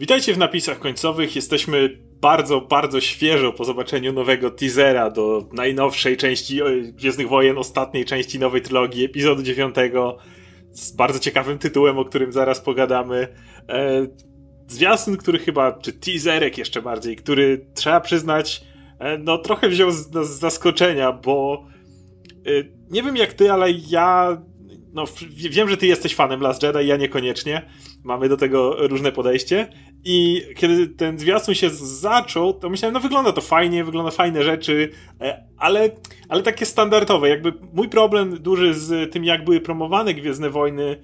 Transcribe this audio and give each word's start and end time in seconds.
Witajcie 0.00 0.34
w 0.34 0.38
napisach 0.38 0.78
końcowych. 0.78 1.36
Jesteśmy 1.36 1.98
bardzo, 2.20 2.60
bardzo 2.60 3.00
świeżo 3.00 3.52
po 3.52 3.64
zobaczeniu 3.64 4.12
nowego 4.12 4.50
teasera 4.50 5.10
do 5.10 5.48
najnowszej 5.52 6.16
części 6.16 6.60
Gwiezdnych 6.92 7.28
Wojen, 7.28 7.58
ostatniej 7.58 8.04
części 8.04 8.38
nowej 8.38 8.62
trylogii, 8.62 9.04
epizodu 9.04 9.42
9 9.42 9.74
z 10.70 10.92
bardzo 10.92 11.18
ciekawym 11.18 11.58
tytułem, 11.58 11.98
o 11.98 12.04
którym 12.04 12.32
zaraz 12.32 12.60
pogadamy. 12.60 13.28
E, 13.68 14.06
zwiastun, 14.68 15.16
który 15.16 15.38
chyba, 15.38 15.72
czy 15.72 15.92
teaserek 15.92 16.58
jeszcze 16.58 16.82
bardziej, 16.82 17.16
który 17.16 17.66
trzeba 17.74 18.00
przyznać, 18.00 18.64
e, 18.98 19.18
no 19.18 19.38
trochę 19.38 19.68
wziął 19.68 19.90
z, 19.90 20.10
z 20.10 20.38
zaskoczenia, 20.38 21.12
bo 21.12 21.66
e, 22.46 22.50
nie 22.90 23.02
wiem 23.02 23.16
jak 23.16 23.32
ty, 23.32 23.52
ale 23.52 23.70
ja 23.70 24.42
no, 24.92 25.04
wiem, 25.50 25.68
że 25.68 25.76
ty 25.76 25.86
jesteś 25.86 26.14
fanem 26.14 26.40
Last 26.40 26.62
Jedi, 26.62 26.86
ja 26.86 26.96
niekoniecznie. 26.96 27.62
Mamy 28.04 28.28
do 28.28 28.36
tego 28.36 28.88
różne 28.88 29.12
podejście. 29.12 29.68
I 30.04 30.42
kiedy 30.56 30.86
ten 30.86 31.18
zwiastun 31.18 31.54
się 31.54 31.70
zaczął, 31.70 32.52
to 32.52 32.70
myślałem, 32.70 32.94
no 32.94 33.00
wygląda 33.00 33.32
to 33.32 33.40
fajnie, 33.40 33.84
wygląda 33.84 34.10
fajne 34.10 34.42
rzeczy, 34.42 34.90
e, 35.20 35.44
ale, 35.58 35.90
ale 36.28 36.42
takie 36.42 36.66
standardowe. 36.66 37.28
Jakby 37.28 37.52
mój 37.72 37.88
problem 37.88 38.38
duży 38.38 38.74
z 38.74 39.12
tym, 39.12 39.24
jak 39.24 39.44
były 39.44 39.60
promowane 39.60 40.14
Gwiezdne 40.14 40.50
Wojny 40.50 40.96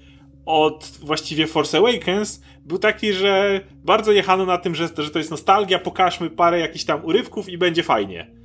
od 0.46 0.98
właściwie 1.02 1.46
Force 1.46 1.78
Awakens 1.78 2.42
był 2.64 2.78
taki, 2.78 3.12
że 3.12 3.60
bardzo 3.84 4.12
jechano 4.12 4.46
na 4.46 4.58
tym, 4.58 4.74
że, 4.74 4.88
że 4.98 5.10
to 5.10 5.18
jest 5.18 5.30
nostalgia, 5.30 5.78
pokażmy 5.78 6.30
parę 6.30 6.58
jakichś 6.58 6.84
tam 6.84 7.04
urywków 7.04 7.48
i 7.48 7.58
będzie 7.58 7.82
fajnie. 7.82 8.35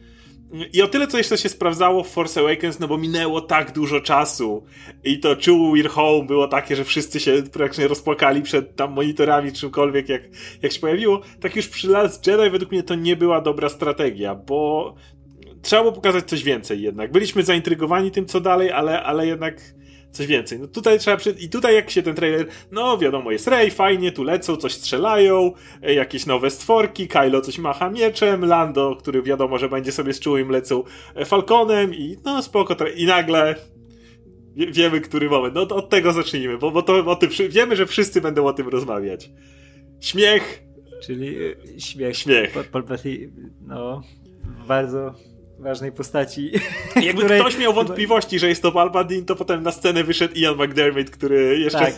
I 0.74 0.82
o 0.82 0.88
tyle, 0.88 1.08
co 1.08 1.18
jeszcze 1.18 1.38
się 1.38 1.50
sprawdzało 1.50 2.04
w 2.04 2.10
Force 2.10 2.40
Awakens, 2.40 2.80
no 2.80 2.88
bo 2.88 2.98
minęło 2.98 3.42
tak 3.42 3.72
dużo 3.72 4.02
czasu 4.02 4.64
i 5.04 5.20
to 5.20 5.30
Chew 5.36 5.48
We're 5.48 5.88
Home 5.88 6.26
było 6.26 6.48
takie, 6.48 6.76
że 6.76 6.84
wszyscy 6.84 7.20
się 7.20 7.44
praktycznie 7.54 7.88
rozpłakali 7.88 8.42
przed 8.42 8.76
tam 8.76 8.94
monitorami, 8.94 9.54
czymkolwiek, 9.54 10.10
jak, 10.10 10.22
jak 10.62 10.72
się 10.72 10.80
pojawiło, 10.80 11.22
tak 11.40 11.56
już 11.56 11.68
przy 11.68 11.90
Last 11.90 12.28
Jedi 12.28 12.50
według 12.50 12.72
mnie 12.72 12.84
to 12.84 12.96
nie 12.96 13.16
była 13.16 13.42
dobra 13.42 13.70
strategia, 13.70 14.36
bo 14.36 14.94
trzeba 15.62 15.82
było 15.82 15.94
pokazać 15.94 16.26
coś 16.30 16.44
więcej 16.44 16.82
jednak. 16.82 17.12
Byliśmy 17.12 17.44
zaintrygowani 17.44 18.12
tym, 18.12 18.26
co 18.26 18.42
dalej, 18.42 18.72
ale, 18.72 19.04
ale 19.04 19.28
jednak 19.28 19.62
coś 20.12 20.28
więcej. 20.28 20.60
No 20.60 20.68
tutaj 20.68 21.00
trzeba 21.00 21.18
przy... 21.18 21.30
I 21.30 21.50
tutaj 21.50 21.76
jak 21.76 21.90
się 21.90 22.04
ten 22.04 22.16
trailer, 22.16 22.48
no 22.72 22.98
wiadomo, 22.98 23.32
jest 23.32 23.48
Rey, 23.48 23.72
fajnie, 23.72 24.12
tu 24.12 24.24
lecą, 24.24 24.56
coś 24.56 24.74
strzelają, 24.74 25.52
e, 25.82 25.94
jakieś 25.94 26.26
nowe 26.26 26.50
stworki, 26.50 27.08
Kylo 27.08 27.42
coś 27.42 27.58
macha 27.58 27.90
mieczem, 27.90 28.46
Lando, 28.46 28.96
który 28.96 29.22
wiadomo, 29.22 29.58
że 29.58 29.70
będzie 29.70 29.92
sobie 29.92 30.14
z 30.14 30.20
czułym 30.20 30.50
lecą 30.50 30.84
e, 31.16 31.26
Falconem 31.26 31.94
i 31.94 32.18
no 32.26 32.42
spoko, 32.44 32.76
i 32.96 33.06
nagle 33.06 33.56
wiemy, 34.56 35.02
który 35.02 35.30
moment. 35.30 35.56
No 35.56 35.66
to 35.66 35.76
od 35.76 35.90
tego 35.90 36.14
zacznijmy, 36.14 36.58
bo, 36.58 36.72
bo 36.72 36.82
to 36.82 37.06
o 37.06 37.16
tym, 37.16 37.30
wiemy, 37.50 37.76
że 37.76 37.86
wszyscy 37.86 38.22
będą 38.22 38.46
o 38.46 38.54
tym 38.54 38.68
rozmawiać. 38.68 39.30
Śmiech. 40.00 40.64
Czyli 41.04 41.36
e, 41.46 41.80
śmiech. 41.80 42.18
Śmiech. 42.18 42.54
no, 43.68 44.02
bardzo 44.68 45.31
ważnej 45.62 45.92
postaci. 45.92 46.52
Jakby 46.96 47.22
której... 47.22 47.42
ktoś 47.42 47.58
miał 47.58 47.74
wątpliwości, 47.74 48.40
że 48.40 48.48
jest 48.48 48.62
to 48.62 48.72
Palpatine, 48.72 49.26
to 49.26 49.36
potem 49.36 49.64
na 49.64 49.72
scenę 49.72 50.04
wyszedł 50.04 50.34
Ian 50.36 50.56
McDermott, 50.56 51.10
który 51.10 51.60
jeszcze... 51.60 51.80
Tak, 51.80 51.94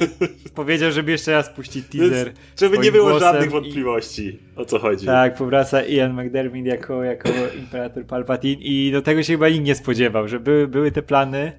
powiedział, 0.56 0.92
żeby 0.92 1.12
jeszcze 1.12 1.32
raz 1.32 1.50
puścić 1.50 1.86
teaser. 1.88 2.26
Więc, 2.26 2.40
żeby 2.60 2.78
nie 2.78 2.92
było 2.92 3.20
żadnych 3.20 3.52
wątpliwości, 3.52 4.26
i... 4.26 4.40
o 4.56 4.66
co 4.66 4.80
chodzi. 4.80 5.06
Tak, 5.06 5.36
powraca 5.36 5.86
Ian 5.86 6.24
McDermott 6.24 6.66
jako, 6.66 7.04
jako 7.04 7.30
Imperator 7.60 8.06
Palpatine 8.06 8.62
i 8.62 8.92
do 8.92 9.02
tego 9.02 9.24
się 9.24 9.34
chyba 9.34 9.50
nikt 9.50 9.66
nie 9.66 9.76
spodziewał, 9.76 10.28
że 10.28 10.40
były, 10.40 10.68
były 10.68 10.92
te 10.92 11.02
plany 11.02 11.52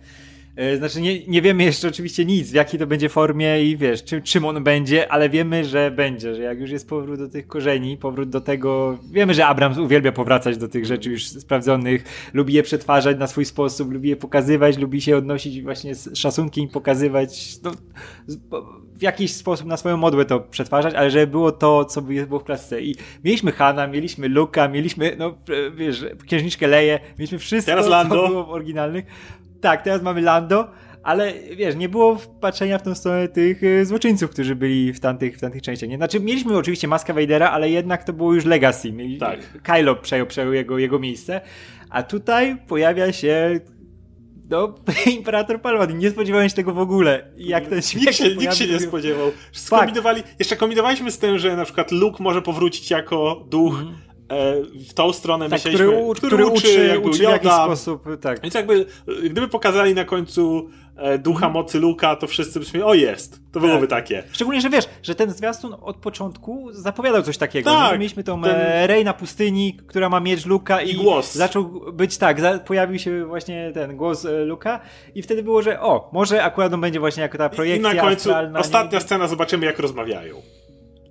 znaczy 0.79 1.01
nie, 1.01 1.27
nie 1.27 1.43
wiemy 1.43 1.65
jeszcze 1.65 1.89
oczywiście 1.89 2.25
nic, 2.25 2.51
w 2.51 2.55
jakiej 2.55 2.81
to 2.81 2.87
będzie 2.87 3.09
formie 3.09 3.65
i 3.65 3.77
wiesz, 3.77 4.05
czym, 4.05 4.23
czym 4.23 4.45
on 4.45 4.65
będzie, 4.65 5.13
ale 5.13 5.29
wiemy, 5.29 5.65
że 5.65 5.91
będzie, 5.91 6.35
że 6.35 6.43
jak 6.43 6.61
już 6.61 6.71
jest 6.71 6.89
powrót 6.89 7.19
do 7.19 7.29
tych 7.29 7.47
korzeni, 7.47 7.97
powrót 7.97 8.29
do 8.29 8.41
tego, 8.41 8.99
wiemy, 9.13 9.35
że 9.35 9.47
Abrams 9.47 9.79
uwielbia 9.79 10.13
powracać 10.13 10.59
do 10.59 10.69
tych 10.69 10.87
rzeczy 10.87 11.11
już 11.11 11.27
sprawdzonych, 11.27 12.05
lubi 12.35 12.55
je 12.55 12.63
przetwarzać 12.63 13.19
na 13.19 13.27
swój 13.27 13.45
sposób, 13.45 13.93
lubi 13.93 14.09
je 14.09 14.17
pokazywać, 14.17 14.79
lubi 14.79 15.01
się 15.01 15.17
odnosić 15.17 15.63
właśnie 15.63 15.95
z 15.95 16.19
szacunkiem 16.19 16.69
pokazywać, 16.69 17.59
no, 17.63 17.73
w 18.95 19.03
jakiś 19.03 19.33
sposób 19.33 19.67
na 19.67 19.77
swoją 19.77 19.97
modłę 19.97 20.25
to 20.25 20.41
przetwarzać, 20.41 20.95
ale 20.95 21.11
żeby 21.11 21.27
było 21.27 21.53
to, 21.53 21.85
co 21.85 22.03
było 22.03 22.39
w 22.39 22.45
klasce. 22.45 22.83
I 22.83 22.97
mieliśmy 23.25 23.53
Hana, 23.53 23.87
mieliśmy 23.87 24.29
Luka, 24.29 24.69
mieliśmy, 24.69 25.17
no 25.19 25.35
wiesz, 25.77 26.05
księżniczkę 26.27 26.67
Leję, 26.67 27.01
mieliśmy 27.19 27.39
wszystko, 27.39 27.73
Teraz 27.73 27.87
Lando. 27.87 28.23
co 28.23 28.29
było 28.29 28.45
w 28.45 28.51
oryginalnych. 28.51 29.05
Tak, 29.65 29.83
teraz 29.83 30.03
mamy 30.03 30.21
Lando, 30.21 30.71
ale 31.03 31.33
wiesz, 31.57 31.77
nie 31.77 31.89
było 31.89 32.17
patrzenia 32.41 32.79
w 32.79 32.83
tą 32.83 32.95
stronę 32.95 33.29
tych 33.29 33.63
y, 33.63 33.87
złoczyńców, 33.87 34.31
którzy 34.31 34.57
byli 34.57 34.93
w 34.93 35.01
tamtych, 35.01 35.37
w 35.37 35.41
tamtych 35.41 35.63
częściach. 35.63 35.91
Nie? 35.91 35.97
Znaczy, 35.97 36.21
mieliśmy 36.21 36.57
oczywiście 36.57 36.89
Maska 36.89 37.15
Vadera, 37.15 37.51
ale 37.51 37.71
jednak 37.71 38.05
to 38.05 38.13
było 38.13 38.35
już 38.35 38.45
Legacy. 38.45 38.93
Tak. 39.21 39.63
Kylo 39.63 39.97
przejął, 39.97 40.27
przejął 40.27 40.53
jego, 40.53 40.79
jego 40.79 40.99
miejsce, 40.99 41.41
a 41.91 42.03
tutaj 42.03 42.57
pojawia 42.67 43.13
się 43.13 43.61
no, 44.51 44.75
Imperator 45.17 45.61
Palpatine. 45.61 45.99
Nie 45.99 46.11
spodziewałem 46.11 46.49
się 46.49 46.55
tego 46.55 46.73
w 46.73 46.79
ogóle. 46.79 47.31
Jak 47.37 47.67
ten 47.67 47.81
nikt 47.97 48.15
się, 48.19 48.37
nikt 48.37 48.55
się 48.55 48.67
nie 48.67 48.81
spodziewał. 48.81 49.31
Skombinowali, 49.53 50.23
jeszcze 50.39 50.57
kombinowaliśmy 50.57 51.11
z 51.11 51.19
tym, 51.19 51.39
że 51.39 51.57
na 51.57 51.65
przykład 51.65 51.93
Luke 51.93 52.23
może 52.23 52.43
powrócić 52.43 52.91
jako 52.91 53.45
duch 53.51 53.81
mm 53.81 54.14
w 54.89 54.95
tą 54.95 55.13
stronę 55.13 55.45
tak, 55.45 55.53
myśleliśmy, 55.53 55.87
który, 55.87 56.03
u, 56.03 56.13
który, 56.13 56.29
który 56.29 56.47
uczy, 56.47 56.57
uczy, 56.57 57.01
uczy 57.01 57.19
w 57.19 57.23
jakiś 57.23 57.53
sposób, 57.53 58.05
tak. 58.21 58.43
Więc 58.43 58.55
jakby, 58.55 58.87
gdyby 59.25 59.49
pokazali 59.49 59.95
na 59.95 60.05
końcu 60.05 60.69
e, 60.97 61.19
ducha 61.19 61.49
mocy 61.49 61.81
Luka, 61.81 62.17
to 62.17 62.27
wszyscy 62.27 62.59
byśmy, 62.59 62.85
o 62.85 62.95
jest, 62.95 63.41
to 63.53 63.61
byłoby 63.61 63.87
tak. 63.89 64.01
takie. 64.05 64.23
Szczególnie, 64.33 64.61
że 64.61 64.71
wiesz, 64.71 64.85
że 65.03 65.15
ten 65.15 65.31
zwiastun 65.31 65.77
od 65.83 65.97
początku 65.97 66.69
zapowiadał 66.73 67.23
coś 67.23 67.39
takiego. 67.39 67.71
Tak, 67.71 67.99
mieliśmy 67.99 68.25
tą 68.25 68.43
ten... 68.43 68.55
E, 68.55 68.87
Rey 68.87 69.05
na 69.05 69.13
pustyni, 69.13 69.79
która 69.87 70.09
ma 70.09 70.21
miecz 70.21 70.47
Luka 70.47 70.83
i, 70.83 70.91
i 70.91 70.95
głos. 70.95 71.35
zaczął 71.35 71.65
być 71.93 72.19
tak, 72.19 72.39
pojawił 72.67 72.99
się 72.99 73.27
właśnie 73.27 73.71
ten 73.75 73.97
głos 73.97 74.27
Luka 74.47 74.81
i 75.15 75.23
wtedy 75.23 75.43
było, 75.43 75.63
że 75.63 75.81
o, 75.81 76.11
może 76.13 76.43
akurat 76.43 76.73
on 76.73 76.81
będzie 76.81 77.01
właśnie 77.01 77.23
jako 77.23 77.39
ta 77.39 77.49
projekcja 77.49 77.93
I 77.93 77.97
na 77.97 78.03
końcu, 78.03 78.31
ostatnia 78.55 78.99
nie... 78.99 79.05
scena, 79.05 79.29
zobaczymy 79.29 79.67
jak 79.67 79.79
rozmawiają. 79.79 80.43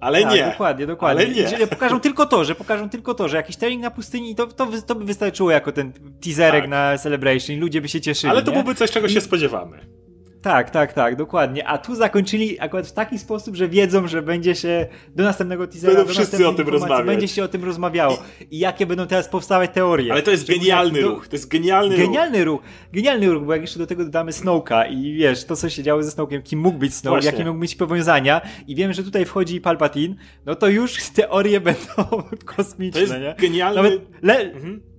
Ale 0.03 0.22
tak, 0.22 0.34
nie. 0.34 0.46
Dokładnie, 0.46 0.88
dokładnie. 0.88 1.25
Ale 1.25 1.34
nie. 1.34 1.47
Że 1.47 1.68
pokażą 1.68 2.00
tylko 2.00 2.25
to, 2.25 2.46
że 2.46 2.56
pokażą 2.56 2.90
tylko 2.90 3.14
to, 3.14 3.28
że 3.28 3.38
jakiś 3.38 3.56
trening 3.56 3.81
na 3.81 3.91
pustyni, 3.91 4.36
to, 4.36 4.47
to, 4.47 4.68
to 4.88 4.96
by 4.96 5.06
wystarczyło 5.06 5.52
jako 5.52 5.72
ten 5.72 5.94
teaserek 6.22 6.62
tak. 6.62 6.69
na 6.69 6.97
Celebration. 6.97 7.59
Ludzie 7.59 7.81
by 7.81 7.90
się 7.90 8.02
cieszyli. 8.02 8.31
Ale 8.31 8.41
to 8.41 8.52
nie? 8.52 8.52
byłoby 8.52 8.75
coś, 8.75 8.91
czego 8.91 9.09
się 9.09 9.22
spodziewamy. 9.22 10.03
Tak, 10.43 10.69
tak, 10.69 10.93
tak, 10.93 11.15
dokładnie. 11.15 11.67
A 11.67 11.77
tu 11.77 11.95
zakończyli 11.95 12.59
akurat 12.59 12.87
w 12.87 12.91
taki 12.91 13.19
sposób, 13.19 13.55
że 13.55 13.67
wiedzą, 13.67 14.07
że 14.07 14.21
będzie 14.21 14.55
się 14.55 14.87
do 15.15 15.23
następnego 15.23 15.67
teasera, 15.67 15.93
Będą 15.93 16.11
wszyscy 16.13 16.47
o 16.47 16.53
tym 16.53 16.67
rozmawiać. 16.67 17.05
Będzie 17.05 17.27
się 17.27 17.43
o 17.43 17.47
tym 17.47 17.63
rozmawiało. 17.63 18.17
I 18.51 18.59
jakie 18.59 18.85
będą 18.85 19.07
teraz 19.07 19.27
powstawać 19.27 19.71
teorie. 19.73 20.11
Ale 20.11 20.21
to 20.21 20.31
jest 20.31 20.47
genialny 20.47 21.01
do... 21.01 21.09
ruch. 21.09 21.27
To 21.27 21.35
jest 21.35 21.47
genialny, 21.47 21.97
genialny 21.97 22.45
ruch. 22.45 22.61
ruch. 22.61 22.71
Genialny 22.93 23.29
ruch, 23.29 23.43
bo 23.43 23.53
jak 23.53 23.61
jeszcze 23.61 23.79
do 23.79 23.87
tego 23.87 24.03
dodamy 24.03 24.33
Snowka 24.33 24.85
i 24.85 25.13
wiesz, 25.13 25.45
to 25.45 25.55
co 25.55 25.69
się 25.69 25.83
działo 25.83 26.03
ze 26.03 26.11
Snowkiem, 26.11 26.41
kim 26.41 26.59
mógł 26.59 26.77
być 26.77 26.95
Snow, 26.95 27.11
Właśnie. 27.11 27.31
jakie 27.31 27.45
mógł 27.45 27.59
mieć 27.59 27.75
powiązania 27.75 28.41
i 28.67 28.75
wiem, 28.75 28.93
że 28.93 29.03
tutaj 29.03 29.25
wchodzi 29.25 29.61
Palpatine, 29.61 30.15
no 30.45 30.55
to 30.55 30.67
już 30.67 30.97
teorie 31.15 31.61
będą 31.61 32.23
kosmiczne, 32.55 32.91
to 32.91 32.99
jest 32.99 33.13
nie? 33.13 33.35
genialny... 33.39 33.75
Nawet 33.75 34.01
le... 34.21 34.39
mhm 34.39 34.92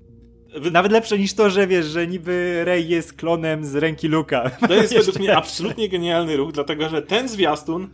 nawet 0.72 0.92
lepsze 0.92 1.18
niż 1.18 1.34
to, 1.34 1.50
że 1.50 1.66
wiesz, 1.66 1.86
że 1.86 2.06
niby 2.06 2.60
Rey 2.64 2.88
jest 2.88 3.12
klonem 3.12 3.64
z 3.64 3.74
ręki 3.74 4.08
Luka. 4.08 4.50
To 4.50 4.74
jest 4.74 4.94
według 4.98 5.18
mnie 5.18 5.36
absolutnie 5.36 5.88
genialny 5.88 6.36
ruch, 6.36 6.52
dlatego 6.52 6.88
że 6.88 7.02
ten 7.02 7.28
zwiastun 7.28 7.88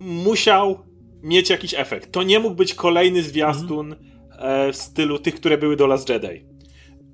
musiał 0.00 0.78
mieć 1.22 1.50
jakiś 1.50 1.74
efekt. 1.74 2.12
To 2.12 2.22
nie 2.22 2.38
mógł 2.38 2.54
być 2.54 2.74
kolejny 2.74 3.22
zwiastun 3.22 3.96
mm. 4.30 4.72
w 4.72 4.76
stylu 4.76 5.18
tych, 5.18 5.34
które 5.34 5.58
były 5.58 5.76
do 5.76 5.86
Last 5.86 6.08
Jedi. 6.08 6.44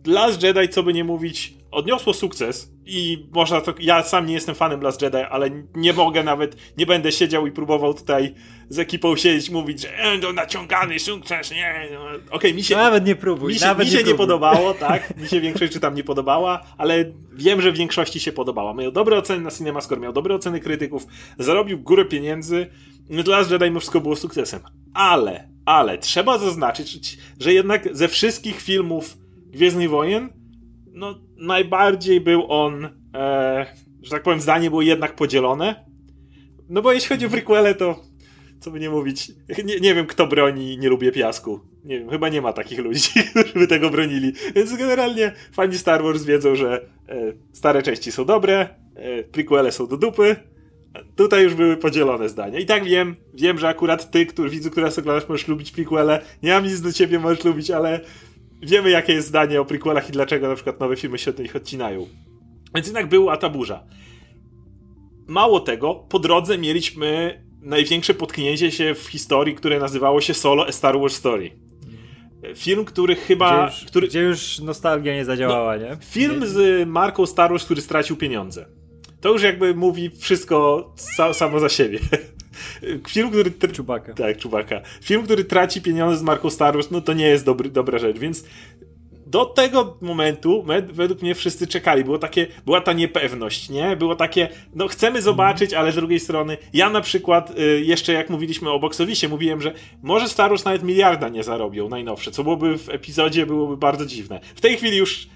Last 0.06 0.42
Jedi, 0.42 0.68
co 0.68 0.82
by 0.82 0.92
nie 0.92 1.04
mówić, 1.04 1.54
odniosło 1.72 2.14
sukces 2.14 2.72
i 2.86 3.26
można 3.32 3.60
to, 3.60 3.74
ja 3.80 4.02
sam 4.02 4.26
nie 4.26 4.34
jestem 4.34 4.54
fanem 4.54 4.80
Last 4.80 5.02
Jedi, 5.02 5.16
ale 5.16 5.50
nie 5.74 5.92
mogę 5.92 6.24
nawet, 6.24 6.56
nie 6.78 6.86
będę 6.86 7.12
siedział 7.12 7.46
i 7.46 7.52
próbował 7.52 7.94
tutaj 7.94 8.34
z 8.68 8.78
ekipą 8.78 9.16
siedzieć, 9.16 9.50
mówić, 9.50 9.80
że 9.80 9.98
e, 9.98 10.18
to 10.18 10.32
naciągany 10.32 10.98
sukces, 10.98 11.50
nie, 11.50 11.88
no. 11.92 12.04
okej, 12.04 12.20
okay, 12.30 12.54
mi 12.54 12.64
się... 12.64 12.76
Nawet 12.76 13.06
nie 13.06 13.16
próbuj, 13.16 13.52
mi 13.52 13.58
się, 13.58 13.74
mi 13.74 13.86
się 13.86 13.98
nie, 13.98 14.04
nie 14.04 14.14
podobało, 14.14 14.74
tak, 14.88 15.16
mi 15.16 15.28
się 15.28 15.40
większość 15.40 15.72
czy 15.72 15.80
tam 15.80 15.94
nie 15.94 16.04
podobała, 16.04 16.60
ale 16.78 17.04
wiem, 17.32 17.62
że 17.62 17.72
w 17.72 17.76
większości 17.76 18.20
się 18.20 18.32
podobała. 18.32 18.74
Miał 18.74 18.92
dobre 18.92 19.18
oceny 19.18 19.44
na 19.44 19.50
CinemaScore, 19.50 20.00
miał 20.00 20.12
dobre 20.12 20.34
oceny 20.34 20.60
krytyków, 20.60 21.06
zarobił 21.38 21.78
górę 21.78 22.04
pieniędzy, 22.04 22.66
no 23.10 23.22
Last 23.26 23.50
Jedi 23.50 23.64
mimo 23.64 23.80
wszystko 23.80 24.00
było 24.00 24.16
sukcesem. 24.16 24.60
Ale, 24.94 25.48
ale, 25.64 25.98
trzeba 25.98 26.38
zaznaczyć, 26.38 27.18
że 27.40 27.52
jednak 27.52 27.96
ze 27.96 28.08
wszystkich 28.08 28.60
filmów 28.60 29.16
Gwiezdnych 29.46 29.90
Wojen, 29.90 30.41
no 30.92 31.14
najbardziej 31.36 32.20
był 32.20 32.52
on, 32.52 32.84
e, 33.14 33.66
że 34.02 34.10
tak 34.10 34.22
powiem, 34.22 34.40
zdanie 34.40 34.70
było 34.70 34.82
jednak 34.82 35.16
podzielone. 35.16 35.84
No 36.68 36.82
bo 36.82 36.92
jeśli 36.92 37.08
chodzi 37.08 37.26
o 37.26 37.30
prequele, 37.30 37.74
to 37.74 38.00
co 38.60 38.70
by 38.70 38.80
nie 38.80 38.90
mówić, 38.90 39.32
nie, 39.64 39.80
nie 39.80 39.94
wiem 39.94 40.06
kto 40.06 40.26
broni 40.26 40.78
Nie 40.78 40.88
lubię 40.88 41.12
piasku. 41.12 41.60
Nie 41.84 41.98
wiem, 41.98 42.10
chyba 42.10 42.28
nie 42.28 42.42
ma 42.42 42.52
takich 42.52 42.78
ludzi, 42.78 43.10
którzy 43.30 43.54
by 43.54 43.66
tego 43.66 43.90
bronili. 43.90 44.32
Więc 44.54 44.76
generalnie 44.76 45.32
fani 45.52 45.78
Star 45.78 46.02
Wars 46.02 46.24
wiedzą, 46.24 46.54
że 46.56 46.86
e, 47.08 47.32
stare 47.52 47.82
części 47.82 48.12
są 48.12 48.24
dobre, 48.24 48.68
e, 48.94 49.22
prequele 49.22 49.72
są 49.72 49.86
do 49.86 49.96
dupy, 49.96 50.36
Tutaj 51.16 51.42
już 51.42 51.54
były 51.54 51.76
podzielone 51.76 52.28
zdania. 52.28 52.58
I 52.58 52.66
tak 52.66 52.84
wiem, 52.84 53.16
wiem, 53.34 53.58
że 53.58 53.68
akurat 53.68 54.10
ty, 54.10 54.26
który, 54.26 54.50
widzu, 54.50 54.70
który 54.70 54.86
nas 54.86 54.98
oglądasz, 54.98 55.28
możesz 55.28 55.48
lubić 55.48 55.70
prequele. 55.70 56.20
Nie 56.42 56.52
mam 56.52 56.64
nic 56.64 56.80
do 56.80 56.92
ciebie, 56.92 57.18
możesz 57.18 57.44
lubić, 57.44 57.70
ale 57.70 58.00
wiemy, 58.62 58.90
jakie 58.90 59.12
jest 59.12 59.28
zdanie 59.28 59.60
o 59.60 59.64
prequelach 59.64 60.08
i 60.08 60.12
dlaczego 60.12 60.48
na 60.48 60.54
przykład 60.54 60.80
nowe 60.80 60.96
filmy 60.96 61.18
się 61.18 61.30
od 61.30 61.38
nich 61.38 61.56
odcinają. 61.56 62.06
Więc 62.74 62.86
jednak 62.86 63.08
była 63.08 63.36
ta 63.36 63.48
burza. 63.48 63.84
Mało 65.26 65.60
tego, 65.60 65.94
po 65.94 66.18
drodze 66.18 66.58
mieliśmy 66.58 67.42
największe 67.60 68.14
potknięcie 68.14 68.70
się 68.70 68.94
w 68.94 69.06
historii, 69.06 69.54
które 69.54 69.78
nazywało 69.78 70.20
się 70.20 70.34
Solo 70.34 70.66
A 70.66 70.72
Star 70.72 71.00
Wars 71.00 71.14
Story. 71.14 71.50
Film, 72.54 72.84
który 72.84 73.16
chyba... 73.16 73.66
Gdzie 73.66 73.76
już, 73.76 73.84
który, 73.84 74.08
gdzie 74.08 74.20
już 74.20 74.58
nostalgia 74.58 75.14
nie 75.14 75.24
zadziałała, 75.24 75.76
nie? 75.76 75.96
Film 76.00 76.46
z 76.46 76.88
marką 76.88 77.26
Star 77.26 77.50
Wars, 77.50 77.64
który 77.64 77.80
stracił 77.80 78.16
pieniądze. 78.16 78.66
To 79.20 79.32
już 79.32 79.42
jakby 79.42 79.74
mówi 79.74 80.10
wszystko 80.10 80.92
sa 80.96 81.34
samo 81.34 81.60
za 81.60 81.68
siebie. 81.68 81.98
Film, 83.12 83.30
który. 83.30 83.50
Tr- 83.50 83.72
Czubaka. 83.72 84.14
Tak, 84.14 84.36
Czubaka. 84.38 84.80
Film, 85.02 85.22
który 85.22 85.44
traci 85.44 85.82
pieniądze 85.82 86.16
z 86.16 86.22
marką 86.22 86.50
Star 86.50 86.74
Wars, 86.74 86.90
no 86.90 87.00
to 87.00 87.12
nie 87.12 87.26
jest 87.26 87.44
dobry, 87.44 87.70
dobra 87.70 87.98
rzecz, 87.98 88.18
więc 88.18 88.44
do 89.32 89.44
tego 89.44 89.96
momentu 90.00 90.64
według 90.92 91.22
mnie 91.22 91.34
wszyscy 91.34 91.66
czekali. 91.66 92.04
Było 92.04 92.18
takie, 92.18 92.46
była 92.64 92.80
ta 92.80 92.92
niepewność, 92.92 93.70
nie? 93.70 93.96
Było 93.96 94.16
takie, 94.16 94.48
no 94.74 94.88
chcemy 94.88 95.22
zobaczyć, 95.22 95.74
ale 95.74 95.92
z 95.92 95.94
drugiej 95.94 96.20
strony, 96.20 96.56
ja 96.72 96.90
na 96.90 97.00
przykład, 97.00 97.58
y, 97.58 97.80
jeszcze 97.84 98.12
jak 98.12 98.30
mówiliśmy 98.30 98.70
o 98.70 98.78
boksowisie, 98.78 99.28
mówiłem, 99.28 99.60
że 99.60 99.74
może 100.02 100.28
Star 100.28 100.50
Wars 100.50 100.64
nawet 100.64 100.82
miliarda 100.82 101.28
nie 101.28 101.42
zarobią 101.42 101.88
najnowsze, 101.88 102.30
co 102.30 102.42
byłoby 102.42 102.78
w 102.78 102.88
epizodzie, 102.88 103.46
byłoby 103.46 103.76
bardzo 103.76 104.06
dziwne. 104.06 104.40
W 104.54 104.60
tej 104.60 104.76
chwili 104.76 104.96
już, 104.96 105.28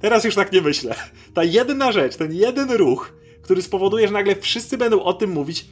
teraz 0.00 0.24
już 0.24 0.34
tak 0.34 0.52
nie 0.52 0.60
myślę. 0.60 0.94
Ta 1.34 1.44
jedna 1.44 1.92
rzecz, 1.92 2.16
ten 2.16 2.32
jeden 2.32 2.70
ruch, 2.70 3.12
który 3.42 3.62
spowoduje, 3.62 4.06
że 4.06 4.12
nagle 4.12 4.36
wszyscy 4.36 4.78
będą 4.78 5.02
o 5.02 5.12
tym 5.12 5.30
mówić, 5.30 5.64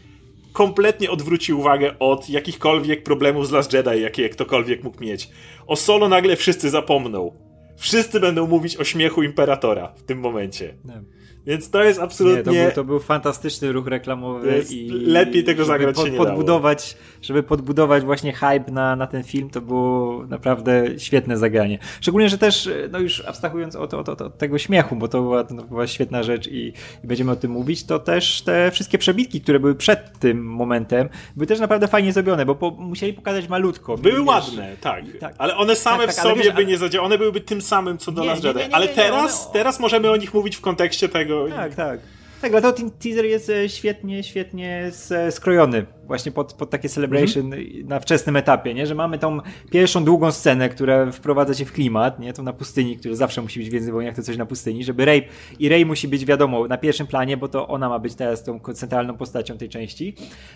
kompletnie 0.52 1.11
odwróci 1.11 1.52
uwagę 1.52 1.99
od 1.99 2.29
jakichkolwiek 2.29 3.02
problemów 3.02 3.49
z 3.49 3.50
Last 3.50 3.73
Jedi, 3.73 4.02
jakie 4.02 4.29
ktokolwiek 4.29 4.85
mógł 4.85 5.00
mieć. 5.00 5.31
O 5.67 5.76
Solo 5.76 6.08
nagle 6.08 6.37
wszyscy 6.37 6.70
zapomną 6.70 7.32
wszyscy 7.81 8.20
będą 8.20 8.47
mówić 8.47 8.76
o 8.76 8.85
śmiechu 8.85 9.23
Imperatora 9.23 9.93
w 9.97 10.02
tym 10.02 10.19
momencie. 10.19 10.75
Nie. 10.85 11.19
Więc 11.47 11.71
to 11.71 11.85
jest 11.85 12.01
absolutnie. 12.01 12.53
Nie, 12.53 12.65
to, 12.65 12.65
był, 12.65 12.75
to 12.75 12.85
był 12.85 13.01
fantastyczny 13.01 13.73
ruch 13.73 13.87
reklamowy 13.87 14.65
i. 14.71 14.91
Lepiej 14.91 15.45
tego 15.45 15.65
zagrać 15.65 15.97
pod, 15.97 16.07
się 16.07 16.13
nie 16.13 16.19
podbudować, 16.19 16.95
dało. 16.95 17.05
Żeby 17.23 17.43
podbudować 17.43 18.05
właśnie 18.05 18.33
hype 18.33 18.71
na, 18.71 18.97
na 18.97 19.07
ten 19.07 19.23
film, 19.23 19.51
to 19.51 19.61
było 19.61 20.25
naprawdę 20.27 20.99
świetne 20.99 21.39
zagranie. 21.39 21.79
Szczególnie, 22.01 22.29
że 22.29 22.39
też, 22.39 22.69
no 22.91 22.99
już 22.99 23.25
abstrahując 23.27 23.77
od, 23.77 23.95
od, 23.95 24.09
od, 24.09 24.23
od 24.23 24.39
tego 24.39 24.59
śmiechu, 24.59 24.97
bo 24.97 25.09
to 25.09 25.23
była, 25.23 25.45
to 25.45 25.55
była 25.55 25.87
świetna 25.87 26.23
rzecz 26.23 26.47
i, 26.47 26.73
i, 27.05 27.07
będziemy 27.07 27.33
o 27.33 27.37
tym 27.37 27.51
mówić, 27.51 27.85
to 27.85 27.99
też 27.99 28.43
te 28.43 28.71
wszystkie 28.71 28.99
przebitki, 28.99 29.41
które 29.41 29.61
były 29.61 29.75
przed 29.75 30.19
tym 30.19 30.47
momentem, 30.47 31.09
były 31.37 31.47
też 31.47 31.61
naprawdę 31.61 31.89
fajnie 31.89 32.13
zrobione, 32.13 32.47
bo 32.47 32.55
po, 32.55 32.71
musieli 32.71 33.13
pokazać 33.13 33.49
malutko. 33.49 33.99
Były 33.99 34.19
wiesz, 34.19 34.27
ładne, 34.27 34.77
tak. 34.81 35.05
tak. 35.21 35.35
Ale 35.39 35.57
one 35.57 35.77
same 35.77 36.07
tak, 36.07 36.07
tak, 36.07 36.25
w 36.25 36.29
sobie 36.29 36.43
wiesz, 36.43 36.53
by 36.53 36.67
nie 36.67 36.79
zadziałały. 36.79 37.07
One 37.07 37.19
byłyby 37.19 37.41
tym 37.41 37.63
samym, 37.63 37.99
co 37.99 38.13
do 38.13 38.25
nas 38.25 38.45
Jedi. 38.45 38.61
Ale 38.73 38.89
teraz, 38.89 39.45
one... 39.45 39.53
teraz 39.53 39.81
możemy 39.81 40.11
o 40.11 40.17
nich 40.17 40.35
mówić 40.35 40.57
w 40.57 40.61
kontekście 40.61 41.09
tego. 41.09 41.30
Tak, 41.56 41.75
tak. 41.75 42.00
Tak, 42.41 42.50
dlatego 42.50 42.73
ten 42.73 42.91
teaser 42.91 43.25
jest 43.25 43.50
e, 43.50 43.69
świetnie, 43.69 44.23
świetnie 44.23 44.91
skrojony 45.31 45.87
właśnie 46.11 46.32
pod, 46.32 46.53
pod 46.53 46.71
takie 46.71 46.88
celebration 46.88 47.47
mm 47.47 47.59
-hmm. 47.59 47.88
na 47.88 48.00
wczesnym 48.00 48.37
etapie, 48.37 48.75
nie? 48.75 48.87
że 48.87 48.94
mamy 48.94 49.19
tą 49.19 49.38
pierwszą 49.71 50.05
długą 50.05 50.32
scenę, 50.32 50.69
która 50.69 51.12
wprowadza 51.12 51.55
cię 51.55 51.65
w 51.65 51.73
klimat, 51.73 52.21
nie? 52.21 52.32
to 52.32 52.43
na 52.43 52.53
pustyni, 52.53 52.97
który 52.97 53.17
zawsze 53.17 53.43
musi 53.43 53.59
być 53.59 53.69
w 53.69 53.71
Gwiezdnych 53.71 53.94
Wojnach, 53.94 54.17
to 54.17 54.23
coś 54.23 54.37
na 54.37 54.47
pustyni, 54.47 54.85
żeby 54.85 55.05
Rey 55.05 55.29
i 55.59 55.69
Rey 55.69 55.87
musi 55.87 56.09
być 56.09 56.25
wiadomo 56.25 56.67
na 56.67 56.79
pierwszym 56.79 57.06
planie, 57.06 57.37
bo 57.37 57.49
to 57.49 57.69
ona 57.69 57.88
ma 57.88 57.99
być 57.99 58.15
teraz 58.15 58.44
tą 58.44 58.61
centralną 58.75 59.17
postacią 59.17 59.59
tej 59.59 59.69
części 59.69 60.15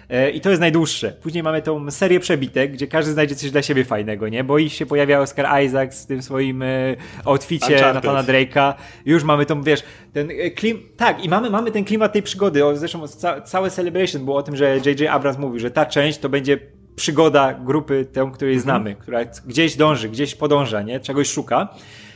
e, 0.09 0.31
i 0.31 0.41
to 0.41 0.50
jest 0.50 0.61
najdłuższe. 0.61 1.12
Później 1.23 1.43
mamy 1.43 1.62
tą 1.62 1.91
serię 1.91 2.21
przebitek, 2.21 2.73
gdzie 2.73 2.87
każdy 2.87 3.12
znajdzie 3.12 3.35
coś 3.35 3.50
dla 3.50 3.62
siebie 3.62 3.85
fajnego, 3.85 4.29
nie? 4.29 4.44
bo 4.44 4.59
i 4.59 4.71
się 4.71 4.87
pojawia 4.87 5.21
Oscar 5.21 5.65
Isaac 5.65 5.94
z 5.94 6.06
tym 6.06 6.23
swoim 6.23 6.62
e, 6.62 6.97
outficie 7.25 7.93
Nathana 7.94 8.23
Drake'a, 8.23 8.75
już 9.06 9.25
mamy 9.25 9.47
tą, 9.47 9.62
wiesz, 9.62 9.82
ten 10.14 10.31
e, 10.31 10.50
klim... 10.50 10.82
tak 10.96 11.25
i 11.25 11.28
mamy, 11.28 11.50
mamy 11.50 11.70
ten 11.70 11.84
klimat 11.84 12.12
tej 12.12 12.22
przygody, 12.22 12.64
o, 12.64 12.76
zresztą 12.76 13.08
ca 13.08 13.40
całe 13.40 13.70
Celebration 13.70 14.25
było 14.25 14.37
o 14.37 14.43
tym, 14.43 14.56
że 14.56 14.76
J.J. 14.76 15.11
Abrams 15.11 15.38
mówił, 15.38 15.58
że 15.58 15.70
ta 15.70 15.87
część 15.87 16.19
to 16.19 16.28
będzie 16.28 16.58
przygoda 16.96 17.55
grupy, 17.55 18.06
tę, 18.12 18.31
której 18.34 18.55
mhm. 18.55 18.62
znamy, 18.62 18.94
która 18.94 19.25
gdzieś 19.25 19.76
dąży, 19.76 20.08
gdzieś 20.08 20.34
podąża, 20.34 20.82
nie? 20.82 21.00
czegoś 21.00 21.31
szuka. 21.31 21.69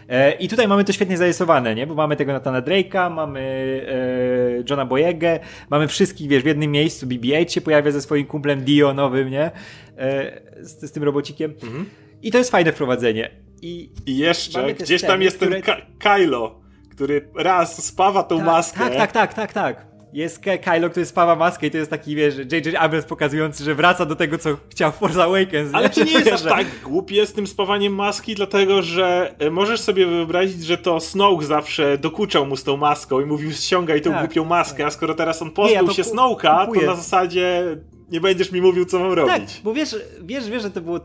E, 0.09 0.33
I 0.33 0.49
tutaj 0.49 0.69
mamy 0.69 0.85
to 0.85 0.93
świetnie 0.93 1.17
zarysowane, 1.17 1.75
nie? 1.75 1.87
Bo 1.87 1.95
mamy 1.95 2.17
tego 2.17 2.33
Natana 2.33 2.63
Drake'a, 2.63 3.15
mamy 3.15 3.41
e, 3.89 4.65
Johna 4.71 4.87
Boyegę, 4.87 5.41
mamy 5.71 5.89
wszystkich, 5.89 6.29
wiesz, 6.29 6.43
w 6.43 6.47
jednym 6.47 6.71
miejscu. 6.71 7.07
BB-8 7.07 7.49
się 7.49 7.61
pojawia 7.61 7.91
ze 7.91 8.03
swoim 8.03 8.27
kumplem 8.27 8.65
Dio 8.65 8.95
nowym, 8.95 9.31
nie? 9.31 9.51
E, 9.99 10.41
z, 10.61 10.91
z, 10.91 10.93
tym 10.93 11.03
robocikiem. 11.03 11.55
Mhm. 11.63 11.85
I 12.23 12.31
to 12.31 12.39
jest 12.39 12.51
fajne 12.51 12.73
wprowadzenie. 12.73 13.31
I, 13.63 13.91
I 14.07 14.19
jeszcze 14.19 14.75
gdzieś 14.75 15.01
sceny, 15.01 15.13
tam 15.13 15.23
jest 15.23 15.37
które... 15.37 15.63
ten 15.63 15.75
Kylo, 15.99 16.61
który 16.99 17.29
raz 17.35 17.85
spawa 17.85 18.23
tą 18.23 18.37
tak, 18.37 18.47
maskę. 18.47 18.79
Tak, 18.79 18.97
tak, 18.97 19.13
tak, 19.13 19.35
tak, 19.35 19.53
tak 19.53 19.87
jest 20.13 20.45
Kylo, 20.65 20.91
który 20.91 21.07
spawa 21.07 21.37
maskę 21.37 21.67
i 21.67 21.71
to 21.71 21.79
jest 21.79 21.91
taki, 21.91 22.17
wiesz, 22.17 22.37
J.J. 22.53 22.75
Abrams 22.79 23.05
pokazujący, 23.05 23.65
że 23.65 23.75
wraca 23.75 24.07
do 24.07 24.17
tego, 24.17 24.39
co 24.39 24.57
chciał 24.71 24.93
w 24.93 24.95
Force 24.95 25.25
Awakens. 25.25 25.75
Ale 25.75 25.91
czy 25.91 26.05
nie 26.05 26.13
jest 26.13 26.33
aż 26.39 26.43
tak 26.43 26.67
głupie 26.85 27.27
z 27.27 27.33
tym 27.33 27.47
spawaniem 27.47 27.95
maski, 27.95 28.35
dlatego 28.35 28.83
że 28.83 29.35
e, 29.39 29.51
możesz 29.51 29.81
sobie 29.81 30.07
wyobrazić, 30.07 30.65
że 30.65 30.79
to 30.79 31.01
Snoke 31.01 31.47
zawsze 31.47 31.99
dokuczał 31.99 32.47
mu 32.47 32.57
z 32.57 32.65
tą 32.65 32.77
maską 32.77 33.21
i 33.21 33.25
mówił 33.25 33.53
ściągaj 33.53 34.01
tą 34.01 34.11
tak, 34.11 34.27
głupią 34.27 34.45
maskę, 34.45 34.79
tak. 34.79 34.87
a 34.87 34.91
skoro 34.91 35.15
teraz 35.15 35.43
on 35.43 35.51
pozbył 35.51 35.83
nie, 35.83 35.89
ja 35.89 35.95
się 35.95 36.03
Snoke'a, 36.03 36.75
to 36.81 36.87
na 36.87 36.97
zasadzie 36.97 37.77
nie 38.11 38.21
będziesz 38.21 38.53
mi 38.53 38.61
mówił, 38.61 38.85
co 38.85 38.99
mam 38.99 39.13
robić. 39.13 39.35
Tak, 39.35 39.65
bo 39.65 39.75
wiesz, 39.75 39.97
wiesz, 40.23 40.51
wiesz, 40.51 40.63
że 40.63 40.71
to 40.71 40.81
było, 40.81 41.01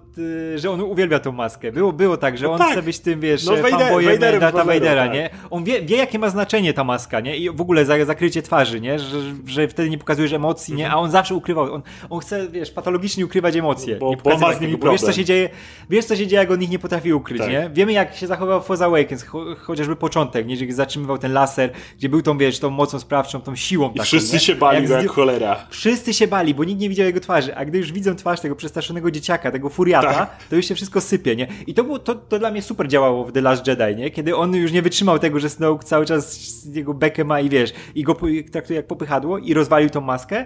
że 0.56 0.72
on 0.72 0.82
uwielbia 0.82 1.20
tą 1.20 1.32
maskę. 1.32 1.72
Było, 1.72 1.94
było 1.94 2.18
tak, 2.18 2.38
że 2.38 2.46
no 2.46 2.52
on 2.52 2.58
tak. 2.60 2.72
chce 2.72 2.82
być 2.82 3.00
tym, 3.00 3.20
wiesz, 3.20 3.46
no, 3.46 3.58
fanboyem 3.58 4.20
Darta 4.20 4.64
Vadera, 4.64 5.04
tak. 5.04 5.14
nie? 5.14 5.30
On 5.50 5.64
wie, 5.64 5.82
wie, 5.82 5.98
jakie 5.98 6.20
ma 6.20 6.30
znaczenie 6.30 6.74
ta 6.74 6.84
maska, 6.84 7.20
nie? 7.20 7.38
I 7.38 7.50
w 7.50 7.62
ogóle 7.62 7.86
zakrycie 7.86 8.42
twarzy, 8.42 8.82
nie? 8.82 9.00
Że, 9.00 9.18
że 9.46 9.68
wtedy 9.68 9.90
nie 9.90 9.98
pokazujesz 9.98 10.34
emocji, 10.34 10.74
nie? 10.74 10.92
A 10.92 10.96
on 10.96 11.12
zawsze 11.12 11.36
ukrywał, 11.36 11.74
on, 11.74 11.82
on 12.10 12.20
chce, 12.20 12.48
wiesz, 12.48 12.72
patologicznie 12.72 13.26
ukrywać 13.26 13.56
emocje. 13.56 13.96
Bo, 13.96 14.10
nie 14.10 14.18
bo 14.18 14.38
ma 14.38 14.54
z 14.54 14.62
nimi 14.62 14.78
bo 14.78 14.92
wiesz, 14.92 15.02
co 15.02 15.14
się 15.14 15.26
dzieje, 15.26 15.50
wiesz, 15.90 16.06
co 16.06 16.16
się 16.16 16.28
dzieje, 16.28 16.42
jak 16.42 16.52
on 16.52 16.62
ich 16.62 16.70
nie 16.70 16.80
potrafi 16.80 17.14
ukryć, 17.14 17.42
tak. 17.42 17.52
nie? 17.52 17.70
Wiemy, 17.74 17.94
jak 17.94 18.16
się 18.16 18.28
zachował 18.28 18.62
w 18.62 18.66
Force 18.66 18.86
Awakens, 18.86 19.24
cho 19.24 19.56
chociażby 19.56 19.96
początek, 19.96 20.48
nie? 20.48 20.58
Że 20.58 20.66
zatrzymywał 20.70 21.18
ten 21.18 21.34
laser, 21.34 21.72
gdzie 21.98 22.10
był 22.10 22.22
tą, 22.22 22.38
wiesz, 22.38 22.60
tą 22.60 22.70
mocą 22.70 23.00
sprawczą, 23.00 23.42
tą 23.42 23.56
siłą 23.56 23.90
I 23.90 23.94
taką, 23.94 24.04
wszyscy 24.04 24.34
nie? 24.34 24.40
się 24.40 24.56
bali 24.56 24.90
jak, 24.90 25.04
jak 25.04 25.12
cholera. 25.12 25.66
Wszyscy 25.70 26.14
się 26.14 26.28
bali, 26.28 26.56
bo 26.56 26.64
nikt 26.64 26.82
nie 26.82 26.90
widział 26.94 27.06
jego 27.06 27.20
twarzy, 27.20 27.56
a 27.56 27.66
gdy 27.66 27.78
już 27.78 27.92
widzą 27.92 28.16
twarz 28.16 28.40
tego 28.40 28.56
przestraszonego 28.56 29.12
dzieciaka, 29.12 29.52
tego 29.52 29.70
furiata, 29.70 30.14
tak. 30.14 30.44
to 30.50 30.56
już 30.56 30.66
się 30.66 30.76
wszystko 30.76 31.02
sypie, 31.02 31.36
nie? 31.36 31.48
I 31.68 31.74
to, 31.74 31.84
było, 31.84 32.00
to, 32.00 32.16
to 32.16 32.40
dla 32.40 32.52
mnie 32.52 32.62
super 32.62 32.88
działało 32.88 33.26
w 33.26 33.32
The 33.32 33.42
Last 33.42 33.68
Jedi, 33.68 33.96
nie? 33.96 34.12
Kiedy 34.12 34.36
on 34.36 34.56
już 34.56 34.72
nie 34.72 34.82
wytrzymał 34.82 35.20
tego, 35.20 35.40
że 35.40 35.50
Snoke 35.50 35.84
cały 35.84 36.06
czas 36.06 36.34
z 36.34 36.76
jego 36.76 36.94
bekę 36.94 37.24
ma 37.24 37.40
i 37.40 37.50
wiesz, 37.50 37.74
i 37.96 38.04
go 38.04 38.16
traktuje 38.52 38.78
jak 38.78 38.88
popychadło 38.88 39.38
i 39.38 39.54
rozwalił 39.54 39.90
tą 39.90 40.02
maskę, 40.02 40.46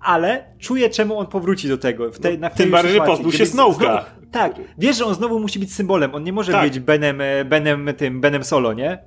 ale 0.00 0.44
czuję, 0.58 0.90
czemu 0.90 1.18
on 1.18 1.26
powróci 1.26 1.68
do 1.68 1.78
tego. 1.78 2.12
W 2.12 2.18
tej, 2.18 2.38
na, 2.38 2.50
w 2.50 2.54
tej 2.54 2.64
Tym 2.64 2.72
bardziej, 2.72 2.92
że 2.92 3.00
pozbył 3.00 3.32
się 3.32 3.44
Snoke'a. 3.44 4.04
Tak, 4.32 4.52
wiesz, 4.78 4.96
że 4.96 5.04
on 5.04 5.14
znowu 5.14 5.40
musi 5.40 5.58
być 5.58 5.74
symbolem. 5.74 6.14
On 6.14 6.24
nie 6.24 6.32
może 6.32 6.52
tak. 6.52 6.70
być 6.70 6.80
Benem, 6.80 7.20
e, 7.20 7.44
Benem, 7.44 7.90
tym, 7.96 8.20
Benem 8.20 8.44
Solo, 8.44 8.72
nie? 8.72 8.98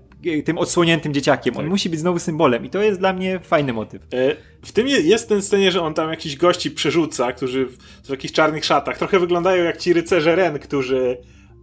Tym 0.46 0.58
odsłoniętym 0.58 1.14
dzieciakiem. 1.14 1.58
On 1.58 1.64
tak. 1.64 1.70
musi 1.70 1.90
być 1.90 2.00
znowu 2.00 2.20
symbolem 2.20 2.66
i 2.66 2.70
to 2.70 2.82
jest 2.82 3.00
dla 3.00 3.14
mnie 3.14 3.40
fajny 3.40 3.74
motyw. 3.74 4.02
E, 4.02 4.36
w 4.62 4.72
tym 4.72 4.88
jest 4.88 5.30
ten 5.30 5.42
scenie, 5.42 5.72
że 5.72 5.82
on 5.82 5.94
tam 5.94 6.10
jakichś 6.10 6.36
gości 6.36 6.72
przerzuca, 6.72 7.34
którzy 7.34 7.66
w, 7.66 7.78
w 8.06 8.10
jakichś 8.10 8.34
czarnych 8.34 8.66
szatach 8.66 8.98
trochę 8.98 9.20
wyglądają 9.20 9.64
jak 9.64 9.78
ci 9.78 9.94
rycerze 9.94 10.36
Ren, 10.36 10.60
którzy... 10.60 11.18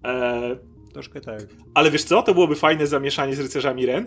E... 0.05 0.57
Troszkę 0.93 1.21
tak. 1.21 1.41
Ale 1.75 1.91
wiesz 1.91 2.05
co? 2.05 2.23
To 2.23 2.35
byłoby 2.35 2.57
fajne 2.57 2.87
zamieszanie 2.87 3.37
z 3.37 3.41
rycerzami 3.41 3.87
Ren. 3.87 4.07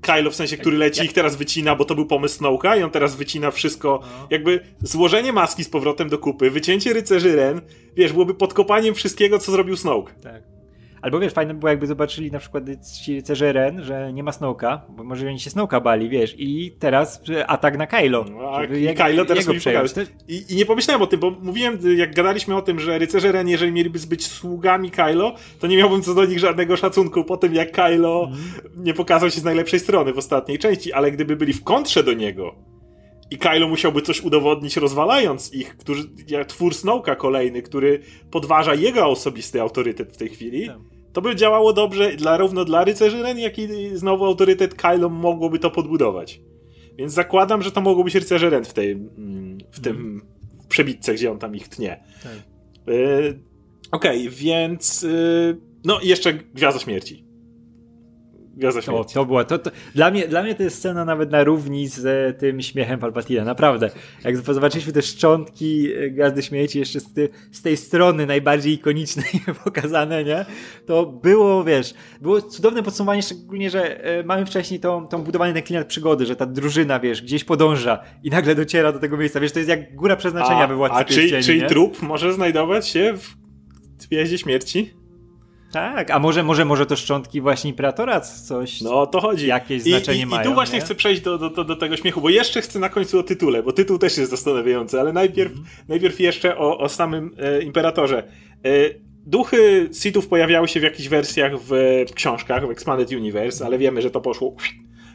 Kylo 0.00 0.30
w 0.30 0.34
sensie, 0.34 0.56
który 0.56 0.76
leci 0.76 1.04
ich 1.04 1.12
teraz 1.12 1.36
wycina, 1.36 1.76
bo 1.76 1.84
to 1.84 1.94
był 1.94 2.06
pomysł 2.06 2.34
Snowka 2.34 2.76
i 2.76 2.82
on 2.82 2.90
teraz 2.90 3.16
wycina 3.16 3.50
wszystko. 3.50 4.00
No. 4.02 4.26
Jakby 4.30 4.60
złożenie 4.80 5.32
maski 5.32 5.64
z 5.64 5.68
powrotem 5.68 6.08
do 6.08 6.18
kupy, 6.18 6.50
wycięcie 6.50 6.92
rycerzy 6.92 7.36
Ren, 7.36 7.60
wiesz, 7.96 8.12
byłoby 8.12 8.34
podkopaniem 8.34 8.94
wszystkiego, 8.94 9.38
co 9.38 9.52
zrobił 9.52 9.76
Snoke. 9.76 10.12
Tak. 10.22 10.51
Albo 11.02 11.20
wiesz, 11.20 11.32
fajne 11.32 11.54
było 11.54 11.70
jakby 11.70 11.86
zobaczyli 11.86 12.30
na 12.30 12.38
przykład 12.38 12.64
ci 13.02 13.14
rycerze 13.14 13.52
Ren, 13.52 13.84
że 13.84 14.12
nie 14.12 14.22
ma 14.22 14.32
Snowka, 14.32 14.82
bo 14.88 15.04
może 15.04 15.28
oni 15.28 15.40
się 15.40 15.50
Snowka 15.50 15.80
bali, 15.80 16.08
wiesz, 16.08 16.34
i 16.38 16.76
teraz 16.78 17.22
atak 17.46 17.78
na 17.78 17.86
Kylo. 17.86 18.24
No, 18.30 18.64
I 18.76 18.82
jak, 18.82 18.96
Kylo 18.96 19.24
teraz 19.24 19.48
mi 19.48 19.58
I, 20.28 20.44
I 20.48 20.56
nie 20.56 20.66
pomyślałem 20.66 21.02
o 21.02 21.06
tym, 21.06 21.20
bo 21.20 21.30
mówiłem, 21.30 21.78
jak 21.96 22.14
gadaliśmy 22.14 22.56
o 22.56 22.62
tym, 22.62 22.80
że 22.80 22.98
rycerze 22.98 23.32
Ren, 23.32 23.48
jeżeli 23.48 23.72
mieliby 23.72 23.98
być 24.08 24.26
sługami 24.26 24.90
Kylo, 24.90 25.34
to 25.60 25.66
nie 25.66 25.76
miałbym 25.76 26.02
co 26.02 26.14
do 26.14 26.24
nich 26.24 26.38
żadnego 26.38 26.76
szacunku 26.76 27.24
po 27.24 27.36
tym, 27.36 27.54
jak 27.54 27.72
Kylo 27.72 28.24
mm. 28.28 28.38
nie 28.76 28.94
pokazał 28.94 29.30
się 29.30 29.40
z 29.40 29.44
najlepszej 29.44 29.80
strony 29.80 30.12
w 30.12 30.18
ostatniej 30.18 30.58
części, 30.58 30.92
ale 30.92 31.10
gdyby 31.10 31.36
byli 31.36 31.52
w 31.52 31.64
kontrze 31.64 32.04
do 32.04 32.12
niego, 32.12 32.54
i 33.32 33.38
Kylo 33.38 33.68
musiałby 33.68 34.02
coś 34.02 34.20
udowodnić, 34.20 34.76
rozwalając 34.76 35.54
ich, 35.54 35.76
którzy, 35.76 36.02
jak 36.28 36.46
twór 36.46 36.74
Snowka 36.74 37.16
kolejny, 37.16 37.62
który 37.62 38.00
podważa 38.30 38.74
jego 38.74 39.06
osobisty 39.06 39.60
autorytet 39.60 40.12
w 40.12 40.16
tej 40.16 40.28
chwili. 40.28 40.66
Tak. 40.66 40.76
To 41.12 41.22
by 41.22 41.36
działało 41.36 41.72
dobrze 41.72 42.16
dla, 42.16 42.36
równo 42.36 42.64
dla 42.64 42.84
rycerzy 42.84 43.22
Ren, 43.22 43.38
jak 43.38 43.58
i 43.58 43.68
znowu 43.94 44.24
autorytet 44.24 44.74
Kylo 44.74 45.08
mogłoby 45.08 45.58
to 45.58 45.70
podbudować. 45.70 46.40
Więc 46.98 47.12
zakładam, 47.12 47.62
że 47.62 47.72
to 47.72 47.80
mogło 47.80 48.04
być 48.04 48.14
rycerze 48.14 48.50
Ren 48.50 48.64
w, 48.64 48.72
tej, 48.72 48.90
mm, 48.90 49.58
w 49.70 49.80
tym 49.80 49.96
mm. 49.96 50.22
w 50.64 50.66
przebitce, 50.66 51.14
gdzie 51.14 51.30
on 51.30 51.38
tam 51.38 51.56
ich 51.56 51.68
tnie. 51.68 52.04
Tak. 52.22 52.32
Y, 52.94 53.38
Okej, 53.90 54.20
okay, 54.20 54.30
więc 54.30 55.02
y, 55.02 55.56
no 55.84 56.00
i 56.00 56.08
jeszcze 56.08 56.34
Gwiazda 56.34 56.80
Śmierci. 56.80 57.31
Śmierci. 58.82 59.14
To, 59.14 59.20
to 59.20 59.26
była, 59.26 59.44
to, 59.44 59.58
to, 59.58 59.70
dla, 59.94 60.10
mnie, 60.10 60.28
dla 60.28 60.42
mnie 60.42 60.54
to 60.54 60.62
jest 60.62 60.78
scena 60.78 61.04
nawet 61.04 61.30
na 61.30 61.44
równi 61.44 61.88
z 61.88 62.06
e, 62.06 62.38
tym 62.38 62.62
śmiechem 62.62 63.00
Palpatina, 63.00 63.44
naprawdę. 63.44 63.90
Jak 64.24 64.36
zobaczyliśmy 64.36 64.92
te 64.92 65.02
szczątki 65.02 65.92
e, 65.92 66.10
Gwiazdy 66.10 66.42
Śmierci 66.42 66.78
jeszcze 66.78 67.00
z, 67.00 67.12
ty, 67.12 67.28
z 67.52 67.62
tej 67.62 67.76
strony 67.76 68.26
najbardziej 68.26 68.74
ikonicznej 68.74 69.26
pokazane, 69.64 70.24
nie? 70.24 70.44
To 70.86 71.06
było, 71.06 71.64
wiesz, 71.64 71.94
było 72.20 72.42
cudowne 72.42 72.82
podsumowanie, 72.82 73.22
szczególnie, 73.22 73.70
że 73.70 74.04
e, 74.04 74.22
mamy 74.22 74.46
wcześniej 74.46 74.80
tą, 74.80 75.08
tą 75.08 75.22
budowany 75.22 75.52
ten 75.52 75.62
klimat 75.62 75.86
przygody, 75.86 76.26
że 76.26 76.36
ta 76.36 76.46
drużyna, 76.46 77.00
wiesz, 77.00 77.22
gdzieś 77.22 77.44
podąża 77.44 78.02
i 78.22 78.30
nagle 78.30 78.54
dociera 78.54 78.92
do 78.92 78.98
tego 78.98 79.16
miejsca, 79.16 79.40
wiesz, 79.40 79.52
to 79.52 79.58
jest 79.58 79.68
jak 79.68 79.94
góra 79.94 80.16
przeznaczenia 80.16 80.66
we 80.68 80.74
Władcy 80.74 80.98
A 80.98 81.04
czy, 81.04 81.42
czyli 81.42 81.62
trup 81.62 82.02
może 82.02 82.32
znajdować 82.32 82.88
się 82.88 83.14
w 83.16 84.08
Gwieździe 84.08 84.38
Śmierci? 84.38 85.01
Tak, 85.72 86.10
a 86.10 86.18
może, 86.18 86.42
może, 86.42 86.64
może 86.64 86.86
to 86.86 86.96
szczątki 86.96 87.40
właśnie 87.40 87.70
Imperatora 87.70 88.20
coś. 88.20 88.80
No 88.80 89.06
to 89.06 89.20
chodzi. 89.20 89.46
Jakieś 89.46 89.82
znaczenie 89.82 90.18
I, 90.18 90.22
i, 90.22 90.26
mają. 90.26 90.42
I 90.42 90.44
tu 90.44 90.54
właśnie 90.54 90.78
nie? 90.78 90.84
chcę 90.84 90.94
przejść 90.94 91.22
do, 91.22 91.38
do, 91.38 91.64
do, 91.64 91.76
tego 91.76 91.96
śmiechu, 91.96 92.20
bo 92.20 92.28
jeszcze 92.28 92.60
chcę 92.60 92.78
na 92.78 92.88
końcu 92.88 93.18
o 93.18 93.22
tytule, 93.22 93.62
bo 93.62 93.72
tytuł 93.72 93.98
też 93.98 94.18
jest 94.18 94.30
zastanawiający, 94.30 95.00
ale 95.00 95.12
najpierw, 95.12 95.52
mm. 95.52 95.64
najpierw 95.88 96.20
jeszcze 96.20 96.58
o, 96.58 96.78
o 96.78 96.88
samym 96.88 97.30
e, 97.38 97.62
Imperatorze. 97.62 98.18
E, 98.18 98.70
duchy 99.26 99.88
Sithów 99.92 100.28
pojawiały 100.28 100.68
się 100.68 100.80
w 100.80 100.82
jakichś 100.82 101.08
wersjach 101.08 101.52
w, 101.58 101.70
w 102.08 102.14
książkach, 102.14 102.66
w 102.66 102.70
Expanded 102.70 103.12
Universe, 103.12 103.66
ale 103.66 103.78
wiemy, 103.78 104.02
że 104.02 104.10
to 104.10 104.20
poszło 104.20 104.56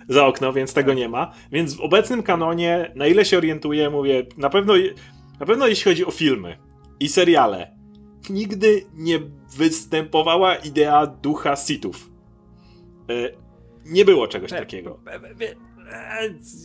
za 0.09 0.25
okno, 0.25 0.53
więc 0.53 0.73
tego 0.73 0.93
nie 0.93 1.09
ma. 1.09 1.33
Więc 1.51 1.75
w 1.75 1.81
obecnym 1.81 2.23
kanonie, 2.23 2.91
na 2.95 3.07
ile 3.07 3.25
się 3.25 3.37
orientuję, 3.37 3.89
mówię, 3.89 4.25
na 4.37 4.49
pewno, 4.49 4.73
na 5.39 5.45
pewno 5.45 5.67
jeśli 5.67 5.91
chodzi 5.91 6.05
o 6.05 6.11
filmy 6.11 6.57
i 6.99 7.09
seriale, 7.09 7.76
nigdy 8.29 8.85
nie 8.93 9.19
występowała 9.57 10.55
idea 10.55 11.07
ducha 11.07 11.55
Sithów. 11.55 12.09
E, 13.09 13.13
nie 13.85 14.05
było 14.05 14.27
czegoś 14.27 14.49
takiego. 14.49 14.99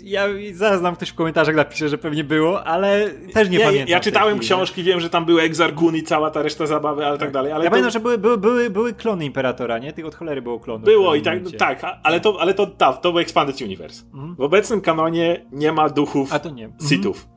Ja 0.03 0.29
zaraz 0.53 0.83
nam 0.83 0.97
ktoś 0.97 1.09
w 1.09 1.15
komentarzach 1.15 1.55
napisze, 1.55 1.89
że 1.89 1.99
pewnie 1.99 2.25
było, 2.25 2.65
ale 2.65 3.11
też 3.33 3.49
nie, 3.51 3.61
pamiętam. 3.61 3.89
Ja 3.89 4.01
czytałem 4.01 4.39
książki, 4.39 4.83
wiem, 4.83 5.01
że 5.01 5.11
tam 5.11 5.25
były 5.25 5.43
Exargun 5.43 5.97
i 5.97 6.03
cała 6.03 6.31
ta 6.31 6.43
reszta 6.43 6.67
zabawy, 6.67 7.07
ale 7.07 7.19
tak, 7.19 7.27
tak 7.27 7.33
dalej. 7.33 7.53
Ale 7.53 7.65
ja 7.65 7.71
to... 7.71 7.73
pamiętam, 7.73 7.91
że 7.91 8.01
były, 8.01 8.19
były, 8.19 8.39
były, 8.39 8.71
były 8.71 8.93
klony 8.93 9.25
Imperatora, 9.25 9.79
nie? 9.79 9.93
Tych 9.93 10.07
od 10.07 10.15
cholery 10.15 10.43
było 10.43 10.61
klonów. 10.61 10.85
Było 10.85 11.15
i 11.15 11.23
tak, 11.23 11.39
tak, 11.59 11.83
ale 12.03 12.21
to, 12.21 12.37
ale 12.41 12.55
to, 12.55 12.67
to, 12.67 12.93
to 12.93 13.13
był 13.13 13.21
Expanded 13.21 13.61
Universe. 13.61 14.05
Mhm. 14.15 14.35
W 14.35 14.41
obecnym 14.41 14.81
kanonie 14.81 15.47
nie 15.53 15.73
ma 15.73 15.89
duchów 15.89 16.33
A 16.33 16.39
to 16.39 16.51
nie. 16.51 16.71
Sithów. 16.89 17.29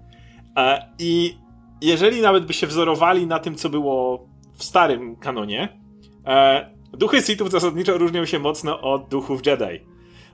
Mhm. 0.55 0.81
I 0.99 1.37
jeżeli 1.85 2.21
nawet 2.21 2.45
by 2.45 2.53
się 2.53 2.67
wzorowali 2.67 3.27
na 3.27 3.39
tym, 3.39 3.55
co 3.55 3.69
było 3.69 4.27
w 4.57 4.63
starym 4.63 5.15
kanonie, 5.15 5.79
e, 6.25 6.69
duchy 6.93 7.21
Sithów 7.21 7.51
zasadniczo 7.51 7.97
różnią 7.97 8.25
się 8.25 8.39
mocno 8.39 8.81
od 8.81 9.09
duchów 9.09 9.45
Jedi. 9.45 9.85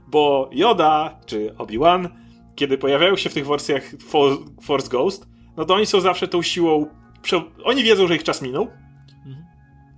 Bo 0.08 0.50
Yoda 0.52 1.20
czy 1.26 1.56
Obi-Wan, 1.58 2.10
kiedy 2.56 2.78
pojawiają 2.78 3.16
się 3.16 3.30
w 3.30 3.34
tych 3.34 3.48
wersjach 3.48 3.84
Force 4.62 4.90
Ghost, 4.90 5.28
no 5.58 5.66
to 5.66 5.76
oni 5.76 5.86
są 5.86 6.02
zawsze 6.02 6.28
tą 6.28 6.42
siłą. 6.42 6.86
Oni 7.64 7.84
wiedzą, 7.84 8.08
że 8.08 8.16
ich 8.16 8.24
czas 8.24 8.42
minął. 8.42 8.68
Mhm. 9.26 9.46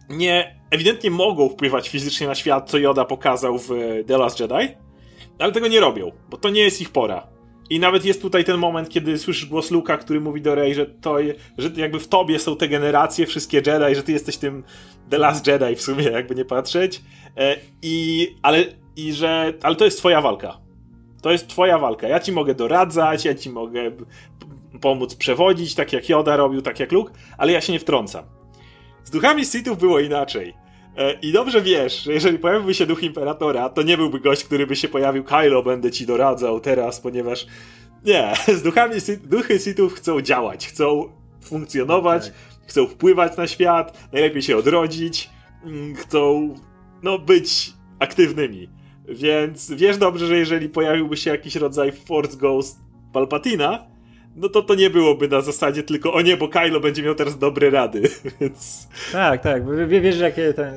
Nie, 0.09 0.59
ewidentnie 0.71 1.11
mogą 1.11 1.49
wpływać 1.49 1.89
fizycznie 1.89 2.27
na 2.27 2.35
świat, 2.35 2.69
co 2.69 2.77
Yoda 2.77 3.05
pokazał 3.05 3.57
w 3.57 3.69
The 4.07 4.17
Last 4.17 4.39
Jedi, 4.39 4.75
ale 5.39 5.51
tego 5.51 5.67
nie 5.67 5.79
robią, 5.79 6.11
bo 6.29 6.37
to 6.37 6.49
nie 6.49 6.61
jest 6.61 6.81
ich 6.81 6.89
pora. 6.89 7.32
I 7.69 7.79
nawet 7.79 8.05
jest 8.05 8.21
tutaj 8.21 8.43
ten 8.43 8.57
moment, 8.57 8.89
kiedy 8.89 9.17
słyszysz 9.17 9.45
głos 9.45 9.71
Luka, 9.71 9.97
który 9.97 10.21
mówi 10.21 10.41
do 10.41 10.55
Rey, 10.55 10.75
że 10.75 10.85
to, 10.85 11.17
że 11.57 11.69
jakby 11.75 11.99
w 11.99 12.07
tobie 12.07 12.39
są 12.39 12.55
te 12.55 12.67
generacje, 12.67 13.25
wszystkie 13.25 13.57
Jedi, 13.57 13.95
że 13.95 14.03
ty 14.03 14.11
jesteś 14.11 14.37
tym 14.37 14.63
The 15.09 15.17
Last 15.17 15.47
Jedi 15.47 15.75
w 15.75 15.81
sumie, 15.81 16.03
jakby 16.19 16.35
nie 16.35 16.45
patrzeć. 16.45 17.01
E, 17.37 17.55
I, 17.81 18.27
ale, 18.41 18.63
i 18.95 19.13
że, 19.13 19.53
ale 19.61 19.75
to 19.75 19.85
jest 19.85 19.97
twoja 19.97 20.21
walka. 20.21 20.57
To 21.21 21.31
jest 21.31 21.47
twoja 21.47 21.79
walka. 21.79 22.07
Ja 22.07 22.19
ci 22.19 22.31
mogę 22.31 22.55
doradzać, 22.55 23.25
ja 23.25 23.35
ci 23.35 23.49
mogę 23.49 23.91
pomóc 24.81 25.15
przewodzić, 25.15 25.75
tak 25.75 25.93
jak 25.93 26.09
Yoda 26.09 26.37
robił, 26.37 26.61
tak 26.61 26.79
jak 26.79 26.91
Luke, 26.91 27.13
ale 27.37 27.51
ja 27.51 27.61
się 27.61 27.73
nie 27.73 27.79
wtrącam. 27.79 28.23
Z 29.03 29.11
duchami 29.11 29.45
Sithów 29.45 29.77
było 29.77 29.99
inaczej. 29.99 30.62
E, 30.97 31.13
I 31.13 31.31
dobrze 31.31 31.61
wiesz, 31.61 32.03
że 32.03 32.13
jeżeli 32.13 32.39
pojawiłby 32.39 32.73
się 32.73 32.85
duch 32.85 33.03
Imperatora, 33.03 33.69
to 33.69 33.81
nie 33.81 33.97
byłby 33.97 34.19
gość, 34.19 34.43
który 34.43 34.67
by 34.67 34.75
się 34.75 34.87
pojawił, 34.87 35.23
Kylo, 35.23 35.63
będę 35.63 35.91
ci 35.91 36.05
doradzał 36.05 36.59
teraz, 36.59 36.99
ponieważ 36.99 37.47
nie, 38.05 38.33
z 38.59 38.61
duchami, 38.61 38.95
duchy 39.23 39.59
Sithów 39.59 39.93
chcą 39.93 40.21
działać, 40.21 40.67
chcą 40.67 41.09
funkcjonować, 41.41 42.25
tak. 42.25 42.35
chcą 42.67 42.87
wpływać 42.87 43.37
na 43.37 43.47
świat, 43.47 44.07
najlepiej 44.13 44.41
się 44.41 44.57
odrodzić, 44.57 45.29
mm, 45.65 45.95
chcą, 45.95 46.55
no, 47.03 47.19
być 47.19 47.73
aktywnymi. 47.99 48.69
Więc 49.07 49.71
wiesz 49.71 49.97
dobrze, 49.97 50.27
że 50.27 50.37
jeżeli 50.37 50.69
pojawiłby 50.69 51.17
się 51.17 51.31
jakiś 51.31 51.55
rodzaj 51.55 51.91
Force 51.91 52.37
Ghost 52.37 52.79
Palpatina, 53.13 53.92
no 54.35 54.49
to 54.49 54.61
to 54.61 54.75
nie 54.75 54.89
byłoby 54.89 55.27
na 55.27 55.41
zasadzie 55.41 55.83
tylko 55.83 56.13
o 56.13 56.21
nie, 56.21 56.37
bo 56.37 56.47
Kylo 56.47 56.79
będzie 56.79 57.03
miał 57.03 57.15
teraz 57.15 57.37
dobre 57.37 57.69
rady, 57.69 58.01
więc... 58.41 58.87
Tak, 59.11 59.41
tak, 59.41 59.87
wiesz, 59.87 60.19
jakie 60.19 60.53
ten, 60.53 60.75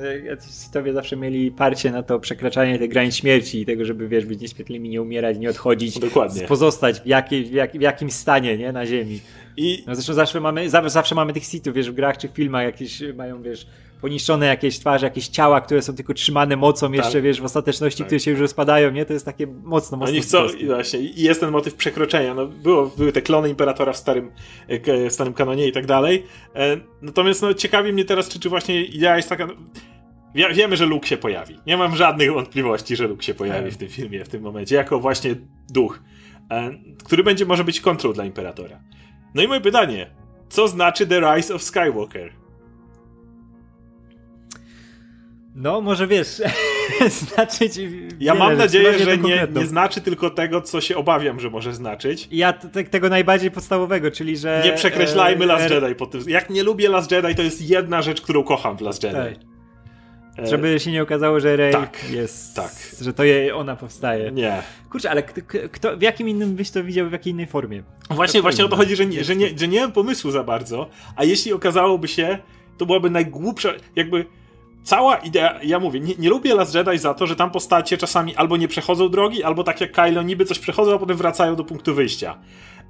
tobie 0.73 0.93
zawsze 0.93 1.15
mieli 1.15 1.51
parcie 1.51 1.91
na 1.91 2.03
to 2.03 2.19
przekraczanie 2.19 2.79
tych 2.79 2.89
granic 2.89 3.15
śmierci 3.15 3.61
i 3.61 3.65
tego, 3.65 3.85
żeby, 3.85 4.07
wiesz, 4.07 4.25
być 4.25 4.39
nieśmiertelnymi, 4.39 4.89
nie 4.89 5.01
umierać, 5.01 5.37
nie 5.37 5.49
odchodzić, 5.49 5.99
Dokładnie. 5.99 6.41
pozostać 6.41 7.01
w, 7.01 7.05
jakiej, 7.05 7.45
w, 7.45 7.51
jak, 7.51 7.71
w 7.71 7.81
jakimś 7.81 8.13
stanie, 8.13 8.57
nie, 8.57 8.71
na 8.71 8.85
ziemi. 8.85 9.19
I... 9.57 9.83
No 9.87 9.95
zresztą 9.95 10.13
zawsze 10.13 10.39
mamy, 10.39 10.69
zawsze 10.69 11.15
mamy 11.15 11.33
tych 11.33 11.43
sitów, 11.43 11.73
wiesz, 11.73 11.91
w 11.91 11.93
grach 11.93 12.17
czy 12.17 12.27
filmach 12.27 12.63
jakieś 12.63 13.01
mają, 13.15 13.41
wiesz, 13.41 13.67
poniszczone 14.01 14.45
jakieś 14.45 14.79
twarze, 14.79 15.05
jakieś 15.05 15.27
ciała, 15.27 15.61
które 15.61 15.81
są 15.81 15.95
tylko 15.95 16.13
trzymane 16.13 16.55
mocą 16.55 16.91
jeszcze, 16.91 17.13
tak. 17.13 17.21
wiesz, 17.21 17.41
w 17.41 17.45
ostateczności, 17.45 17.97
tak. 17.97 18.07
które 18.07 18.19
się 18.19 18.31
już 18.31 18.39
rozpadają, 18.39 18.91
nie? 18.91 19.05
To 19.05 19.13
jest 19.13 19.25
takie 19.25 19.47
mocno, 19.47 19.97
mocno 19.97 20.11
Oni 20.11 20.21
chcą, 20.21 20.47
właśnie, 20.65 20.99
i 20.99 21.21
jest 21.21 21.39
ten 21.39 21.51
motyw 21.51 21.75
przekroczenia, 21.75 22.33
no 22.33 22.47
było, 22.47 22.91
były 22.97 23.11
te 23.11 23.21
klony 23.21 23.49
Imperatora 23.49 23.93
w 23.93 23.97
starym, 23.97 24.31
e, 24.67 25.09
w 25.09 25.13
starym 25.13 25.33
kanonie 25.33 25.67
i 25.67 25.71
tak 25.71 25.85
dalej, 25.85 26.23
e, 26.55 26.77
natomiast 27.01 27.41
no 27.41 27.53
ciekawi 27.53 27.93
mnie 27.93 28.05
teraz, 28.05 28.29
czy, 28.29 28.39
czy 28.39 28.49
właśnie 28.49 28.85
idea 28.85 29.17
jest 29.17 29.29
taka, 29.29 29.47
Wie, 30.35 30.53
wiemy, 30.53 30.77
że 30.77 30.85
Luke 30.85 31.07
się 31.07 31.17
pojawi. 31.17 31.59
Nie 31.67 31.77
mam 31.77 31.95
żadnych 31.95 32.33
wątpliwości, 32.33 32.95
że 32.95 33.07
Luke 33.07 33.23
się 33.23 33.33
pojawi 33.33 33.65
tak. 33.65 33.73
w 33.73 33.77
tym 33.77 33.89
filmie, 33.89 34.25
w 34.25 34.29
tym 34.29 34.41
momencie, 34.41 34.75
jako 34.75 34.99
właśnie 34.99 35.35
duch, 35.69 35.99
e, 36.51 36.71
który 37.05 37.23
będzie 37.23 37.45
może 37.45 37.63
być 37.63 37.81
kontrą 37.81 38.13
dla 38.13 38.25
Imperatora. 38.25 38.79
No 39.35 39.43
i 39.43 39.47
moje 39.47 39.61
pytanie, 39.61 40.09
co 40.49 40.67
znaczy 40.67 41.07
The 41.07 41.19
Rise 41.19 41.55
of 41.55 41.63
Skywalker? 41.63 42.46
No, 45.59 45.81
może 45.81 46.07
wiesz, 46.07 46.41
znaczyć. 47.33 47.79
Ja 48.19 48.35
mam 48.35 48.57
nadzieję, 48.57 48.99
że 48.99 49.17
nie, 49.17 49.47
nie 49.55 49.65
znaczy 49.65 50.01
tylko 50.01 50.29
tego, 50.29 50.61
co 50.61 50.81
się 50.81 50.97
obawiam, 50.97 51.39
że 51.39 51.49
może 51.49 51.73
znaczyć. 51.73 52.27
Ja 52.31 52.53
te, 52.53 52.83
tego 52.83 53.09
najbardziej 53.09 53.51
podstawowego, 53.51 54.11
czyli 54.11 54.37
że. 54.37 54.61
Nie 54.65 54.73
przekreślajmy 54.73 55.43
e, 55.43 55.47
Last 55.47 55.69
Jedi 55.69 55.95
po 55.95 56.05
tym. 56.05 56.21
Jak 56.27 56.49
nie 56.49 56.63
lubię 56.63 56.89
Last 56.89 57.11
Jedi, 57.11 57.35
to 57.35 57.41
jest 57.41 57.69
jedna 57.69 58.01
rzecz, 58.01 58.21
którą 58.21 58.43
kocham 58.43 58.77
w 58.77 58.81
Last 58.81 59.03
Jedi. 59.03 59.15
Tak. 59.15 59.33
E... 60.39 60.47
Żeby 60.47 60.79
się 60.79 60.91
nie 60.91 61.03
okazało, 61.03 61.39
że 61.39 61.55
Rey 61.55 61.73
tak, 61.73 62.11
jest. 62.11 62.55
Tak. 62.55 62.71
Że 63.01 63.13
to 63.13 63.23
jej 63.23 63.51
ona 63.51 63.75
powstaje. 63.75 64.31
Nie. 64.31 64.61
Kurczę, 64.91 65.11
ale 65.11 65.23
kto, 65.71 65.97
w 65.97 66.01
jakim 66.01 66.29
innym 66.29 66.55
byś 66.55 66.71
to 66.71 66.83
widział, 66.83 67.09
w 67.09 67.11
jakiej 67.11 67.33
innej 67.33 67.47
formie? 67.47 67.83
Właśnie, 68.09 68.41
właśnie 68.41 68.65
o 68.65 68.67
to 68.67 68.75
chodzi, 68.75 68.95
że 68.95 69.05
nie, 69.05 69.23
że, 69.23 69.35
nie, 69.35 69.49
że 69.59 69.67
nie 69.67 69.81
mam 69.81 69.91
pomysłu 69.91 70.31
za 70.31 70.43
bardzo, 70.43 70.89
a 71.15 71.23
jeśli 71.23 71.53
okazałoby 71.53 72.07
się, 72.07 72.37
to 72.77 72.85
byłaby 72.85 73.09
najgłupsza, 73.09 73.73
jakby 73.95 74.25
cała 74.87 75.17
idea, 75.17 75.59
ja 75.63 75.79
mówię, 75.79 75.99
nie, 75.99 76.13
nie, 76.19 76.29
lubię 76.29 76.55
Last 76.55 76.75
Jedi 76.75 76.97
za 76.97 77.13
to, 77.13 77.27
że 77.27 77.35
tam 77.35 77.51
postacie 77.51 77.97
czasami 77.97 78.35
albo 78.35 78.57
nie 78.57 78.67
przechodzą 78.67 79.09
drogi, 79.09 79.43
albo 79.43 79.63
tak 79.63 79.81
jak 79.81 79.91
Kylo 79.91 80.23
niby 80.23 80.45
coś 80.45 80.59
przechodzą, 80.59 80.95
a 80.95 80.99
potem 80.99 81.17
wracają 81.17 81.55
do 81.55 81.63
punktu 81.63 81.95
wyjścia. 81.95 82.37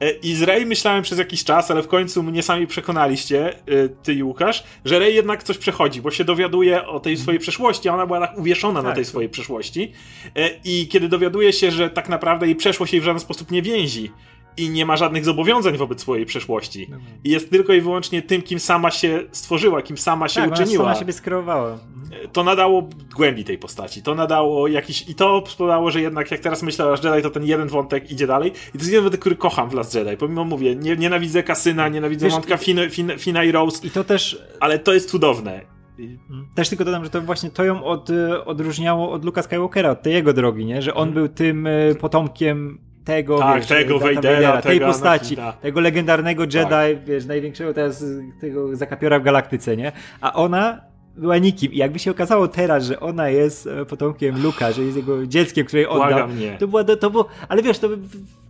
E, 0.02 0.12
I 0.12 0.36
z 0.36 0.44
Rey 0.44 0.66
myślałem 0.66 1.04
przez 1.04 1.20
jakiś 1.20 1.44
czas, 1.44 1.72
ale 1.72 1.84
w 1.84 1.88
końcu 1.88 2.24
mnie 2.24 2.44
sami 2.44 2.68
przekonaliście, 2.68 3.54
e, 3.54 3.90
ty 4.04 4.14
i 4.14 4.24
Łukasz, 4.24 4.64
że 4.86 5.00
Rey 5.00 5.16
jednak 5.16 5.44
coś 5.44 5.58
przechodzi, 5.58 6.02
bo 6.02 6.12
się 6.12 6.24
dowiaduje 6.24 6.88
o 6.88 7.00
tej 7.00 7.14
mhm. 7.14 7.24
swojej 7.24 7.40
przeszłości, 7.40 7.90
a 7.90 7.94
ona 7.94 8.06
była 8.06 8.20
tak 8.20 8.38
uwieszona 8.38 8.80
tak. 8.80 8.90
na 8.90 8.96
tej 8.96 9.06
swojej 9.06 9.30
przeszłości. 9.30 9.92
E, 10.36 10.50
I 10.66 10.88
kiedy 10.88 11.08
dowiaduje 11.08 11.54
się, 11.54 11.72
że 11.72 11.90
tak 11.90 12.10
naprawdę 12.10 12.46
jej 12.46 12.56
przeszłość 12.56 12.94
jej 12.94 13.02
w 13.02 13.06
żaden 13.06 13.20
sposób 13.20 13.52
nie 13.52 13.62
więzi, 13.62 14.12
i 14.58 14.70
nie 14.70 14.86
ma 14.86 14.98
żadnych 14.98 15.26
zobowiązań 15.26 15.78
wobec 15.78 16.02
swojej 16.02 16.26
przeszłości. 16.26 16.88
No. 16.90 16.98
I 17.24 17.30
jest 17.30 17.50
tylko 17.50 17.74
i 17.74 17.82
wyłącznie 17.82 18.22
tym, 18.22 18.42
kim 18.42 18.60
sama 18.60 18.92
się 18.92 19.24
stworzyła, 19.32 19.82
kim 19.82 19.98
sama 19.98 20.28
się 20.28 20.42
tak, 20.42 20.52
uczyniła. 20.52 20.86
Ona 20.86 20.96
siebie 20.96 21.14
skreowała. 21.14 21.78
To 22.34 22.44
nadało 22.44 22.90
głębi 23.16 23.44
tej 23.44 23.58
postaci. 23.58 24.04
To 24.04 24.16
nadało 24.16 24.68
jakiś. 24.68 25.10
I 25.10 25.16
to 25.16 25.44
spowodowało, 25.48 25.92
że 25.92 26.02
jednak 26.02 26.32
jak 26.32 26.40
teraz 26.40 26.64
myślę 26.64 26.86
o 26.86 26.90
Last 26.90 27.04
Jedi, 27.04 27.22
to 27.22 27.30
ten 27.30 27.46
jeden 27.46 27.68
wątek 27.68 28.12
idzie 28.12 28.28
dalej. 28.28 28.50
I 28.50 28.72
to 28.72 28.78
jest 28.78 28.92
jeden 28.92 29.04
wątek, 29.04 29.22
który 29.22 29.36
kocham 29.36 29.70
w 29.70 29.74
Last 29.74 29.96
Jedi. 29.96 30.18
Pomimo 30.18 30.44
mówię, 30.44 30.76
nie, 30.76 30.96
nienawidzę 30.96 31.44
Kasyna, 31.44 31.90
nienawidzę 31.90 32.26
Wiesz, 32.26 32.34
wątka 32.34 32.58
Fina, 32.58 32.90
Fina, 32.90 33.18
Fina 33.18 33.44
i 33.44 33.52
Rose. 33.52 33.88
I 33.88 33.92
to 33.92 34.04
też. 34.04 34.44
Ale 34.60 34.80
to 34.80 34.94
jest 34.94 35.10
cudowne. 35.10 35.62
Mhm. 36.00 36.48
Też 36.56 36.70
tylko 36.70 36.86
dodam, 36.86 37.04
że 37.04 37.10
to 37.10 37.22
właśnie 37.22 37.50
to 37.50 37.64
ją 37.64 37.84
od, 37.84 38.10
odróżniało 38.46 39.12
od 39.12 39.26
Luka 39.26 39.44
Skywalkera, 39.44 39.90
od 39.90 40.02
tej 40.02 40.14
jego 40.14 40.34
drogi, 40.34 40.66
nie? 40.66 40.82
Że 40.82 40.94
on 40.94 41.08
hmm. 41.08 41.14
był 41.14 41.28
tym 41.28 41.68
e, 41.68 41.96
potomkiem 41.96 42.87
tego, 43.08 43.40
tak, 43.40 43.58
wiesz, 43.58 43.68
tego 43.68 44.00
Vadera, 44.00 44.62
tej 44.62 44.80
tego 44.80 44.86
postaci, 44.92 45.34
Anakina. 45.40 45.62
tego 45.62 45.80
legendarnego 45.82 46.44
Jedi, 46.44 46.70
Tak. 46.70 47.06
wiesz, 47.06 47.26
największego 47.26 47.74
teraz 47.74 48.02
y, 48.02 48.24
tego 48.42 48.76
zakapiora 48.76 49.20
w 49.20 49.24
galaktyce, 49.24 49.78
nie? 49.78 49.92
A 50.22 50.34
ona 50.34 50.82
była 51.18 51.38
nikim. 51.38 51.74
I 51.74 51.78
jakby 51.78 52.00
się 52.00 52.12
okazało 52.12 52.48
teraz, 52.48 52.84
że 52.86 53.00
ona 53.00 53.30
jest 53.30 53.68
e, 53.68 53.86
potomkiem 53.86 54.44
Luka, 54.44 54.72
że 54.72 54.82
jest 54.82 54.98
jego 54.98 55.28
dzieckiem, 55.28 55.66
której 55.66 55.88
oddał, 55.88 56.08
Błagam 56.10 56.40
nie. 56.40 56.58
to 56.58 56.68
było, 56.68 56.84
to 56.84 57.10
było, 57.10 57.26
ale 57.50 57.62
wiesz, 57.64 57.80
to 57.80 57.90
by 57.90 57.98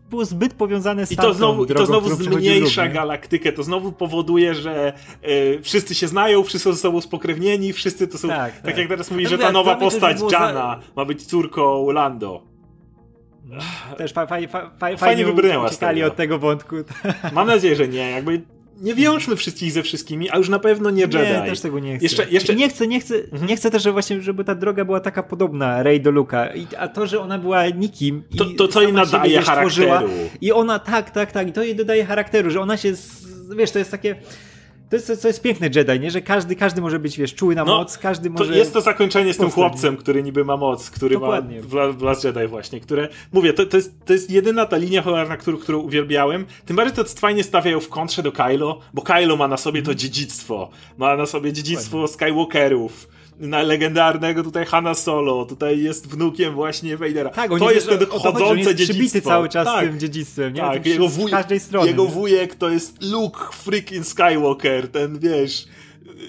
było 0.10 0.26
zbyt 0.26 0.54
powiązane 0.54 1.06
z 1.06 1.12
I 1.12 1.16
to 1.18 1.34
znowu, 1.34 1.64
i 1.64 1.68
drogą, 1.68 1.80
to 1.80 1.86
znowu 1.86 2.10
zmniejsza 2.24 2.88
galaktykę, 2.88 3.52
to 3.52 3.64
znowu 3.64 3.92
powoduje, 3.92 4.56
że 4.56 4.94
e, 5.22 5.62
wszyscy 5.62 5.96
się 5.96 6.08
znają, 6.08 6.44
wszyscy 6.44 6.64
są 6.70 6.74
ze 6.74 6.80
sobą 6.80 7.02
spokrewnieni, 7.02 7.74
wszyscy 7.74 8.08
to 8.08 8.18
są. 8.18 8.28
Tak, 8.28 8.54
Tak, 8.54 8.62
tak. 8.62 8.78
jak 8.78 8.88
teraz 8.88 9.12
mówi, 9.12 9.24
No 9.24 9.30
że 9.30 9.38
ta 9.38 9.52
nowa 9.52 9.76
mnie 9.76 9.84
postać, 9.86 10.18
Jana, 10.32 10.80
ma 10.96 11.06
być 11.06 11.26
córką 11.26 11.92
Lando. 11.92 12.42
Też 13.98 14.14
fa, 14.14 14.26
fa, 14.26 14.36
fa, 14.50 14.72
fa, 14.80 14.98
Fajnie 14.98 15.26
wybrnęła 15.26 15.68
uciekali 15.68 16.04
od 16.04 16.16
tego 16.16 16.40
wątku. 16.40 16.76
Mam 17.34 17.48
nadzieję, 17.48 17.76
że 17.76 17.88
nie. 17.88 18.12
Jakby 18.12 18.42
nie 18.82 18.96
wiążmy 18.96 19.36
wszystkich 19.36 19.72
ze 19.72 19.84
wszystkimi, 19.84 20.30
a 20.30 20.38
już 20.38 20.50
na 20.50 20.60
pewno 20.60 20.90
nie 20.90 21.02
Jedi. 21.02 21.18
Nie, 21.18 21.44
też 21.50 21.60
tego 21.60 21.80
nie 21.80 21.98
chcę. 21.98 22.06
Jeszcze- 22.06 22.30
jeszcze- 22.30 22.56
nie 22.56 22.70
chcę, 22.70 22.88
nie 22.88 23.00
chcę, 23.00 23.16
Mhm. 23.16 23.46
nie 23.46 23.56
chcę 23.56 23.72
też, 23.72 23.84
żeby 23.84 23.94
właśnie, 23.94 24.22
żeby 24.22 24.44
ta 24.44 24.56
droga 24.56 24.86
była 24.86 25.00
taka 25.00 25.24
podobna 25.24 25.84
Rey 25.84 26.02
do 26.02 26.12
Luka. 26.12 26.48
I, 26.56 26.68
a 26.78 26.88
to, 26.88 27.08
że 27.08 27.20
ona 27.20 27.38
była 27.38 27.68
nikim 27.70 28.24
To, 28.38 28.46
to 28.46 28.68
co 28.68 28.82
jej 28.82 28.94
nadaje 28.94 29.42
charakteru. 29.42 30.10
I 30.42 30.52
ona, 30.52 30.80
tak, 30.80 31.12
tak, 31.12 31.32
tak. 31.32 31.48
I 31.48 31.54
to 31.54 31.64
jej 31.64 31.76
dodaje 31.76 32.06
charakteru, 32.06 32.50
że 32.50 32.62
ona 32.62 32.78
się, 32.78 32.96
z, 32.96 33.26
wiesz, 33.58 33.72
to 33.72 33.80
jest 33.80 33.92
takie... 33.92 34.16
To 34.90 34.96
jest, 34.96 35.22
to 35.22 35.28
jest 35.28 35.42
piękne 35.42 35.70
Jedi, 35.76 36.00
nie? 36.00 36.12
Że 36.12 36.22
każdy, 36.22 36.56
każdy 36.56 36.82
może 36.82 37.00
być, 37.00 37.18
wiesz, 37.18 37.36
czuły 37.36 37.56
na 37.56 37.64
No, 37.66 37.78
moc, 37.78 37.98
każdy 37.98 38.30
To 38.30 38.36
może... 38.40 38.58
jest 38.58 38.74
to 38.74 38.82
zakończenie 38.82 39.34
z 39.34 39.38
tym 39.38 39.52
chłopcem, 39.52 39.98
który 39.98 40.24
niby 40.24 40.46
ma 40.46 40.58
moc, 40.58 40.90
który 40.90 41.16
Dokładnie. 41.16 41.62
ma 41.74 41.88
w 41.92 42.02
Last 42.02 42.24
Jedi 42.24 42.48
właśnie, 42.48 42.80
które, 42.80 43.10
mówię, 43.34 43.54
to, 43.54 43.66
to, 43.66 43.78
jest, 43.78 44.06
to 44.06 44.14
jest 44.14 44.32
jedyna 44.32 44.66
ta 44.66 44.78
linia 44.78 45.02
cholerna, 45.02 45.38
którą, 45.38 45.58
którą 45.58 45.80
uwielbiałem, 45.80 46.46
tym 46.66 46.76
bardziej 46.76 46.96
to 47.06 47.12
fajnie 47.20 47.44
stawiają 47.44 47.80
w 47.80 47.90
kontrze 47.90 48.24
do 48.24 48.32
Kylo, 48.32 48.80
bo 48.94 49.02
Kylo 49.02 49.36
ma 49.36 49.48
na 49.48 49.58
sobie 49.58 49.82
to 49.82 49.92
Mhm. 49.92 49.98
dziedzictwo, 49.98 50.70
ma 50.98 51.16
na 51.18 51.26
sobie 51.26 51.54
dziedzictwo 51.54 52.08
Skywalkerów, 52.08 53.08
na 53.40 53.62
legendarnego 53.62 54.44
tutaj 54.44 54.66
Hanna 54.66 54.94
Solo, 54.94 55.46
tutaj 55.46 55.80
jest 55.80 56.08
wnukiem 56.08 56.54
właśnie 56.54 56.98
Vadera. 56.98 57.30
Tak, 57.30 57.52
on 57.52 57.60
to 57.60 57.72
jest, 57.72 57.90
ten 57.90 58.04
o 58.04 58.06
to 58.06 58.20
chodzące 58.20 58.72
jest 58.72 58.76
dziedzictwo. 58.76 59.30
cały 59.30 59.50
czas 59.50 59.66
tak. 59.66 59.86
tym 59.86 60.00
dziedzictwem, 60.00 60.54
nie? 60.54 60.62
Tak, 60.62 60.86
jego, 60.86 61.08
wuj, 61.08 61.32
każdej 61.32 61.60
strony. 61.60 61.88
jego 61.88 62.04
nie? 62.04 62.10
wujek 62.10 62.56
to 62.56 62.70
jest 62.70 63.04
Luke 63.12 63.40
freaking 63.52 64.06
Skywalker, 64.06 64.88
ten 64.92 65.20
wiesz. 65.20 65.68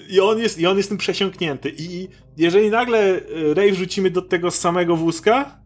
I 0.09 0.19
on 0.19 0.39
jest, 0.39 0.59
i 0.59 0.67
on 0.67 0.77
jest 0.77 0.89
tym 0.89 0.97
przesiąknięty. 0.97 1.73
I 1.77 2.07
jeżeli 2.37 2.69
nagle 2.69 2.99
e, 2.99 3.53
Rey 3.53 3.71
wrzucimy 3.71 4.09
do 4.09 4.21
tego 4.21 4.51
samego 4.51 4.95
wózka, 4.95 5.59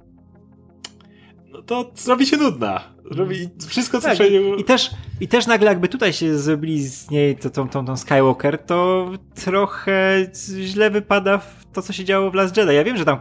to 1.65 1.91
zrobi 1.95 2.25
się 2.25 2.37
nudna. 2.37 2.81
Robi 3.11 3.49
wszystko, 3.67 3.97
co 4.01 4.07
Tak, 4.07 4.13
przejdzie. 4.15 4.55
i, 4.57 4.63
też, 4.63 4.91
I 5.21 5.27
też 5.27 5.47
nagle 5.47 5.67
jakby 5.69 5.87
tutaj 5.87 6.13
się 6.13 6.37
zrobili 6.37 6.87
z 6.87 7.09
niej 7.11 7.35
to, 7.35 7.49
tą, 7.49 7.69
tą, 7.69 7.85
tą 7.85 7.97
Skywalker, 7.97 8.57
to 8.57 9.09
trochę 9.35 10.27
źle 10.61 10.89
wypada 10.89 11.37
w 11.37 11.63
to, 11.73 11.81
co 11.81 11.93
się 11.93 12.05
działo 12.05 12.31
w 12.31 12.33
Last 12.33 12.57
Jedi. 12.57 12.75
Ja 12.75 12.83
wiem, 12.83 12.97
że 12.97 13.05
tam 13.05 13.19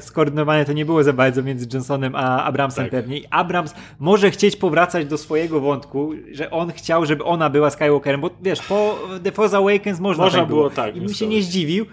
skoordynowane 0.00 0.64
to 0.64 0.72
nie 0.72 0.84
było 0.84 1.02
za 1.04 1.12
bardzo 1.12 1.42
między 1.42 1.66
Johnsonem 1.72 2.14
a 2.14 2.44
Abramsem 2.44 2.84
Tak. 2.84 2.90
pewnie. 2.90 3.18
I 3.18 3.26
Abrams 3.30 3.74
może 3.98 4.30
chcieć 4.30 4.56
powracać 4.56 5.06
do 5.06 5.18
swojego 5.18 5.60
wątku, 5.60 6.12
że 6.32 6.50
on 6.50 6.72
chciał, 6.72 7.06
żeby 7.06 7.24
ona 7.24 7.50
była 7.50 7.70
Skywalkerem, 7.70 8.20
bo 8.20 8.30
wiesz, 8.42 8.62
po 8.62 8.98
The 9.24 9.32
Force 9.32 9.56
Awakens 9.56 10.00
można, 10.00 10.24
Można 10.24 10.38
tak 10.40 10.48
było 10.48 10.70
tak 10.70 10.96
I 10.96 11.00
bym 11.00 11.14
się 11.14 11.26
nie 11.26 11.42
zdziwił, 11.42 11.86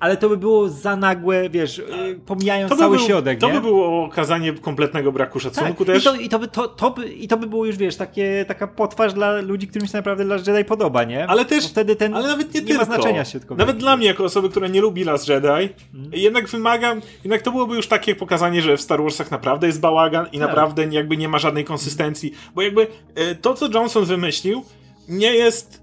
ale 0.00 0.16
to 0.16 0.28
by 0.28 0.36
było 0.36 0.68
za 0.68 0.96
nagłe, 0.96 1.50
wiesz, 1.50 1.78
y, 1.78 1.84
pomijając 2.26 2.70
To 2.70 2.76
by, 2.76 2.80
cały 2.82 2.96
był, 2.96 3.06
środek, 3.06 3.38
to 3.40 3.46
nie? 3.46 3.52
by 3.54 3.60
było 3.60 4.04
okazanie 4.04 4.52
kompletnego 4.52 5.12
braku 5.12 5.40
szacunku 5.40 5.84
Tak, 5.84 5.94
też. 5.94 6.02
I, 6.02 6.06
to, 6.06 6.14
i, 6.14 6.28
to 6.28 6.38
by, 6.38 6.48
to, 6.48 6.68
to 6.68 6.90
by, 6.90 7.08
I 7.08 7.28
to 7.28 7.36
by 7.36 7.46
było 7.46 7.66
już, 7.66 7.76
wiesz, 7.76 7.96
takie, 7.96 8.44
taka 8.48 8.66
potwarz 8.66 9.12
dla 9.14 9.40
ludzi, 9.40 9.68
którym 9.68 9.88
się 9.88 9.96
naprawdę 9.96 10.24
Last 10.24 10.46
Jedi 10.46 10.64
podoba, 10.64 11.04
nie? 11.04 11.26
Ale 11.26 11.44
też- 11.44 11.64
Bo 11.64 11.68
wtedy 11.70 11.96
ten 11.96 12.14
Ale 12.14 12.28
nawet 12.28 12.54
nie, 12.54 12.60
nie 12.60 12.66
tylko. 12.66 12.80
ma 12.80 12.84
znaczenia 12.96 13.24
środkowego. 13.24 13.66
Nawet 13.66 13.76
dla 13.76 13.96
mnie, 13.96 14.06
jako 14.06 14.24
osoby, 14.24 14.48
która 14.48 14.68
nie 14.68 14.80
lubi 14.80 15.04
Last 15.04 15.28
Jedi, 15.28 15.46
Mhm. 15.94 16.10
jednak 16.12 16.48
wymagam, 16.48 17.00
jednak 17.24 17.42
to 17.42 17.50
byłoby 17.50 17.76
już 17.76 17.86
takie 17.88 18.14
pokazanie, 18.14 18.62
że 18.62 18.76
w 18.76 18.80
Star 18.80 19.02
Warsach 19.02 19.30
naprawdę 19.30 19.66
jest 19.66 19.80
bałagan 19.80 20.26
i 20.32 20.38
Tak. 20.38 20.48
naprawdę 20.48 20.86
jakby 20.90 21.16
nie 21.16 21.28
ma 21.28 21.38
żadnej 21.38 21.64
konsystencji, 21.64 22.32
bo 22.54 22.62
jakby 22.62 22.86
e, 23.14 23.34
to, 23.34 23.54
co 23.54 23.68
Johnson 23.74 24.04
wymyślił, 24.04 24.62
nie 25.08 25.34
jest... 25.34 25.82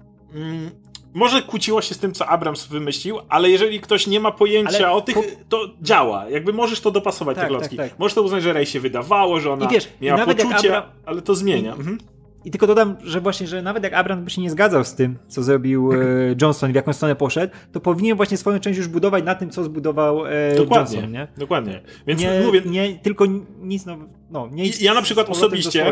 Może 1.14 1.42
kłóciło 1.42 1.82
się 1.82 1.94
z 1.94 1.98
tym, 1.98 2.12
co 2.12 2.26
Abrams 2.28 2.66
wymyślił, 2.66 3.18
ale 3.28 3.50
jeżeli 3.50 3.80
ktoś 3.80 4.06
nie 4.06 4.20
ma 4.20 4.32
pojęcia 4.32 4.76
Ale 4.76 4.90
o 4.90 5.00
tych, 5.00 5.14
po- 5.14 5.22
to 5.48 5.68
działa. 5.82 6.28
Jakby 6.30 6.52
możesz 6.52 6.80
to 6.80 6.90
dopasować, 6.90 7.34
Tak, 7.36 7.44
te 7.44 7.48
klocki. 7.48 7.76
tak, 7.76 7.90
tak. 7.90 7.98
Możesz 7.98 8.14
to 8.14 8.22
uznać, 8.22 8.42
że 8.42 8.52
Rey 8.52 8.66
się 8.66 8.80
wydawało, 8.80 9.40
że 9.40 9.52
ona 9.52 9.66
I 9.66 9.68
wiesz, 9.68 9.88
miała 10.00 10.22
i 10.24 10.26
poczucie, 10.26 10.70
Abra- 10.72 10.82
ale 11.06 11.22
to 11.22 11.34
zmienia. 11.34 11.72
Mhm. 11.72 11.98
I 12.44 12.50
tylko 12.50 12.66
dodam, 12.66 12.96
że 13.04 13.20
właśnie, 13.20 13.46
że 13.46 13.62
nawet 13.62 13.84
jak 13.84 13.92
Abrams 13.92 14.24
by 14.24 14.30
się 14.30 14.40
nie 14.42 14.50
zgadzał 14.50 14.84
z 14.84 14.94
tym, 14.94 15.18
co 15.28 15.42
zrobił 15.42 15.92
e, 15.92 15.96
Johnson 16.42 16.70
i 16.70 16.72
w 16.72 16.76
jaką 16.76 16.92
stronę 16.92 17.16
poszedł, 17.16 17.52
to 17.72 17.80
powinien 17.80 18.16
właśnie 18.16 18.36
swoją 18.36 18.60
część 18.60 18.78
już 18.78 18.88
budować 18.88 19.24
na 19.24 19.34
tym, 19.34 19.50
co 19.50 19.64
zbudował 19.64 20.26
e, 20.26 20.54
Dokładnie, 20.56 20.94
Johnson, 20.96 21.12
nie? 21.12 21.28
dokładnie. 21.36 21.80
Więc 22.06 22.20
Nie, 22.20 22.40
mówię, 22.44 22.62
nie, 22.66 22.94
tylko 22.98 23.26
nic, 23.62 23.86
no, 23.86 23.96
no 24.30 24.48
nie 24.52 24.66
I 24.66 24.84
ja 24.84 24.94
na 24.94 25.02
przykład 25.02 25.28
osobiście, 25.28 25.86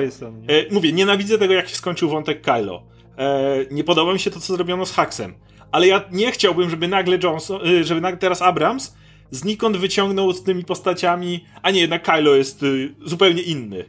e, 0.49 0.75
mówię, 0.75 0.93
nienawidzę 0.93 1.39
tego, 1.39 1.55
jak 1.55 1.69
się 1.69 1.77
skończył 1.77 2.09
wątek 2.09 2.41
Kylo. 2.41 2.83
E, 3.19 3.57
nie 3.71 3.85
podoba 3.85 4.13
mi 4.13 4.19
się 4.19 4.31
to, 4.31 4.41
co 4.41 4.55
zrobiono 4.55 4.87
z 4.87 4.93
Haxem. 4.93 5.35
Ale 5.73 5.87
ja 5.87 6.03
nie 6.13 6.33
chciałbym, 6.33 6.71
żeby 6.71 6.89
nagle 6.89 7.19
Johnson, 7.23 7.61
e, 7.67 7.85
żeby 7.85 8.01
nagle 8.01 8.19
teraz 8.19 8.43
Abrams 8.43 8.95
znikąd 9.31 9.77
wyciągnął 9.77 10.33
z 10.33 10.43
tymi 10.43 10.65
postaciami, 10.65 11.45
a 11.63 11.71
nie, 11.71 11.81
jednak 11.81 12.03
Kylo 12.03 12.35
jest 12.35 12.63
y, 12.63 12.95
zupełnie 13.05 13.43
inny. 13.43 13.85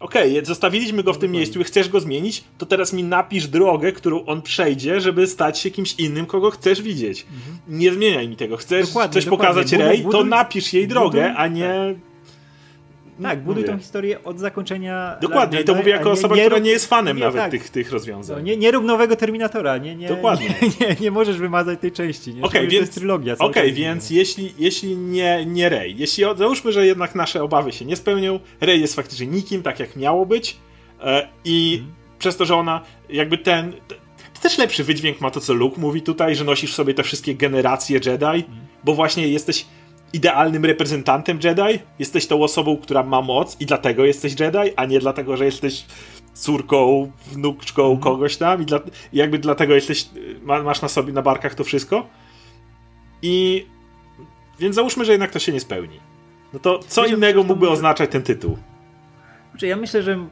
Okej, 0.00 0.44
zostawiliśmy 0.44 1.02
go 1.02 1.12
w 1.12 1.18
tym 1.18 1.32
miejscu 1.32 1.60
i 1.60 1.64
chcesz 1.64 1.88
go 1.88 2.00
zmienić, 2.00 2.44
to 2.58 2.66
teraz 2.66 2.92
mi 2.92 3.04
napisz 3.04 3.46
drogę, 3.46 3.92
którą 3.92 4.24
on 4.24 4.42
przejdzie, 4.42 5.00
żeby 5.00 5.26
stać 5.26 5.58
się 5.58 5.70
kimś 5.70 5.94
innym, 5.98 6.26
kogo 6.26 6.50
chcesz 6.50 6.82
widzieć. 6.82 7.26
Nie 7.68 7.92
zmieniaj 7.92 8.28
mi 8.28 8.36
tego. 8.36 8.56
Chcesz 8.56 8.86
Dokładnie, 8.86 9.14
coś 9.14 9.24
dokładnie. 9.24 9.54
pokazać 9.54 9.72
Rey, 9.72 10.06
to 10.10 10.24
napisz 10.24 10.72
jej 10.72 10.88
drogę, 10.88 11.22
buduj- 11.22 11.34
a 11.36 11.48
nie... 11.48 11.94
Tak, 13.22 13.42
buduj 13.42 13.62
Mówię. 13.62 13.72
tą 13.72 13.78
historię 13.78 14.24
od 14.24 14.38
zakończenia. 14.40 15.16
Dokładnie, 15.20 15.60
i 15.60 15.64
to 15.64 15.74
mówię 15.74 15.90
jako 15.92 16.10
osoba, 16.10 16.36
nie 16.36 16.42
która 16.42 16.58
nie 16.58 16.70
jest 16.70 16.86
fanem 16.88 17.16
nie, 17.16 17.22
nawet 17.24 17.40
tak. 17.40 17.50
tych, 17.50 17.70
tych 17.70 17.92
rozwiązań. 17.92 18.36
No, 18.36 18.42
nie, 18.42 18.56
nie 18.56 18.70
rób 18.70 18.84
nowego 18.84 19.16
Terminatora, 19.16 19.78
nie, 19.78 19.96
nie, 19.96 20.08
Dokładnie. 20.08 20.48
Nie, 20.62 20.68
nie, 20.88 20.96
nie 21.00 21.10
możesz 21.10 21.38
wymazać 21.38 21.80
tej 21.80 21.92
części. 21.92 22.34
Nie? 22.34 22.42
Że 22.42 22.60
więc, 22.60 22.70
To 22.72 22.76
jest 22.80 22.94
trylogia. 22.94 23.34
okej, 23.38 23.68
czas. 23.70 23.78
więc 23.78 24.10
jeśli, 24.10 24.54
jeśli 24.58 24.96
nie, 24.96 25.46
nie 25.46 25.68
Rey, 25.68 25.94
jeśli 25.98 26.24
załóżmy, 26.36 26.72
że 26.72 26.86
jednak 26.86 27.14
nasze 27.14 27.42
obawy 27.42 27.72
się 27.72 27.84
nie 27.84 27.96
spełnią, 27.96 28.40
Rey 28.60 28.80
jest 28.80 28.94
faktycznie 28.96 29.26
nikim, 29.26 29.62
tak 29.62 29.80
jak 29.80 29.96
miało 29.96 30.26
być 30.26 30.56
e, 31.00 31.28
i 31.44 31.74
Mhm. 31.78 31.94
przez 32.18 32.36
to, 32.36 32.44
że 32.44 32.56
ona 32.56 32.80
jakby 33.08 33.38
ten... 33.38 33.72
te- 33.72 33.94
To 34.34 34.40
też 34.42 34.58
lepszy 34.58 34.84
wydźwięk 34.84 35.20
ma 35.20 35.30
to, 35.30 35.40
co 35.40 35.54
Luke 35.54 35.80
mówi 35.80 36.02
tutaj, 36.02 36.34
że 36.36 36.44
nosisz 36.44 36.74
sobie 36.74 36.94
te 36.94 37.02
wszystkie 37.02 37.34
generacje 37.34 37.96
Jedi, 38.06 38.24
Mhm. 38.24 38.44
bo 38.84 38.94
właśnie 38.94 39.28
jesteś 39.28 39.66
idealnym 40.12 40.64
reprezentantem 40.64 41.38
Jedi, 41.44 41.78
jesteś 41.98 42.26
tą 42.26 42.42
osobą, 42.42 42.76
która 42.76 43.02
ma 43.02 43.22
moc 43.22 43.60
i 43.60 43.66
dlatego 43.66 44.04
jesteś 44.04 44.40
Jedi, 44.40 44.72
a 44.76 44.84
nie 44.84 44.98
dlatego, 45.00 45.36
że 45.36 45.44
jesteś 45.44 45.84
córką, 46.34 47.12
wnuczką 47.32 47.82
Mhm. 47.82 48.00
kogoś 48.00 48.36
tam 48.36 48.62
i, 48.62 48.66
dla, 48.66 48.78
i 49.12 49.16
jakby 49.16 49.38
dlatego 49.38 49.74
jesteś, 49.74 50.08
ma, 50.42 50.62
masz 50.62 50.82
na 50.82 50.88
sobie, 50.88 51.12
na 51.12 51.22
barkach 51.22 51.54
to 51.54 51.64
wszystko. 51.64 52.06
I 53.22 53.66
więc 54.58 54.74
załóżmy, 54.76 55.04
że 55.04 55.12
jednak 55.12 55.30
to 55.30 55.38
się 55.38 55.52
nie 55.52 55.60
spełni. 55.60 56.00
No 56.52 56.58
to 56.58 56.78
co 56.88 57.02
Wiesz, 57.02 57.12
innego 57.12 57.42
mógłby 57.42 57.68
oznaczać 57.68 58.10
ten 58.10 58.22
tytuł? 58.22 58.58
Znaczy, 59.50 59.66
ja 59.66 59.76
myślę, 59.76 60.02
że 60.02 60.26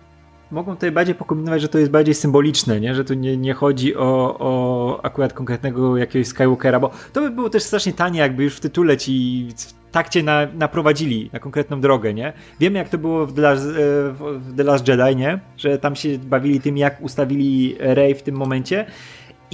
mogą 0.50 0.74
tutaj 0.74 0.92
bardziej 0.92 1.14
pokombinować, 1.14 1.62
że 1.62 1.68
to 1.68 1.78
jest 1.78 1.90
bardziej 1.90 2.14
symboliczne, 2.14 2.80
nie? 2.80 2.94
że 2.94 3.04
tu 3.04 3.14
nie, 3.14 3.36
nie 3.36 3.54
chodzi 3.54 3.96
o, 3.96 4.36
o 4.38 5.04
akurat 5.04 5.32
konkretnego 5.32 5.96
jakiegoś 5.96 6.28
Skywalkera, 6.28 6.80
bo 6.80 6.90
to 7.12 7.20
by 7.20 7.30
było 7.30 7.50
też 7.50 7.62
strasznie 7.62 7.92
tanie, 7.92 8.20
jakby 8.20 8.44
już 8.44 8.56
w 8.56 8.60
tytule 8.60 8.96
ci 8.96 9.48
tak 9.92 10.08
cię 10.08 10.22
na, 10.22 10.46
naprowadzili 10.54 11.30
na 11.32 11.38
konkretną 11.38 11.80
drogę, 11.80 12.14
nie? 12.14 12.32
Wiemy 12.60 12.78
jak 12.78 12.88
to 12.88 12.98
było 12.98 13.26
w 13.26 13.34
The, 13.34 13.40
Last, 13.40 13.66
e, 13.66 13.70
w 14.12 14.52
The 14.56 14.64
Last 14.64 14.88
Jedi, 14.88 15.16
nie? 15.16 15.40
Że 15.56 15.78
tam 15.78 15.96
się 15.96 16.18
bawili 16.18 16.60
tym, 16.60 16.76
jak 16.76 17.00
ustawili 17.00 17.76
Rey 17.78 18.14
w 18.14 18.22
tym 18.22 18.34
momencie 18.34 18.86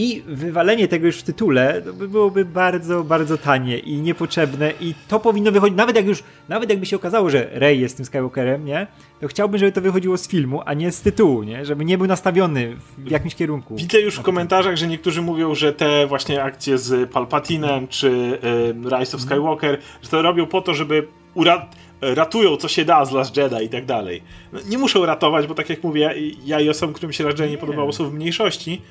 i 0.01 0.23
wywalenie 0.27 0.89
tego 0.89 1.07
już 1.07 1.17
w 1.17 1.23
tytule 1.23 1.83
to 1.83 1.93
by 1.93 2.09
byłoby 2.09 2.45
bardzo, 2.45 3.05
bardzo 3.05 3.39
tanie 3.39 3.79
i 3.79 3.97
niepotrzebne 4.01 4.73
i 4.81 4.95
to 5.09 5.21
powinno 5.21 5.53
wychodzić, 5.53 5.77
nawet 5.77 5.97
jak 5.97 6.07
już, 6.07 6.23
nawet 6.49 6.71
jakby 6.71 6.87
się 6.87 6.97
okazało, 6.97 7.31
że 7.31 7.49
Rey 7.53 7.81
jest 7.81 7.97
tym 7.97 8.07
Skywalkerem, 8.07 8.65
nie? 8.65 8.87
To 9.21 9.29
chciałbym, 9.29 9.59
żeby 9.59 9.73
to 9.73 9.81
wychodziło 9.81 10.17
z 10.19 10.29
filmu, 10.29 10.63
a 10.67 10.75
nie 10.75 10.93
z 10.93 11.01
tytułu, 11.03 11.43
nie? 11.43 11.65
Żeby 11.65 11.85
nie 11.85 11.99
był 11.99 12.07
nastawiony 12.07 12.77
w 12.99 13.11
jakimś 13.11 13.35
kierunku. 13.35 13.77
Widzę 13.77 14.01
już 14.01 14.15
w 14.17 14.23
komentarzach, 14.23 14.77
że 14.77 14.87
niektórzy 14.87 15.23
mówią, 15.23 15.55
że 15.55 15.73
te 15.73 16.07
właśnie 16.07 16.43
akcje 16.43 16.79
z 16.79 17.11
Palpatinem 17.11 17.89
czy 17.89 18.09
y, 18.09 18.99
Rise 18.99 19.17
of 19.17 19.23
Skywalker, 19.23 19.79
że 20.03 20.09
to 20.09 20.23
robią 20.23 20.47
po 20.47 20.61
to, 20.61 20.75
żeby 20.75 21.07
ura- 21.35 21.67
ratują 22.01 22.57
co 22.57 22.69
się 22.69 22.85
da 22.85 23.05
z 23.05 23.13
Last 23.13 23.37
Jedi 23.37 23.65
i 23.65 23.69
tak 23.69 23.87
dalej. 23.87 24.23
No, 24.53 24.59
nie 24.69 24.79
muszą 24.79 25.07
ratować, 25.07 25.47
bo 25.47 25.55
tak 25.55 25.71
jak 25.71 25.85
mówię, 25.85 26.15
ja 26.45 26.61
i 26.61 26.69
osoby, 26.69 26.95
którym 26.95 27.13
się 27.13 27.25
Last 27.25 27.39
Jedi 27.39 27.51
nie, 27.51 27.57
Nie. 27.57 27.61
podobało 27.61 27.93
są 27.93 28.11
w 28.11 28.15
mniejszości, 28.15 28.83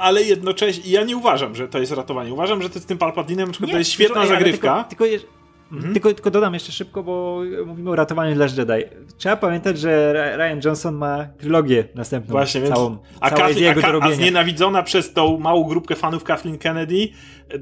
ale 0.00 0.22
jednocześnie 0.22 0.92
ja 0.92 1.04
nie 1.04 1.16
uważam, 1.16 1.54
że 1.54 1.68
to 1.68 1.78
jest 1.78 1.92
ratowanie. 1.92 2.32
Uważam, 2.32 2.62
że 2.62 2.70
to 2.70 2.78
z 2.78 2.86
tym 2.86 2.98
Palpatinem 2.98 3.52
to 3.52 3.78
jest 3.78 3.90
świetna 3.90 4.26
zagrywka. 4.26 4.84
Tylko, 4.84 5.04
tylko, 5.04 5.26
Mhm. 5.72 5.92
Tylko, 5.92 6.14
tylko 6.14 6.30
dodam 6.30 6.54
jeszcze 6.54 6.72
szybko, 6.72 7.02
bo 7.02 7.42
mówimy 7.66 7.90
o 7.90 7.96
ratowaniu 7.96 8.34
dla 8.34 8.46
Jedi. 8.46 8.88
Trzeba 9.16 9.36
pamiętać, 9.36 9.78
że 9.78 10.12
Ryan 10.36 10.60
Johnson 10.64 10.94
ma 10.94 11.26
trylogię 11.38 11.84
następną. 11.94 12.32
Właśnie, 12.32 12.62
całą, 12.62 12.88
więc, 12.90 13.00
a, 13.20 13.30
Kathleen, 13.30 13.84
a, 13.84 14.04
a 14.06 14.12
znienawidzona 14.12 14.82
przez 14.82 15.12
tą 15.12 15.38
małą 15.38 15.64
grupkę 15.64 15.94
fanów 15.94 16.24
Kathleen 16.24 16.58
Kennedy 16.58 17.08
e, 17.50 17.58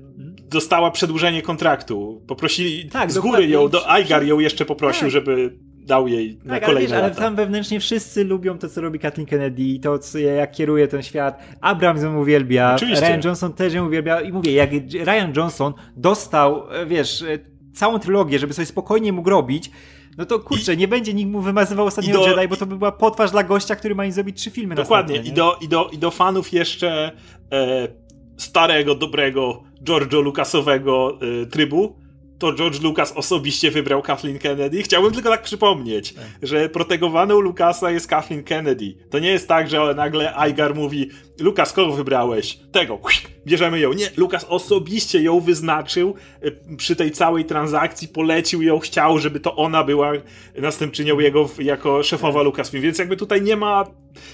dostała 0.51 0.90
przedłużenie 0.90 1.42
kontraktu. 1.42 2.22
Poprosili 2.27 2.90
tak, 2.90 3.12
z 3.12 3.18
góry 3.18 3.46
ją, 3.46 3.68
do 3.68 3.83
Igar 4.01 4.25
ją 4.25 4.38
jeszcze 4.38 4.64
poprosił, 4.64 5.03
tak. 5.03 5.11
żeby 5.11 5.59
dał 5.87 6.09
jej 6.09 6.38
na 6.44 6.55
tak, 6.55 6.64
kolejne 6.64 6.96
ale, 6.96 7.09
wiesz, 7.09 7.18
ale 7.18 7.27
tam 7.27 7.37
wewnętrznie 7.37 7.81
wszyscy 7.81 8.25
lubią 8.25 8.59
to, 8.59 8.68
co 8.68 8.81
robi 8.81 8.99
Kathleen 8.99 9.27
Kennedy, 9.27 9.79
to, 9.83 9.99
co, 9.99 10.18
jak 10.18 10.53
kieruje 10.53 10.88
ten 10.88 11.03
świat. 11.03 11.42
Abrams 11.61 12.03
ją 12.03 12.20
uwielbia, 12.20 12.75
Oczywiście. 12.75 13.09
Ryan 13.09 13.20
Johnson 13.25 13.53
też 13.53 13.75
ją 13.75 13.87
uwielbia 13.87 14.20
i 14.20 14.33
mówię, 14.33 14.53
jak 14.53 14.70
Ryan 14.92 15.33
Johnson 15.37 15.72
dostał, 15.96 16.72
e, 16.72 16.87
wiesz, 16.87 17.22
e, 17.22 17.38
całą 17.75 17.99
trylogię, 17.99 18.38
żeby 18.38 18.55
sobie 18.55 18.66
spokojnie 18.66 19.12
mógł 19.12 19.31
robić, 19.31 19.70
no 20.18 20.27
to 20.27 20.38
kurczę, 20.38 20.75
I, 20.75 20.77
nie 20.77 20.88
będzie 20.88 21.14
nikt 21.14 21.31
mu 21.31 21.40
wymazywał 21.40 21.87
ostatniego 21.87 22.18
do, 22.18 22.29
Jedi, 22.29 22.49
bo 22.49 22.57
to 22.57 22.66
by 22.66 22.77
była 22.77 22.92
potwarz 22.92 23.31
dla 23.31 23.42
gościa, 23.42 23.77
który 23.77 23.94
ma 23.94 24.05
im 24.05 24.12
zrobić 24.12 24.40
trzy 24.40 24.51
filmy 24.51 24.75
Dokładnie. 24.75 25.16
I 25.16 25.33
do, 25.33 25.59
i, 25.61 25.68
do, 25.68 25.88
I 25.92 25.99
do 25.99 26.11
fanów 26.11 26.53
jeszcze 26.53 27.12
e, 27.53 27.88
starego, 28.37 28.94
dobrego 28.94 29.62
George'o 29.85 30.22
Lucasowego 30.22 31.18
e, 31.42 31.46
trybu 31.46 32.06
to 32.38 32.53
George 32.53 32.83
Lucas 32.83 33.12
osobiście 33.12 33.70
wybrał 33.70 34.03
Kathleen 34.03 34.38
Kennedy. 34.38 34.83
Chciałbym 34.83 35.12
tylko 35.12 35.31
tak 35.31 35.42
przypomnieć, 35.42 36.12
tak. 36.12 36.25
że 36.42 36.68
protegowaną 36.68 37.40
Lucasa 37.40 37.90
jest 37.90 38.07
Kathleen 38.07 38.44
Kennedy. 38.44 38.94
To 39.11 39.18
nie 39.18 39.29
jest 39.29 39.49
tak, 39.49 39.70
że 39.70 39.94
nagle 39.94 40.35
Igar 40.51 40.75
mówi 40.75 41.11
Lucas, 41.40 41.72
kogo 41.72 41.92
wybrałeś? 41.92 42.59
Tego. 42.72 42.99
Bierzemy 43.46 43.81
ją. 43.81 43.92
Nie, 43.92 44.11
Lucas 44.16 44.46
osobiście 44.49 45.22
ją 45.22 45.40
wyznaczył 45.40 46.14
y, 46.44 46.77
przy 46.77 46.96
tej 46.96 47.11
całej 47.11 47.44
transakcji, 47.44 48.09
polecił 48.09 48.62
ją, 48.62 48.79
chciał, 48.79 49.18
żeby 49.18 49.40
to 49.40 49.57
ona 49.57 49.85
była 49.85 50.12
następczynią 50.59 51.20
jego 51.20 51.49
jako 51.59 52.03
szefowa 52.03 52.38
tak. 52.38 52.44
Lucasfilm. 52.44 52.83
Więc 52.83 52.99
jakby 52.99 53.16
tutaj 53.16 53.42
nie 53.42 53.57
ma 53.57 53.85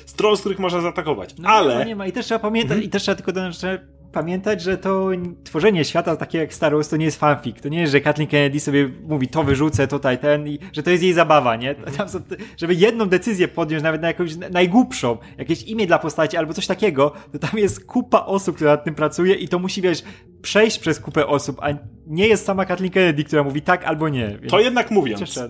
stron, 0.07 0.37
z 0.37 0.41
których 0.41 0.59
można 0.59 0.81
zaatakować. 0.81 1.35
No, 1.39 1.49
Ale... 1.49 1.87
Nie 1.87 1.97
ma. 1.97 2.07
I 2.07 2.13
też 2.13 2.27
trzeba 2.27 2.39
pamiętać, 2.39 2.71
hmm? 2.71 2.87
i 2.87 2.91
też 2.91 3.03
trzeba 3.03 3.17
tylko 3.17 3.33
dodać, 3.33 3.61
że 3.61 3.87
pamiętać, 4.13 4.63
że 4.63 4.79
to 4.79 5.09
tworzenie 5.45 5.85
świata 5.85 6.17
takie 6.17 6.39
jak 6.39 6.55
Star 6.55 6.75
Wars 6.75 6.89
to 6.89 6.97
nie 6.97 7.05
jest 7.05 7.21
fanfic. 7.21 7.61
To 7.61 7.69
nie 7.69 7.81
jest, 7.81 7.93
że 7.93 8.01
Kathleen 8.01 8.29
Kennedy 8.29 8.61
sobie 8.61 8.89
mówi 9.09 9.29
to 9.29 9.45
wyrzucę, 9.45 9.89
tutaj 9.89 10.19
ten 10.19 10.49
i 10.49 10.59
że 10.73 10.83
to 10.83 10.91
jest 10.91 11.03
jej 11.03 11.13
zabawa, 11.13 11.57
nie? 11.57 11.75
Są, 12.07 12.21
żeby 12.57 12.75
jedną 12.75 13.09
decyzję 13.09 13.49
podjąć, 13.49 13.83
nawet 13.83 14.03
na 14.03 14.09
jakąś 14.09 14.37
najgłupszą, 14.37 15.19
jakieś 15.39 15.63
imię 15.63 15.87
dla 15.87 15.99
postaci 15.99 16.37
albo 16.37 16.55
coś 16.55 16.67
takiego, 16.67 17.13
to 17.33 17.39
tam 17.39 17.59
jest 17.59 17.85
kupa 17.85 18.21
osób, 18.21 18.57
która 18.57 18.71
nad 18.71 18.85
tym 18.85 18.95
pracuje 18.95 19.35
i 19.35 19.49
to 19.49 19.59
musi, 19.59 19.83
wiesz, 19.83 20.03
przejść 20.43 20.79
przez 20.79 21.01
kupę 21.01 21.27
osób, 21.27 21.59
a 21.63 21.69
nie 22.07 22.29
jest 22.29 22.45
sama 22.45 22.65
Kathleen 22.65 22.93
Kennedy, 22.93 23.25
która 23.25 23.43
mówi 23.43 23.63
tak 23.63 23.85
albo 23.85 24.09
nie. 24.09 24.29
Więc... 24.29 24.51
To 24.51 24.61
jednak 24.61 24.91
mówiąc. 24.91 25.41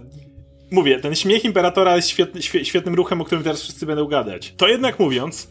Mówię, 0.71 1.01
ten 1.01 1.15
śmiech 1.15 1.45
Imperatora 1.45 1.97
jest 1.97 2.09
świetny, 2.09 2.43
świetnym 2.43 2.95
ruchem, 2.95 3.21
o 3.21 3.25
którym 3.25 3.45
teraz 3.45 3.63
wszyscy 3.63 3.87
będą 3.87 4.07
gadać. 4.07 4.55
To 4.57 4.69
jednak 4.69 4.99
mówiąc, 4.99 5.49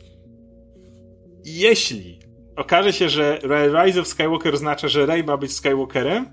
jeśli 1.46 2.21
okaże 2.62 2.94
się, 2.94 3.10
że 3.10 3.40
Rise 3.84 4.02
of 4.02 4.08
Skywalker 4.08 4.54
oznacza, 4.54 4.88
że 4.88 5.06
Rey 5.06 5.24
ma 5.24 5.38
być 5.38 5.54
Skywalkerem, 5.54 6.26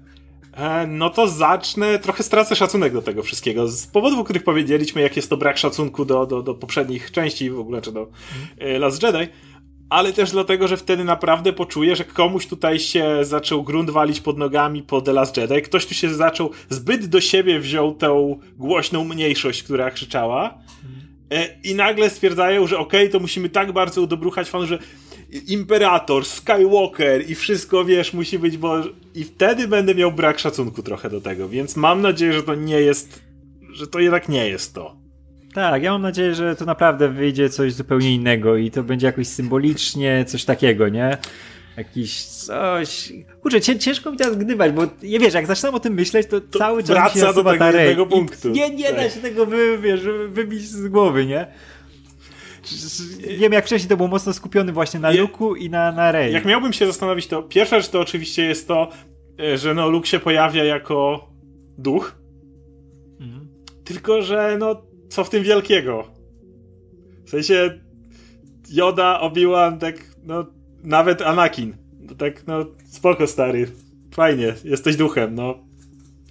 e, 0.52 0.86
no 0.86 1.10
to 1.10 1.28
zacznę, 1.28 1.98
trochę 1.98 2.22
stracę 2.22 2.56
szacunek 2.56 2.92
do 2.92 3.02
tego 3.02 3.22
wszystkiego. 3.22 3.68
Z 3.68 3.86
powodów, 3.86 4.18
o 4.18 4.24
których 4.24 4.44
powiedzieliśmy, 4.44 5.02
jak 5.02 5.16
jest 5.16 5.30
to 5.30 5.36
brak 5.36 5.58
szacunku 5.58 6.04
do, 6.04 6.26
do, 6.26 6.42
do 6.42 6.54
poprzednich 6.54 7.10
części 7.10 7.50
w 7.50 7.60
ogóle, 7.60 7.82
czy 7.82 7.92
do 7.92 8.08
mm. 8.60 8.80
Last 8.80 9.02
Jedi, 9.02 9.32
ale 9.90 10.12
też 10.12 10.30
dlatego, 10.30 10.68
że 10.68 10.76
wtedy 10.76 11.04
naprawdę 11.04 11.52
poczuję, 11.52 11.96
że 11.96 12.04
komuś 12.04 12.46
tutaj 12.46 12.78
się 12.78 13.18
zaczął 13.22 13.62
grunt 13.62 13.90
walić 13.90 14.20
pod 14.20 14.38
nogami 14.38 14.82
po 14.82 15.00
The 15.00 15.12
Last 15.12 15.36
Jedi, 15.36 15.62
ktoś 15.62 15.86
tu 15.86 15.94
się 15.94 16.14
zaczął, 16.14 16.50
zbyt 16.68 17.06
do 17.06 17.20
siebie 17.20 17.60
wziął 17.60 17.94
tą 17.94 18.40
głośną 18.56 19.04
mniejszość, 19.04 19.62
która 19.62 19.90
krzyczała 19.90 20.58
mm. 21.30 21.48
i 21.64 21.74
nagle 21.74 22.10
stwierdzają, 22.10 22.66
że 22.66 22.78
okej, 22.78 23.00
okay, 23.00 23.12
to 23.12 23.20
musimy 23.20 23.48
tak 23.48 23.72
bardzo 23.72 24.02
udobruchać 24.02 24.48
fan, 24.48 24.66
że 24.66 24.78
Imperator, 25.48 26.24
Skywalker 26.24 27.30
i 27.30 27.34
wszystko, 27.34 27.84
wiesz, 27.84 28.12
musi 28.12 28.38
być, 28.38 28.56
bo... 28.58 28.82
I 29.14 29.24
wtedy 29.24 29.68
będę 29.68 29.94
miał 29.94 30.12
brak 30.12 30.38
szacunku 30.38 30.82
trochę 30.82 31.10
do 31.10 31.20
tego, 31.20 31.48
więc 31.48 31.76
mam 31.76 32.02
nadzieję, 32.02 32.32
że 32.32 32.42
to 32.42 32.54
nie 32.54 32.80
jest... 32.80 33.20
że 33.72 33.86
to 33.86 33.98
jednak 33.98 34.28
nie 34.28 34.48
jest 34.48 34.74
to. 34.74 34.96
Tak, 35.54 35.82
ja 35.82 35.92
mam 35.92 36.02
nadzieję, 36.02 36.34
że 36.34 36.56
to 36.56 36.64
naprawdę 36.64 37.08
wyjdzie 37.08 37.50
coś 37.50 37.72
zupełnie 37.72 38.14
innego 38.14 38.56
i 38.56 38.70
to 38.70 38.82
będzie 38.82 39.06
jakoś 39.06 39.26
symbolicznie, 39.26 40.24
coś 40.28 40.44
takiego, 40.44 40.88
nie? 40.88 41.18
Jakiś 41.76 42.24
coś. 42.24 43.12
Kurczę, 43.42 43.60
ciężko 43.60 44.10
mi 44.10 44.16
teraz 44.16 44.36
gdywać, 44.36 44.72
bo 44.72 44.82
nie 45.02 45.18
wiesz, 45.18 45.34
jak 45.34 45.46
zaczynam 45.46 45.74
o 45.74 45.80
tym 45.80 45.94
myśleć, 45.94 46.26
to, 46.26 46.40
to 46.40 46.58
cały 46.58 46.82
czas 46.82 46.90
wraca 46.90 47.32
do 47.32 47.44
tego 47.72 48.06
punktu. 48.06 48.48
Nie, 48.48 48.70
nie 48.70 48.84
tak. 48.84 48.96
da 48.96 49.10
się 49.10 49.20
tego 49.20 49.46
wy, 49.46 49.78
wiesz, 49.78 50.00
wybić 50.28 50.62
z 50.62 50.88
głowy, 50.88 51.26
nie? 51.26 51.46
Wiem 53.38 53.52
jak 53.52 53.66
wcześniej 53.66 53.88
to 53.88 53.96
był 53.96 54.09
mocno 54.09 54.33
skupiony 54.33 54.72
właśnie 54.72 55.00
na 55.00 55.11
Luku 55.11 55.57
i 55.57 55.70
na, 55.70 55.92
na 55.92 56.12
Rey. 56.12 56.33
Jak 56.33 56.44
miałbym 56.44 56.72
się 56.72 56.87
zastanowić, 56.87 57.26
to 57.26 57.42
pierwsza 57.42 57.81
rzecz 57.81 57.90
to 57.90 58.00
oczywiście 58.00 58.44
jest 58.44 58.68
to, 58.68 58.88
e, 59.40 59.59
że 59.59 59.74
no 59.74 59.88
Luke 59.88 60.07
się 60.07 60.18
pojawia 60.18 60.64
jako 60.64 61.28
duch. 61.78 62.16
Mhm. 63.20 63.48
Tylko, 63.85 64.22
że 64.22 64.57
no 64.59 64.83
co 65.09 65.24
w 65.24 65.31
tym 65.31 65.42
wielkiego? 65.42 66.09
W 67.24 67.31
sensie 67.31 67.81
Yoda, 68.70 69.20
Obi-Wan, 69.20 69.78
tak 69.78 69.96
no 70.24 70.46
nawet 70.85 71.22
Anakin. 71.22 71.76
No, 72.00 72.14
tak 72.14 72.46
no 72.46 72.66
spoko 72.85 73.26
stary. 73.26 73.66
Fajnie, 74.14 74.54
jesteś 74.64 74.96
duchem, 74.96 75.35
no 75.35 75.67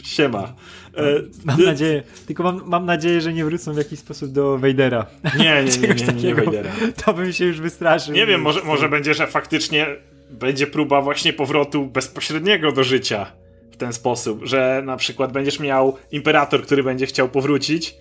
siema. 0.08 0.54
E, 0.98 1.22
mam 1.46 1.63
nadzieję, 1.63 2.04
tylko 2.28 2.43
mam, 2.43 2.62
mam 2.65 2.86
nadzieję, 2.86 3.22
że 3.22 3.34
nie 3.34 3.46
wrócą 3.46 3.74
w 3.74 3.78
jakiś 3.78 4.00
sposób 4.00 4.32
do 4.32 4.58
Wejdera. 4.58 5.06
Nie, 5.38 5.63
nie, 5.63 5.88
nie, 5.88 5.88
nie, 5.88 6.13
nie, 6.13 6.24
nie 6.24 6.36
Wejdera. 6.36 6.72
To 7.06 7.13
bym 7.13 7.34
się 7.34 7.46
już 7.46 7.62
wystraszył. 7.62 8.13
Nie 8.13 8.26
wiem, 8.26 8.41
może, 8.41 8.63
może 8.63 8.89
będzie, 8.89 9.13
że 9.13 9.28
faktycznie 9.28 9.88
będzie 10.30 10.67
próba 10.67 11.02
właśnie 11.02 11.34
powrotu 11.34 11.86
bezpośredniego 11.86 12.72
do 12.72 12.84
życia 12.84 13.32
w 13.72 13.78
ten 13.78 13.93
sposób, 13.93 14.46
że 14.46 14.82
na 14.86 14.98
przykład 14.98 15.32
będziesz 15.32 15.60
miał 15.60 15.98
imperator, 16.12 16.63
który 16.63 16.84
będzie 16.84 17.06
chciał 17.06 17.30
powrócić 17.30 17.96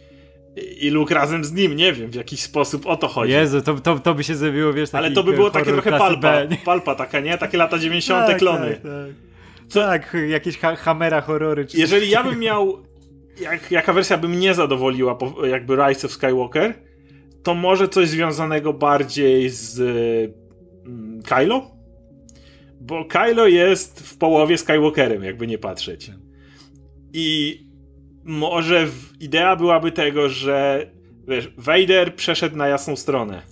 i 0.81 0.91
Luke 0.91 1.15
razem 1.15 1.45
z 1.45 1.53
nim, 1.53 1.77
nie 1.77 1.93
wiem, 1.93 2.11
w 2.11 2.15
jakiś 2.15 2.41
sposób 2.41 2.87
o 2.87 2.97
to 2.97 3.09
chodzi. 3.09 3.33
Jezu, 3.33 3.63
to, 3.63 3.75
to, 3.75 3.99
to 3.99 4.15
by 4.15 4.25
się 4.25 4.35
zrobiło, 4.35 4.73
wiesz, 4.73 4.91
Ale 4.93 5.11
to 5.11 5.23
by 5.23 5.33
było 5.33 5.51
takie 5.51 5.73
trochę 5.73 5.91
palpa, 5.91 6.35
palpa 6.65 6.95
taka, 6.95 7.21
nie? 7.21 7.39
Takie 7.39 7.59
lata 7.59 7.79
90. 7.79 8.27
Tak, 8.27 8.39
klony. 8.39 8.71
Tak, 8.71 8.83
tak. 8.83 9.26
Tak, 9.73 10.17
jakieś 10.29 10.59
ha 10.59 10.77
Hamera 10.77 11.21
horrory. 11.21 11.67
Czy 11.67 11.79
Jeżeli 11.79 12.11
ja 12.11 12.25
bym 12.25 12.39
miał. 12.39 12.87
Jak, 13.41 13.71
jaka 13.71 13.93
wersja 13.93 14.19
by 14.19 14.29
mnie 14.29 14.55
zadowoliła, 14.55 15.19
jakby 15.49 15.77
Rise 15.77 16.07
of 16.07 16.13
Skywalker, 16.13 16.75
to 17.43 17.55
może 17.55 17.89
coś 17.89 18.09
związanego 18.09 18.73
bardziej 18.73 19.51
z 19.51 19.81
mm, 20.87 21.23
Kylo? 21.23 21.71
Bo 22.81 23.05
Kylo 23.05 23.47
jest 23.47 24.01
w 24.01 24.19
połowie 24.19 24.59
Skywalkerem, 24.59 25.25
jakby 25.25 25.47
nie 25.47 25.59
patrzeć. 25.59 26.11
I 27.13 27.61
może 28.25 28.89
idea 29.21 29.57
byłaby 29.57 29.93
tego, 29.93 30.29
że 30.29 30.87
wiesz, 31.29 31.51
Vader 31.57 32.15
przeszedł 32.15 32.57
na 32.57 32.69
jasną 32.69 32.97
stronę. 32.97 33.43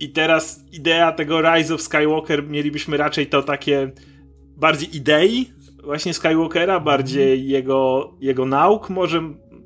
I 0.00 0.08
teraz 0.08 0.64
idea 0.72 1.12
tego 1.12 1.40
Rise 1.40 1.74
of 1.74 1.82
Skywalker 1.82 2.48
mielibyśmy 2.48 2.96
raczej 2.96 3.26
to 3.26 3.42
takie 3.42 3.92
bardziej 4.56 4.96
idei 4.96 5.52
właśnie 5.84 6.14
Skywalkera, 6.14 6.80
bardziej 6.80 7.32
mm. 7.32 7.50
jego, 7.50 8.12
jego 8.20 8.46
nauk, 8.46 8.90
może 8.90 9.22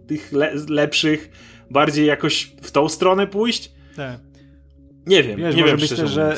tych 0.06 0.32
le 0.32 0.52
lepszych, 0.68 1.30
bardziej 1.70 2.06
jakoś 2.06 2.52
w 2.62 2.70
tą 2.70 2.88
stronę 2.88 3.26
pójść. 3.26 3.72
Tak. 3.96 4.20
Nie 5.06 5.22
wiem, 5.22 5.40
Wiesz, 5.40 5.56
nie 5.56 5.64
wiem 5.64 5.76
myślę, 5.80 6.06
że 6.06 6.36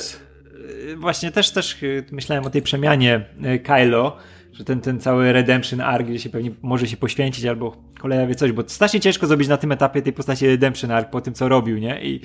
właśnie 0.96 1.32
też 1.32 1.50
też 1.50 1.76
myślałem 2.10 2.44
o 2.44 2.50
tej 2.50 2.62
przemianie 2.62 3.24
y, 3.54 3.58
Kylo, 3.58 4.16
że 4.52 4.64
ten, 4.64 4.80
ten 4.80 5.00
cały 5.00 5.32
redemption 5.32 5.80
arc, 5.80 6.06
gdzie 6.08 6.18
się 6.18 6.30
pewnie 6.30 6.50
może 6.62 6.86
się 6.86 6.96
poświęcić 6.96 7.44
albo 7.44 7.76
koleja 7.98 8.26
wie 8.26 8.34
coś, 8.34 8.52
bo 8.52 8.62
strasznie 8.66 9.00
ciężko 9.00 9.26
zrobić 9.26 9.48
na 9.48 9.56
tym 9.56 9.72
etapie 9.72 10.02
tej 10.02 10.12
postaci 10.12 10.46
redemption 10.46 10.90
arc 10.90 11.10
po 11.10 11.20
tym, 11.20 11.34
co 11.34 11.48
robił, 11.48 11.78
nie? 11.78 12.02
I, 12.02 12.20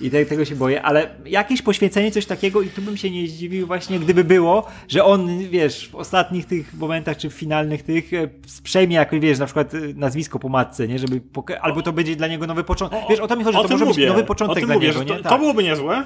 i 0.00 0.10
te, 0.10 0.26
tego 0.26 0.44
się 0.44 0.56
boję, 0.56 0.82
ale 0.82 1.10
jakieś 1.26 1.62
poświęcenie, 1.62 2.10
coś 2.10 2.26
takiego 2.26 2.62
i 2.62 2.68
tu 2.68 2.82
bym 2.82 2.96
się 2.96 3.10
nie 3.10 3.28
zdziwił 3.28 3.66
właśnie, 3.66 3.98
gdyby 3.98 4.24
było, 4.24 4.66
że 4.88 5.04
on, 5.04 5.38
wiesz, 5.38 5.88
w 5.88 5.94
ostatnich 5.94 6.46
tych 6.46 6.74
momentach, 6.74 7.16
czy 7.16 7.30
w 7.30 7.32
finalnych 7.32 7.82
tych 7.82 8.12
e, 8.12 8.28
przejmie 8.62 8.96
jakoś, 8.96 9.20
wiesz, 9.20 9.38
na 9.38 9.46
przykład 9.46 9.74
e, 9.74 9.78
nazwisko 9.94 10.38
po 10.38 10.48
matce, 10.48 10.88
nie? 10.88 10.98
Żeby 10.98 11.20
albo 11.60 11.82
to 11.82 11.92
będzie 11.92 12.16
dla 12.16 12.28
niego 12.28 12.46
nowy 12.46 12.64
początek. 12.64 13.00
Wiesz, 13.10 13.20
o 13.20 13.28
to 13.28 13.36
mi 13.36 13.44
chodzi, 13.44 13.58
to 13.58 13.68
może 13.68 13.84
mówię, 13.84 14.02
być 14.02 14.08
nowy 14.08 14.24
początek 14.24 14.66
dla 14.66 14.74
mówię, 14.74 14.88
niego, 14.88 15.04
to, 15.04 15.16
nie? 15.16 15.22
To 15.22 15.38
byłoby 15.38 15.62
niezłe. 15.62 16.04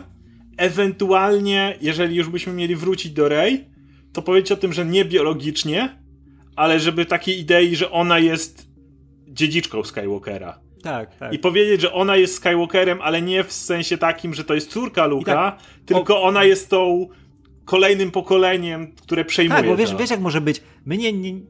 Ewentualnie, 0.56 1.76
jeżeli 1.80 2.16
już 2.16 2.28
byśmy 2.28 2.52
mieli 2.52 2.76
wrócić 2.76 3.12
do 3.12 3.28
Rey, 3.28 3.71
to 4.12 4.22
powiedzieć 4.22 4.52
o 4.52 4.56
tym, 4.56 4.72
że 4.72 4.84
nie 4.84 5.04
biologicznie, 5.04 5.98
ale 6.56 6.80
żeby 6.80 7.06
takiej 7.06 7.38
idei, 7.38 7.76
że 7.76 7.90
ona 7.90 8.18
jest 8.18 8.68
dziedziczką 9.28 9.84
Skywalkera. 9.84 10.58
Tak, 10.82 11.16
tak. 11.16 11.32
I 11.32 11.38
powiedzieć, 11.38 11.80
że 11.80 11.92
ona 11.92 12.16
jest 12.16 12.34
Skywalkerem, 12.34 12.98
ale 13.02 13.22
nie 13.22 13.44
w 13.44 13.52
sensie 13.52 13.98
takim, 13.98 14.34
że 14.34 14.44
to 14.44 14.54
jest 14.54 14.70
córka 14.70 15.06
Luka, 15.06 15.32
tak, 15.32 15.58
tylko 15.86 16.16
o... 16.16 16.22
ona 16.22 16.44
jest 16.44 16.70
tą 16.70 17.08
kolejnym 17.64 18.10
pokoleniem, 18.10 18.92
które 19.02 19.24
przejmuje. 19.24 19.60
Tak, 19.60 19.70
bo 19.70 19.76
wiesz, 19.76 19.96
wiesz 19.96 20.10
jak 20.10 20.20
może 20.20 20.40
być. 20.40 20.62
My 20.84 20.96
nie, 20.96 21.12
nie 21.12 21.40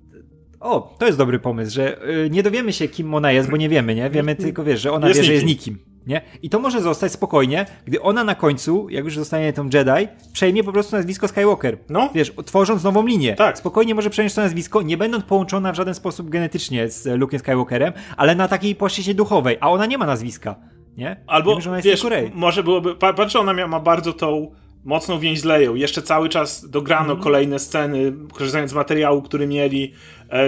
O, 0.60 0.96
to 0.98 1.06
jest 1.06 1.18
dobry 1.18 1.38
pomysł, 1.38 1.74
że 1.74 2.08
y, 2.08 2.30
nie 2.30 2.42
dowiemy 2.42 2.72
się, 2.72 2.88
kim 2.88 3.14
ona 3.14 3.32
jest, 3.32 3.50
bo 3.50 3.56
nie 3.56 3.68
wiemy, 3.68 3.94
nie? 3.94 4.10
Wiemy 4.10 4.36
tylko, 4.36 4.64
wiesz, 4.64 4.80
że 4.80 4.92
ona 4.92 5.08
Jest 5.08 5.20
wie, 5.20 5.26
że 5.26 5.32
jest 5.32 5.46
nikim. 5.46 5.78
Nie? 6.06 6.20
I 6.42 6.50
to 6.50 6.58
może 6.58 6.80
zostać 6.82 7.12
spokojnie, 7.12 7.66
gdy 7.86 8.02
ona 8.02 8.24
na 8.24 8.34
końcu, 8.34 8.88
jak 8.90 9.04
już 9.04 9.16
zostanie 9.16 9.52
tą 9.52 9.64
Jedi, 9.64 10.08
przejmie 10.32 10.64
po 10.64 10.72
prostu 10.72 10.96
nazwisko 10.96 11.28
Skywalker. 11.28 11.78
No. 11.88 12.10
Wiesz, 12.14 12.32
tworząc 12.44 12.84
nową 12.84 13.06
linię. 13.06 13.34
Tak. 13.34 13.58
Spokojnie 13.58 13.94
może 13.94 14.10
przejąć 14.10 14.34
to 14.34 14.40
nazwisko, 14.40 14.82
nie 14.82 14.96
będąc 14.96 15.24
połączona 15.24 15.72
w 15.72 15.76
żaden 15.76 15.94
sposób 15.94 16.28
genetycznie 16.30 16.88
z 16.88 17.06
Luke'em 17.06 17.38
Skywalkerem, 17.38 17.92
ale 18.16 18.34
na 18.34 18.48
takiej 18.48 18.74
płaszczyźnie 18.74 19.14
duchowej, 19.14 19.56
a 19.60 19.70
ona 19.70 19.86
nie 19.86 19.98
ma 19.98 20.06
nazwiska. 20.06 20.54
Nie? 20.96 21.16
Albo, 21.26 21.50
Wiemy, 21.50 21.62
że 21.62 21.70
ona 21.70 21.76
jest 21.76 21.86
wiesz, 21.88 22.04
może 22.34 22.62
byłoby, 22.62 22.94
pa- 22.94 23.12
patrz, 23.12 23.36
ona 23.36 23.66
ma 23.66 23.80
bardzo 23.80 24.12
tą 24.12 24.50
mocną 24.84 25.18
więź 25.18 25.40
z 25.40 25.44
Leją. 25.44 25.74
Jeszcze 25.74 26.02
cały 26.02 26.28
czas 26.28 26.70
dograno 26.70 27.02
Mhm. 27.04 27.20
kolejne 27.20 27.58
sceny, 27.58 28.12
korzystając 28.32 28.70
z 28.70 28.74
materiału, 28.74 29.22
który 29.22 29.46
mieli 29.46 29.92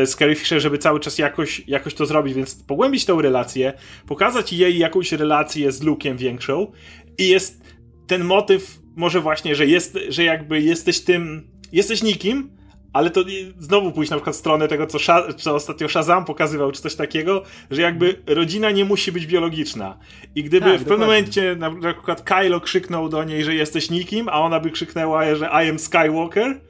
z 0.05 0.17
Carrie 0.17 0.35
Fisher, 0.35 0.61
żeby 0.61 0.79
cały 0.79 1.01
czas 1.01 1.19
jakoś, 1.19 1.63
jakoś 1.69 1.95
to 1.95 2.07
zrobić, 2.07 2.35
więc 2.35 2.55
pogłębić 2.55 3.05
tą 3.05 3.21
relację, 3.21 3.73
pokazać 4.07 4.53
jej 4.53 4.79
jakąś 4.79 5.13
relację 5.13 5.73
z 5.73 5.83
Luke'em 5.83 6.17
większą 6.17 6.73
i 7.19 7.29
jest 7.29 7.63
ten 8.07 8.25
motyw 8.25 8.79
może 8.97 9.21
właśnie, 9.21 9.55
że 9.55 9.67
jest, 9.67 9.99
że 10.09 10.25
jakby 10.25 10.61
jesteś 10.61 11.01
tym, 11.01 11.49
jesteś 11.73 12.03
nikim, 12.03 12.51
ale 12.93 13.11
to 13.11 13.25
znowu 13.59 13.93
pójść 13.93 14.11
na 14.11 14.17
przykład 14.17 14.37
w 14.37 14.39
stronę 14.39 14.69
tego, 14.69 14.87
co, 14.87 14.99
co 15.37 15.55
ostatnio 15.55 15.89
Shazam 15.89 16.25
pokazywał, 16.25 16.73
czy 16.73 16.83
coś 16.83 16.95
takiego, 16.95 17.43
że 17.71 17.83
jakby 17.83 18.23
rodzina 18.27 18.71
nie 18.71 18.85
musi 18.85 19.13
być 19.13 19.27
biologiczna. 19.27 19.99
I 20.35 20.45
gdyby 20.45 20.67
Tak, 20.67 20.81
w 20.81 20.85
pewnym 20.85 21.01
momencie 21.01 21.57
na 21.57 21.71
na 21.71 21.93
przykład 21.95 22.23
Kylo 22.23 22.61
krzyknął 22.61 23.09
do 23.09 23.25
niej, 23.25 23.45
że 23.45 23.55
jesteś 23.55 23.91
nikim, 23.91 24.29
a 24.29 24.41
ona 24.41 24.61
by 24.61 24.71
krzyknęła, 24.71 25.35
że 25.35 25.47
I 25.47 25.71
am 25.71 25.79
Skywalker, 25.79 26.61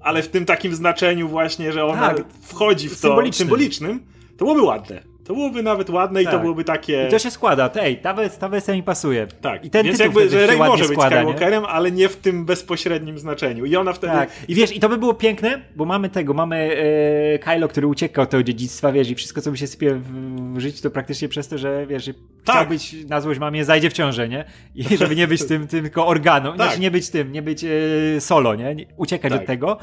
ale 0.00 0.22
w 0.22 0.28
tym 0.28 0.44
takim 0.44 0.74
znaczeniu 0.74 1.28
właśnie, 1.28 1.72
że 1.72 1.84
ona 1.84 2.14
Tak. 2.14 2.24
wchodzi 2.42 2.88
w 2.88 2.92
to 2.92 2.98
Symbolicznym. 2.98 3.48
symbolicznym, 3.48 4.00
to 4.36 4.44
byłoby 4.44 4.62
ładne. 4.62 5.02
To 5.30 5.34
byłoby 5.34 5.62
nawet 5.62 5.90
ładne 5.90 6.22
i 6.22 6.24
to 6.24 6.30
Tak. 6.30 6.40
byłoby 6.40 6.64
takie... 6.64 7.06
I 7.08 7.10
to 7.10 7.18
się 7.18 7.30
składa, 7.30 7.70
ej, 7.80 7.96
ta, 7.98 8.14
wers- 8.14 8.38
ta 8.38 8.48
wersja 8.48 8.74
mi 8.74 8.82
pasuje. 8.82 9.26
Tak, 9.40 9.64
I 9.64 9.70
ten 9.70 9.86
więc 9.86 9.98
jakby, 9.98 10.28
że 10.28 10.46
Rey 10.46 10.58
może 10.58 10.84
być 10.84 10.92
składa, 10.92 11.16
nie? 11.16 11.22
Skywalkerem, 11.22 11.64
ale 11.64 11.90
nie 11.92 12.08
w 12.08 12.16
tym 12.16 12.44
bezpośrednim 12.44 13.18
znaczeniu. 13.18 13.64
I 13.64 13.76
ona 13.76 13.92
wtedy... 13.92 14.12
Tak. 14.12 14.30
I 14.48 14.54
wiesz, 14.54 14.76
i 14.76 14.80
to 14.80 14.88
by 14.88 14.98
było 14.98 15.14
piękne, 15.14 15.60
bo 15.76 15.84
mamy 15.84 16.08
tego, 16.08 16.34
mamy 16.34 16.56
e, 17.34 17.38
Kylo, 17.38 17.68
który 17.68 17.86
ucieka 17.86 18.22
od 18.22 18.30
tego 18.30 18.42
dziedzictwa, 18.42 18.92
wiesz, 18.92 19.10
i 19.10 19.14
wszystko, 19.14 19.40
co 19.40 19.50
mu 19.50 19.56
się 19.56 19.66
sypie 19.66 19.94
w, 19.94 20.04
w 20.54 20.60
życiu, 20.60 20.82
to 20.82 20.90
praktycznie 20.90 21.28
przez 21.28 21.48
to, 21.48 21.58
że 21.58 21.86
wiesz, 21.86 22.10
Tak. 22.44 22.56
chciał 22.56 22.66
być 22.66 22.96
na 23.08 23.20
złość 23.20 23.40
mamie, 23.40 23.64
zajdzie 23.64 23.90
w 23.90 23.92
ciążę, 23.92 24.28
nie? 24.28 24.44
I 24.74 24.84
żeby 25.00 25.16
nie 25.16 25.26
być 25.28 25.44
tym, 25.46 25.66
tym 25.66 25.82
tylko 25.82 26.06
organą, 26.06 26.48
Tak. 26.50 26.56
znaczy 26.56 26.80
nie 26.80 26.90
być 26.90 27.10
tym, 27.10 27.32
nie 27.32 27.42
być 27.42 27.64
e, 27.64 28.20
solo, 28.20 28.54
nie? 28.54 28.74
Nie- 28.74 28.86
Uciekać 28.96 29.32
Tak. 29.32 29.40
od 29.40 29.46
tego. 29.46 29.78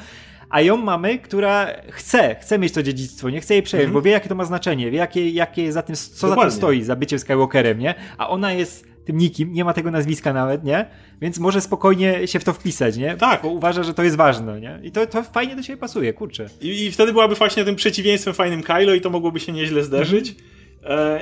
A 0.49 0.61
ją 0.61 0.77
mamy, 0.77 1.17
która 1.19 1.67
chce, 1.89 2.35
chce 2.41 2.59
mieć 2.59 2.73
to 2.73 2.83
dziedzictwo, 2.83 3.29
nie 3.29 3.41
chce 3.41 3.53
jej 3.53 3.63
przejąć, 3.63 3.91
bo 3.91 4.01
wie, 4.01 4.11
jakie 4.11 4.29
to 4.29 4.35
ma 4.35 4.45
znaczenie, 4.45 4.91
wie, 4.91 4.97
jakie, 4.97 5.29
jakie 5.29 5.71
za 5.71 5.81
tym, 5.81 5.95
co 5.95 6.01
za 6.01 6.09
tym 6.09 6.15
Mhm. 6.29 6.29
Dokładnie. 6.31 6.57
stoi, 6.57 6.83
za 6.83 6.95
byciem 6.95 7.19
Skywalkerem, 7.19 7.79
nie? 7.79 7.95
A 8.17 8.29
ona 8.29 8.53
jest 8.53 8.87
tym 9.05 9.17
nikim, 9.17 9.53
nie 9.53 9.65
ma 9.65 9.73
tego 9.73 9.91
nazwiska 9.91 10.33
nawet, 10.33 10.63
nie? 10.63 10.85
Więc 11.21 11.39
może 11.39 11.61
spokojnie 11.61 12.27
się 12.27 12.39
w 12.39 12.43
to 12.43 12.53
wpisać, 12.53 12.97
nie? 12.97 13.15
Tak. 13.17 13.41
Bo 13.41 13.47
uważa, 13.49 13.83
że 13.83 13.93
to 13.93 14.03
jest 14.03 14.15
ważne, 14.15 14.61
nie? 14.61 14.79
I 14.83 14.91
to, 14.91 15.05
to 15.07 15.23
fajnie 15.23 15.55
do 15.55 15.63
siebie 15.63 15.77
pasuje, 15.77 16.13
kurczę. 16.13 16.49
I, 16.61 16.85
I 16.85 16.91
wtedy 16.91 17.11
byłaby 17.11 17.35
właśnie 17.35 17.65
tym 17.65 17.75
przeciwieństwem 17.75 18.33
fajnym 18.33 18.63
Kylo 18.63 18.93
i 18.93 19.01
to 19.01 19.09
mogłoby 19.09 19.39
się 19.39 19.51
nieźle 19.51 19.83
zderzyć. 19.83 20.35
E, 20.83 21.21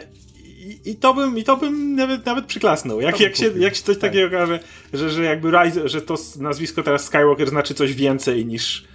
i, 0.85 0.91
I 0.91 0.95
to 0.95 1.13
bym, 1.13 1.37
i 1.37 1.43
to 1.43 1.57
bym 1.57 1.95
nawet, 1.95 2.25
nawet 2.25 2.45
przyklasnął. 2.45 3.01
Jak, 3.01 3.19
jak, 3.19 3.35
się, 3.35 3.51
jak 3.57 3.75
się 3.75 3.83
coś 3.83 3.95
Tak. 3.97 4.11
takiego 4.11 4.27
okaże, 4.27 4.59
że, 4.93 5.09
że 5.09 5.23
jakby 5.23 5.51
Rise, 5.51 5.89
że 5.89 6.01
to 6.01 6.15
nazwisko 6.39 6.83
teraz 6.83 7.03
Skywalker 7.05 7.49
znaczy 7.49 7.73
coś 7.73 7.93
więcej 7.93 8.45
niż 8.45 8.85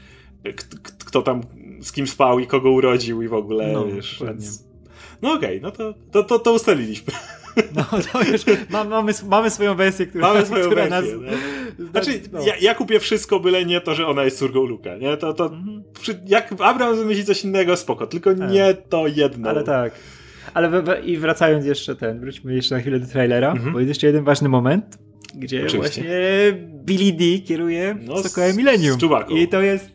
kto 1.05 1.23
tam 1.23 1.41
z 1.83 1.93
kim 1.93 2.07
spał 2.07 2.39
i 2.39 2.47
kogo 2.47 2.71
urodził 2.71 3.23
i 3.23 3.29
w 3.29 3.35
ogóle, 3.35 3.73
No, 3.73 3.87
wiesz, 3.87 4.23
więc... 4.27 4.65
No 5.23 5.33
okej, 5.33 5.61
no 5.61 5.71
to, 5.71 5.95
to, 6.13 6.23
to, 6.25 6.39
to 6.39 6.53
ustaliliśmy. 6.53 7.13
No 7.77 7.85
to 8.13 8.23
już 8.33 8.41
ma, 8.71 8.85
mamy, 8.85 9.13
mamy 9.29 9.51
swoją 9.51 9.75
wersję, 9.75 10.07
która, 10.07 10.29
Mamy 10.29 10.47
swoją 10.47 10.67
która 10.67 10.87
wersję. 10.89 11.17
nas... 11.17 11.31
no. 11.79 11.87
Znaczy, 11.93 12.21
no. 12.33 12.41
ja, 12.47 12.57
ja 12.61 12.75
kupię 12.75 13.01
wszystko, 13.01 13.41
byle 13.41 13.65
nie 13.65 13.81
to, 13.81 13.95
że 13.95 14.07
ona 14.07 14.25
jest 14.25 14.39
córką 14.39 14.65
Luka, 14.67 14.97
nie? 14.97 15.17
To, 15.17 15.35
to, 15.35 15.45
Mhm. 15.47 15.83
przy, 16.01 16.21
jak 16.27 16.53
Abraham 16.53 16.97
wymyśli 16.97 17.25
coś 17.25 17.45
innego, 17.45 17.77
spoko, 17.77 18.07
tylko 18.07 18.33
nie 18.33 18.75
to 18.75 19.07
jedno. 19.07 19.49
Ale 19.51 19.65
tak. 19.65 19.93
Ale 20.55 20.69
we, 20.71 20.83
we, 20.83 21.01
i 21.01 21.17
wracając 21.17 21.65
jeszcze 21.67 21.97
ten, 21.97 22.21
wróćmy 22.21 22.55
jeszcze 22.55 22.75
na 22.75 22.81
chwilę 22.81 23.01
do 23.01 23.07
trailera, 23.07 23.51
Mhm. 23.53 23.73
bo 23.73 23.79
jest 23.81 23.89
jeszcze 23.89 24.07
jeden 24.07 24.25
ważny 24.25 24.49
moment, 24.49 24.99
gdzie 25.35 25.57
Oczywiście. 25.67 26.03
właśnie 26.03 26.13
Billy 26.85 27.13
D 27.13 27.39
kieruje 27.47 27.97
No, 28.03 28.19
z- 28.19 28.29
Sokołem 28.29 28.57
Millennium. 28.57 29.01
z. 29.01 29.31
I 29.31 29.49
to 29.49 29.63
jest 29.63 29.91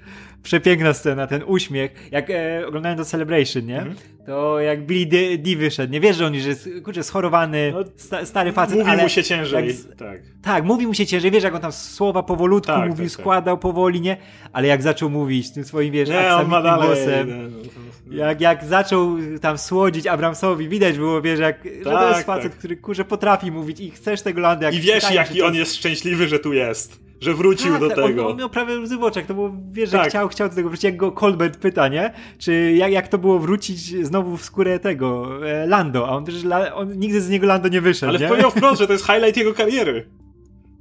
przepiękna 0.46 0.94
scena, 0.94 1.28
ten 1.28 1.44
uśmiech. 1.46 2.08
Jak 2.12 2.30
e, 2.30 2.68
oglądałem 2.68 2.98
to 2.98 3.06
Celebration, 3.06 3.66
nie? 3.66 3.78
Mhm. 3.78 3.96
To 4.26 4.60
jak 4.60 4.86
Billy 4.86 5.06
D, 5.06 5.18
D 5.38 5.56
wyszedł, 5.56 5.94
nie 5.94 6.00
wiesz, 6.00 6.18
że 6.18 6.26
on 6.26 6.34
już 6.34 6.46
jest, 6.46 6.70
kurczę, 6.84 7.04
schorowany, 7.04 7.72
No, 7.76 7.84
sta, 7.96 8.26
stary 8.26 8.52
facet, 8.52 8.78
Mówi 8.78 8.92
ale... 8.92 9.04
mu 9.04 9.10
się 9.10 9.24
ciężej, 9.24 9.68
jak 9.68 9.76
z- 9.76 9.98
tak. 9.98 10.22
Tak, 10.44 10.64
mówi 10.64 10.88
mu 10.88 10.94
się 10.94 11.06
ciężej, 11.06 11.32
wiesz, 11.32 11.44
jak 11.44 11.56
on 11.56 11.62
tam 11.62 11.72
słowa 11.72 12.24
powolutku 12.24 12.68
Tak, 12.72 12.90
mówił, 12.90 13.06
tak, 13.06 13.14
tak. 13.16 13.22
składał 13.22 13.58
powoli, 13.58 14.02
nie? 14.02 14.18
Ale 14.54 14.68
jak 14.68 14.82
zaczął 14.82 15.10
mówić 15.10 15.52
tym 15.54 15.64
swoim, 15.64 15.92
wiesz, 15.94 16.10
Nie, 16.10 16.20
aksamitnym 16.30 16.76
głosem, 16.76 17.30
no, 17.30 17.60
no, 18.08 18.16
jak, 18.16 18.42
jak 18.42 18.64
zaczął 18.64 19.18
tam 19.42 19.58
słodzić 19.58 20.08
Abramsowi, 20.08 20.70
widać 20.70 20.98
było, 20.98 21.22
wiesz, 21.22 21.40
jak, 21.40 21.64
że 21.64 21.84
to 21.84 21.92
Tak, 21.92 22.16
jest 22.16 22.26
facet, 22.26 22.52
tak. 22.52 22.60
który 22.60 22.78
kurze 22.78 23.06
potrafi 23.06 23.52
mówić 23.52 23.80
i 23.80 23.92
chcesz 23.92 24.22
tego 24.22 24.42
landa. 24.42 24.70
I 24.70 24.80
wiesz, 24.80 24.96
pytają 24.96 25.16
jaki 25.16 25.42
on 25.42 25.56
jest 25.56 25.76
szczęśliwy, 25.76 26.28
że 26.28 26.40
tu 26.40 26.54
jest. 26.54 27.05
Że 27.22 27.34
wrócił 27.34 27.72
tak, 27.72 27.80
do 27.82 27.88
tak, 27.88 27.96
tego. 27.98 28.26
On, 28.26 28.32
on 28.32 28.38
miał 28.38 28.50
prawie 28.50 28.80
łzy 28.80 28.98
w 28.98 29.04
oczach, 29.04 29.26
to 29.26 29.34
było, 29.34 29.52
wiesz, 29.72 29.90
że 29.90 29.98
Tak. 29.98 30.10
chciał, 30.10 30.28
chciał 30.28 30.50
do 30.50 30.56
tego 30.56 30.70
wrócić, 30.70 30.84
jak 30.84 30.98
go 30.98 31.12
Colbert 31.12 31.58
pyta, 31.58 31.88
nie? 31.88 32.14
Czy 32.38 32.74
jak, 32.78 32.92
jak 32.92 33.08
to 33.08 33.18
było 33.18 33.40
wrócić 33.40 34.06
znowu 34.06 34.38
w 34.38 34.44
skórę 34.46 34.80
tego 34.80 35.28
e, 35.48 35.68
Lando, 35.68 36.08
a 36.08 36.12
on 36.12 36.26
też, 36.26 36.36
on 36.74 37.00
nigdy 37.00 37.22
z 37.22 37.30
niego 37.30 37.48
Lando 37.48 37.68
nie 37.70 37.82
wyszedł, 37.82 38.10
Ale 38.10 38.20
nie? 38.20 38.28
powiedział 38.28 38.52
wprost, 38.58 38.80
że 38.80 38.88
to 38.88 38.94
jest 38.94 39.06
highlight 39.06 39.38
jego 39.38 39.54
kariery. 39.54 40.10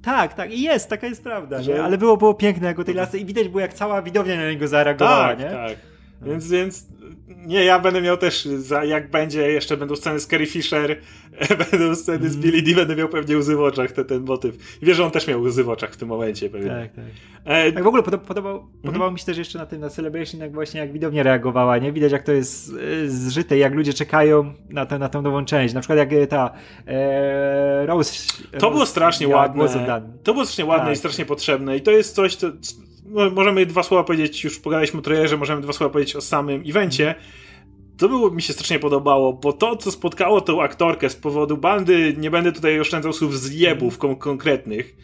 Tak, 0.02 0.34
tak, 0.34 0.52
i 0.52 0.62
jest, 0.62 0.88
taka 0.88 1.06
jest 1.06 1.22
prawda, 1.22 1.62
Że- 1.62 1.84
ale 1.84 1.98
było, 1.98 2.16
było 2.16 2.34
piękne 2.34 2.66
jako 2.66 2.84
tej 2.84 2.94
lasy 2.94 3.18
i 3.18 3.24
widać 3.24 3.48
było, 3.48 3.60
jak 3.60 3.74
cała 3.74 4.02
widownia 4.02 4.36
na 4.36 4.50
niego 4.50 4.68
zareagowała, 4.68 5.28
Tak, 5.28 5.38
nie? 5.38 5.50
tak. 5.50 5.93
Więc, 6.24 6.48
więc 6.48 6.86
nie, 7.46 7.64
ja 7.64 7.78
będę 7.78 8.00
miał 8.02 8.16
też, 8.16 8.44
za, 8.44 8.84
jak 8.84 9.10
będzie, 9.10 9.40
jeszcze 9.52 9.76
będą 9.76 9.96
sceny 9.96 10.20
z 10.20 10.26
Carrie 10.26 10.46
Fisher, 10.46 10.96
będą 11.70 11.94
sceny 11.94 12.18
Mm. 12.18 12.30
z 12.30 12.36
Billy 12.36 12.62
D, 12.62 12.74
będę 12.74 12.96
miał 12.96 13.08
pewnie 13.08 13.38
łzy 13.38 13.56
w 13.56 13.60
oczach, 13.60 13.92
ten, 13.92 14.04
ten 14.04 14.22
motyw. 14.24 14.78
Wiesz, 14.82 14.96
że 14.96 15.04
on 15.04 15.10
też 15.10 15.26
miał 15.28 15.42
łzy 15.42 15.64
w 15.64 15.68
oczach 15.68 15.92
w 15.92 15.96
tym 15.96 16.08
momencie 16.08 16.50
pewnie. 16.50 16.68
Tak, 16.70 16.92
tak. 16.92 17.04
E, 17.44 17.72
Tak 17.72 17.84
w 17.84 17.86
ogóle 17.86 18.02
podoba, 18.02 18.24
podobał, 18.26 18.54
Mhm. 18.56 18.82
podobało 18.82 19.10
mi 19.10 19.18
się 19.18 19.24
też 19.24 19.38
jeszcze 19.38 19.58
na 19.58 19.66
tym, 19.66 19.80
na 19.80 19.88
Celebration, 19.90 20.40
jak 20.40 20.52
właśnie 20.52 20.80
jak 20.80 20.92
widownia 20.92 21.22
reagowała, 21.22 21.78
nie? 21.78 21.92
Widać 21.92 22.12
jak 22.12 22.22
to 22.22 22.32
jest 22.32 22.72
e, 23.04 23.08
zżyte, 23.08 23.58
jak 23.58 23.74
ludzie 23.74 23.92
czekają 23.92 24.54
na, 24.70 24.86
tę 24.86 24.98
na 24.98 25.08
tą 25.08 25.22
nową 25.22 25.44
część. 25.44 25.74
Na 25.74 25.80
przykład 25.80 25.98
jak 25.98 26.12
e, 26.12 26.26
ta 26.26 26.50
e, 26.86 27.86
Rose... 27.86 28.14
To 28.52 28.58
Rose 28.58 28.70
było 28.70 28.86
strasznie 28.86 29.28
ładne. 29.28 29.68
To 30.24 30.32
było 30.32 30.44
strasznie 30.44 30.64
ładne 30.64 30.84
Tak. 30.84 30.94
i 30.94 30.98
strasznie 30.98 31.24
potrzebne. 31.26 31.76
I 31.76 31.80
to 31.80 31.90
jest 31.90 32.14
coś, 32.14 32.36
co. 32.36 32.46
no, 33.14 33.30
Możemy 33.30 33.66
dwa 33.66 33.82
słowa 33.82 34.04
powiedzieć, 34.04 34.44
już 34.44 34.58
pogadaliśmy 34.58 34.98
o 35.00 35.02
trailerze, 35.02 35.36
możemy 35.36 35.62
dwa 35.62 35.72
słowa 35.72 35.92
powiedzieć 35.92 36.16
o 36.16 36.20
samym 36.20 36.62
evencie. 36.66 37.14
To 37.98 38.08
było, 38.08 38.30
mi 38.30 38.42
się 38.42 38.52
strasznie 38.52 38.78
podobało, 38.78 39.32
bo 39.32 39.52
to, 39.52 39.76
co 39.76 39.90
spotkało 39.90 40.40
tą 40.40 40.62
aktorkę 40.62 41.10
z 41.10 41.16
powodu 41.16 41.56
bandy, 41.56 42.14
nie 42.18 42.30
będę 42.30 42.52
tutaj 42.52 42.80
oszczędzał 42.80 43.12
słów 43.12 43.38
zjebów 43.40 43.98
kon- 43.98 44.16
konkretnych, 44.16 44.94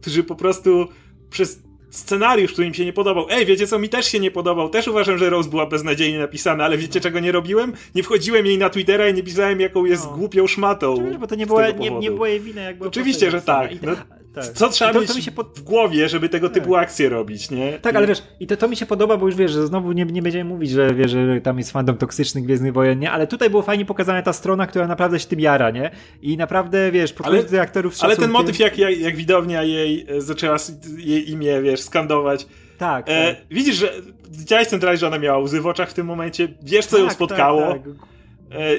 którzy 0.00 0.24
po 0.24 0.34
prostu 0.34 0.88
przez 1.30 1.62
scenariusz, 1.90 2.52
który 2.52 2.66
im 2.66 2.74
się 2.74 2.84
nie 2.84 2.92
podobał. 2.92 3.26
Ej, 3.30 3.46
wiecie 3.46 3.66
co, 3.66 3.78
mi 3.78 3.88
też 3.88 4.06
się 4.06 4.20
nie 4.20 4.30
podobał. 4.30 4.68
Też 4.68 4.88
uważam, 4.88 5.18
że 5.18 5.30
Rose 5.30 5.50
była 5.50 5.66
beznadziejnie 5.66 6.18
napisana, 6.18 6.64
ale 6.64 6.78
wiecie 6.78 7.00
czego 7.00 7.20
nie 7.20 7.32
robiłem? 7.32 7.72
Nie 7.94 8.02
wchodziłem 8.02 8.46
jej 8.46 8.58
na 8.58 8.70
Twittera 8.70 9.08
i 9.08 9.14
nie 9.14 9.22
pisałem, 9.22 9.60
jaką 9.60 9.84
jest 9.84 10.04
No. 10.04 10.16
głupią 10.16 10.46
szmatą. 10.46 11.04
Wiesz, 11.04 11.16
bo 11.18 11.26
to 11.26 11.34
nie 11.34 11.46
była, 11.46 11.70
nie, 11.70 11.90
nie 11.90 12.10
była 12.10 12.28
jej 12.28 12.40
wina, 12.40 12.62
jak 12.62 12.76
była 12.78 12.88
Oczywiście, 12.88 13.30
że 13.30 13.42
tak. 13.42 13.70
napisana. 13.70 13.92
No, 14.10 14.19
tak. 14.34 14.44
Co 14.44 14.68
trzeba 14.68 14.92
to, 14.92 15.00
mieć 15.00 15.10
to 15.10 15.16
mi 15.16 15.22
się 15.22 15.30
pod... 15.32 15.58
w 15.58 15.62
głowie, 15.62 16.08
żeby 16.08 16.28
tego 16.28 16.48
Tak. 16.48 16.54
typu 16.54 16.76
akcje 16.76 17.08
robić, 17.08 17.50
nie? 17.50 17.78
Tak, 17.78 17.96
ale 17.96 18.06
wiesz, 18.06 18.22
i 18.40 18.46
to, 18.46 18.56
to 18.56 18.68
mi 18.68 18.76
się 18.76 18.86
podoba, 18.86 19.16
bo 19.16 19.26
już 19.26 19.34
wiesz, 19.36 19.50
że 19.52 19.66
znowu 19.66 19.92
nie, 19.92 20.04
nie 20.04 20.22
będziemy 20.22 20.44
mówić, 20.44 20.70
że 20.70 20.94
wiesz, 20.94 21.10
że 21.10 21.40
tam 21.40 21.58
jest 21.58 21.70
fandom 21.70 21.96
toksycznych 21.96 22.44
Gwiezdnych 22.44 22.72
Wojen, 22.72 22.98
nie? 22.98 23.10
Ale 23.10 23.26
tutaj 23.26 23.50
było 23.50 23.62
fajnie 23.62 23.84
pokazana 23.84 24.22
ta 24.22 24.32
strona, 24.32 24.66
która 24.66 24.86
naprawdę 24.86 25.20
się 25.20 25.26
tym 25.26 25.40
jara, 25.40 25.70
nie? 25.70 25.90
I 26.22 26.36
naprawdę, 26.36 26.92
wiesz, 26.92 27.12
podchodzi 27.12 27.42
do 27.42 27.48
tych 27.48 27.60
aktorów 27.60 27.94
Ale 28.00 28.16
ten 28.16 28.30
motyw, 28.30 28.58
jak, 28.58 28.78
jak, 28.78 28.98
jak 28.98 29.16
widownia 29.16 29.62
jej 29.62 30.06
e, 30.08 30.20
zaczęła 30.20 30.56
jej 30.98 31.30
imię, 31.30 31.62
wiesz, 31.62 31.80
skandować. 31.80 32.46
Tak, 32.78 33.04
E, 33.08 33.34
tak. 33.34 33.44
widzisz, 33.50 33.76
że 33.76 33.92
widziałeś 34.30 34.68
ten 34.68 34.80
trailer, 34.80 35.00
że 35.00 35.06
ona 35.06 35.18
miała 35.18 35.38
łzy 35.38 35.60
w 35.60 35.66
oczach 35.66 35.90
w 35.90 35.94
tym 35.94 36.06
momencie, 36.06 36.48
wiesz, 36.62 36.86
co 36.86 36.98
ją 36.98 37.04
Tak, 37.04 37.14
spotkało. 37.14 37.72
Tak, 37.72 37.82
tak. 37.82 37.92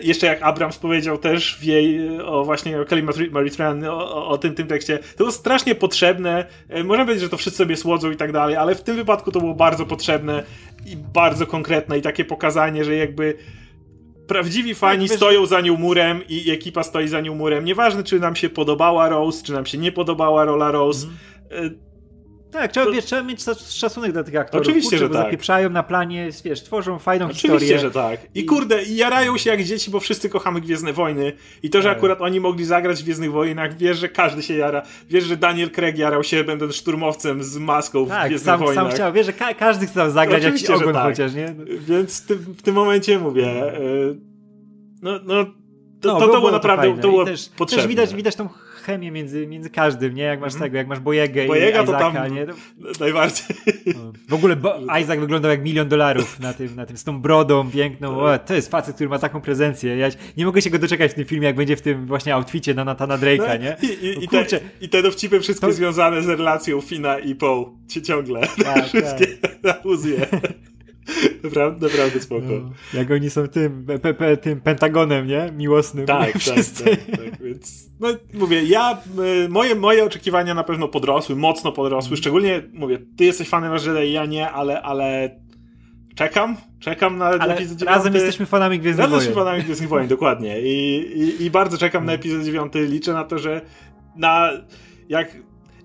Jeszcze 0.03 0.27
jak 0.27 0.41
Abrams 0.43 0.77
powiedział 0.77 1.17
też 1.17 1.57
w 1.59 1.63
jej, 1.63 2.07
e, 2.17 2.25
o 2.25 2.43
właśnie 2.45 2.81
o 2.81 2.85
Kelly 2.85 3.03
Maritran, 3.31 3.83
o, 3.85 4.15
o, 4.15 4.27
o 4.27 4.37
tym, 4.37 4.55
tym 4.55 4.67
tekście, 4.67 4.97
to 4.97 5.17
było 5.17 5.31
strasznie 5.31 5.75
potrzebne. 5.75 6.45
E, 6.69 6.83
Można 6.83 7.03
powiedzieć, 7.05 7.23
że 7.23 7.29
to 7.29 7.37
wszyscy 7.37 7.57
sobie 7.57 7.77
słodzą 7.77 8.11
i 8.11 8.15
tak 8.15 8.31
dalej, 8.31 8.55
ale 8.55 8.75
w 8.75 8.83
tym 8.83 8.95
wypadku 8.95 9.31
to 9.31 9.39
było 9.39 9.53
bardzo 9.55 9.85
potrzebne 9.85 10.43
i 10.85 10.97
bardzo 10.97 11.47
konkretne 11.47 11.97
i 11.97 12.01
takie 12.01 12.25
pokazanie, 12.25 12.85
że 12.85 12.95
jakby 12.95 13.37
prawdziwi 14.27 14.75
fani 14.75 15.07
wiesz- 15.07 15.17
stoją 15.17 15.45
za 15.45 15.61
nią 15.61 15.77
murem 15.77 16.21
i 16.29 16.51
ekipa 16.51 16.83
stoi 16.83 17.07
za 17.07 17.21
nią 17.21 17.35
murem. 17.35 17.65
Nieważne, 17.65 18.03
czy 18.03 18.19
nam 18.19 18.35
się 18.35 18.49
podobała 18.49 19.09
Rose, 19.09 19.43
czy 19.45 19.53
nam 19.53 19.65
się 19.65 19.77
nie 19.77 19.91
podobała 19.91 20.45
rola 20.45 20.71
Rose. 20.71 21.07
Mhm. 21.51 21.90
Tak, 22.51 22.71
trzeba, 22.71 22.85
to... 22.85 22.91
wiesz, 22.91 23.05
trzeba 23.05 23.23
mieć 23.23 23.43
szacunek 23.69 24.11
do 24.11 24.23
tych 24.23 24.35
aktorów. 24.35 24.67
Oczywiście, 24.67 24.89
Kurczę, 24.89 25.05
że 25.05 25.09
bo 25.09 25.15
tak. 25.15 25.23
zapieprzają 25.23 25.69
na 25.69 25.83
planie, 25.83 26.29
wiesz, 26.43 26.63
tworzą 26.63 26.99
fajną 26.99 27.25
Oczywiście, 27.25 27.49
historię. 27.49 27.79
że 27.79 27.91
tak. 27.91 28.19
I, 28.35 28.39
I 28.39 28.45
kurde, 28.45 28.83
i 28.83 28.95
jarają 28.95 29.37
się 29.37 29.49
jak 29.49 29.63
dzieci, 29.63 29.91
bo 29.91 29.99
wszyscy 29.99 30.29
kochamy 30.29 30.61
Gwiezdne 30.61 30.93
Wojny. 30.93 31.33
I 31.63 31.69
to, 31.69 31.81
że 31.81 31.89
tak. 31.89 31.97
akurat 31.97 32.21
oni 32.21 32.39
mogli 32.39 32.65
zagrać 32.65 33.01
w 33.01 33.03
Gwiezdnych 33.03 33.31
Wojnach, 33.31 33.77
wiesz, 33.77 33.97
że 33.97 34.09
każdy 34.09 34.43
się 34.43 34.53
jara. 34.53 34.81
Wiesz, 35.09 35.23
że 35.23 35.37
Daniel 35.37 35.71
Craig 35.71 35.97
jarał 35.97 36.23
się, 36.23 36.43
będąc 36.43 36.75
szturmowcem 36.75 37.43
z 37.43 37.57
maską 37.57 38.05
w 38.05 38.09
tak, 38.09 38.27
Gwiezdnych 38.27 38.53
sam, 38.53 38.59
Wojnach. 38.59 38.85
sam 38.85 38.93
chciał, 38.93 39.13
wiesz, 39.13 39.25
że 39.25 39.33
ka 39.33 39.53
każdy 39.53 39.85
chce 39.85 39.95
tam 39.95 40.11
zagrać 40.11 40.43
jakiś 40.43 40.69
ogon 40.69 40.93
tak. 40.93 41.03
chociaż, 41.03 41.33
nie? 41.33 41.55
No. 41.57 41.65
Więc 41.79 42.25
ty, 42.25 42.35
w 42.35 42.61
tym 42.61 42.75
momencie 42.75 43.19
mówię, 43.19 43.73
yy, 43.79 44.17
no, 45.01 45.19
no 45.23 45.45
to, 46.01 46.13
no, 46.13 46.19
to, 46.19 46.27
to, 46.27 46.39
było 46.39 46.51
naprawdę 46.51 46.95
to, 46.95 47.01
to 47.01 47.07
było 47.07 47.25
też, 47.25 47.49
potrzebne. 47.49 47.83
Też 47.83 47.89
widać, 47.89 48.15
widać 48.15 48.35
tą 48.35 48.49
chemię 48.81 49.11
między, 49.11 49.47
między 49.47 49.69
każdym, 49.69 50.15
nie? 50.15 50.23
Jak 50.23 50.39
masz 50.39 50.53
mm. 50.53 50.63
tego, 50.63 50.77
jak 50.77 50.87
masz 50.87 50.99
Bojegę 50.99 51.47
Bojega 51.47 51.81
i 51.81 51.83
Isaaca, 51.83 52.11
to 52.11 52.11
tam 52.11 52.35
nie? 52.35 52.45
najbardziej. 52.99 53.45
No. 53.85 54.11
W 54.29 54.33
ogóle 54.33 54.55
Bo 54.55 54.79
Isaac 55.01 55.19
wyglądał 55.19 55.51
jak 55.51 55.63
milion 55.63 55.89
dolarów 55.89 56.39
na 56.39 56.53
tym, 56.53 56.75
na 56.75 56.85
tym 56.85 56.97
z 56.97 57.03
tą 57.03 57.21
brodą 57.21 57.71
piękną. 57.71 58.19
O, 58.19 58.39
to 58.39 58.53
jest 58.53 58.71
facet, 58.71 58.95
który 58.95 59.09
ma 59.09 59.19
taką 59.19 59.41
prezencję. 59.41 59.97
Ja 59.97 60.09
nie 60.37 60.45
mogę 60.45 60.61
się 60.61 60.69
go 60.69 60.79
doczekać 60.79 61.11
w 61.11 61.13
tym 61.13 61.25
filmie, 61.25 61.47
jak 61.47 61.55
będzie 61.55 61.75
w 61.75 61.81
tym 61.81 62.05
właśnie 62.05 62.35
outficie 62.35 62.73
na 62.73 62.85
Nathana 62.85 63.17
Drake'a, 63.17 63.47
no, 63.47 63.57
nie? 63.57 63.77
I, 63.81 64.05
i, 64.05 64.23
i, 64.23 64.27
te, 64.27 64.45
I 64.81 64.89
te 64.89 65.01
dowcipy 65.01 65.39
wszystkie 65.39 65.67
to... 65.67 65.73
związane 65.73 66.21
z 66.21 66.27
relacją 66.27 66.81
Fina 66.81 67.19
i 67.19 67.35
Poe 67.35 67.65
ciągle. 68.03 68.41
Tak, 68.63 68.85
wszystkie 68.93 69.27
tak. 69.61 69.81
Naprawdę, 71.43 71.87
naprawdę 71.87 72.19
spoko. 72.19 72.45
No, 72.47 72.99
jak 72.99 73.11
oni 73.11 73.29
są 73.29 73.47
tym, 73.47 73.85
pe, 74.01 74.13
pe, 74.13 74.37
tym 74.37 74.61
pentagonem, 74.61 75.27
nie? 75.27 75.51
Miłosnym. 75.57 76.05
Tak, 76.05 76.31
tak, 76.45 76.55
tak, 76.55 77.17
tak, 77.17 77.43
Więc, 77.43 77.89
no 77.99 78.07
mówię, 78.33 78.63
ja, 78.63 79.01
y, 79.45 79.49
moje, 79.49 79.75
moje 79.75 80.05
oczekiwania 80.05 80.53
na 80.53 80.63
pewno 80.63 80.87
podrosły, 80.87 81.35
mocno 81.35 81.71
podrosły, 81.71 82.09
mm. 82.09 82.17
szczególnie, 82.17 82.63
mówię, 82.73 82.99
ty 83.17 83.25
jesteś 83.25 83.49
fanem 83.49 83.73
Jedi, 83.73 84.13
ja 84.13 84.25
nie, 84.25 84.49
ale, 84.49 84.81
ale 84.81 85.39
czekam, 86.15 86.57
czekam 86.79 87.17
na 87.17 87.25
ale 87.25 87.55
epizod 87.55 87.81
razem 87.81 88.13
jesteśmy 88.13 88.45
fanami 88.45 88.79
Gwiezdnych 88.79 89.09
Wojen. 89.09 89.13
Razem 89.13 89.29
jesteśmy 89.29 89.43
fanami 89.45 89.63
Gwiezdnych 89.63 89.89
Wojen, 89.89 90.07
dokładnie. 90.07 90.61
I, 90.61 90.97
i, 91.19 91.43
I 91.43 91.51
bardzo 91.51 91.77
czekam 91.77 92.05
na 92.05 92.11
mm. 92.11 92.19
epizod 92.19 92.43
9, 92.43 92.73
liczę 92.75 93.13
na 93.13 93.23
to, 93.23 93.39
że 93.39 93.61
na, 94.15 94.49
jak 95.09 95.37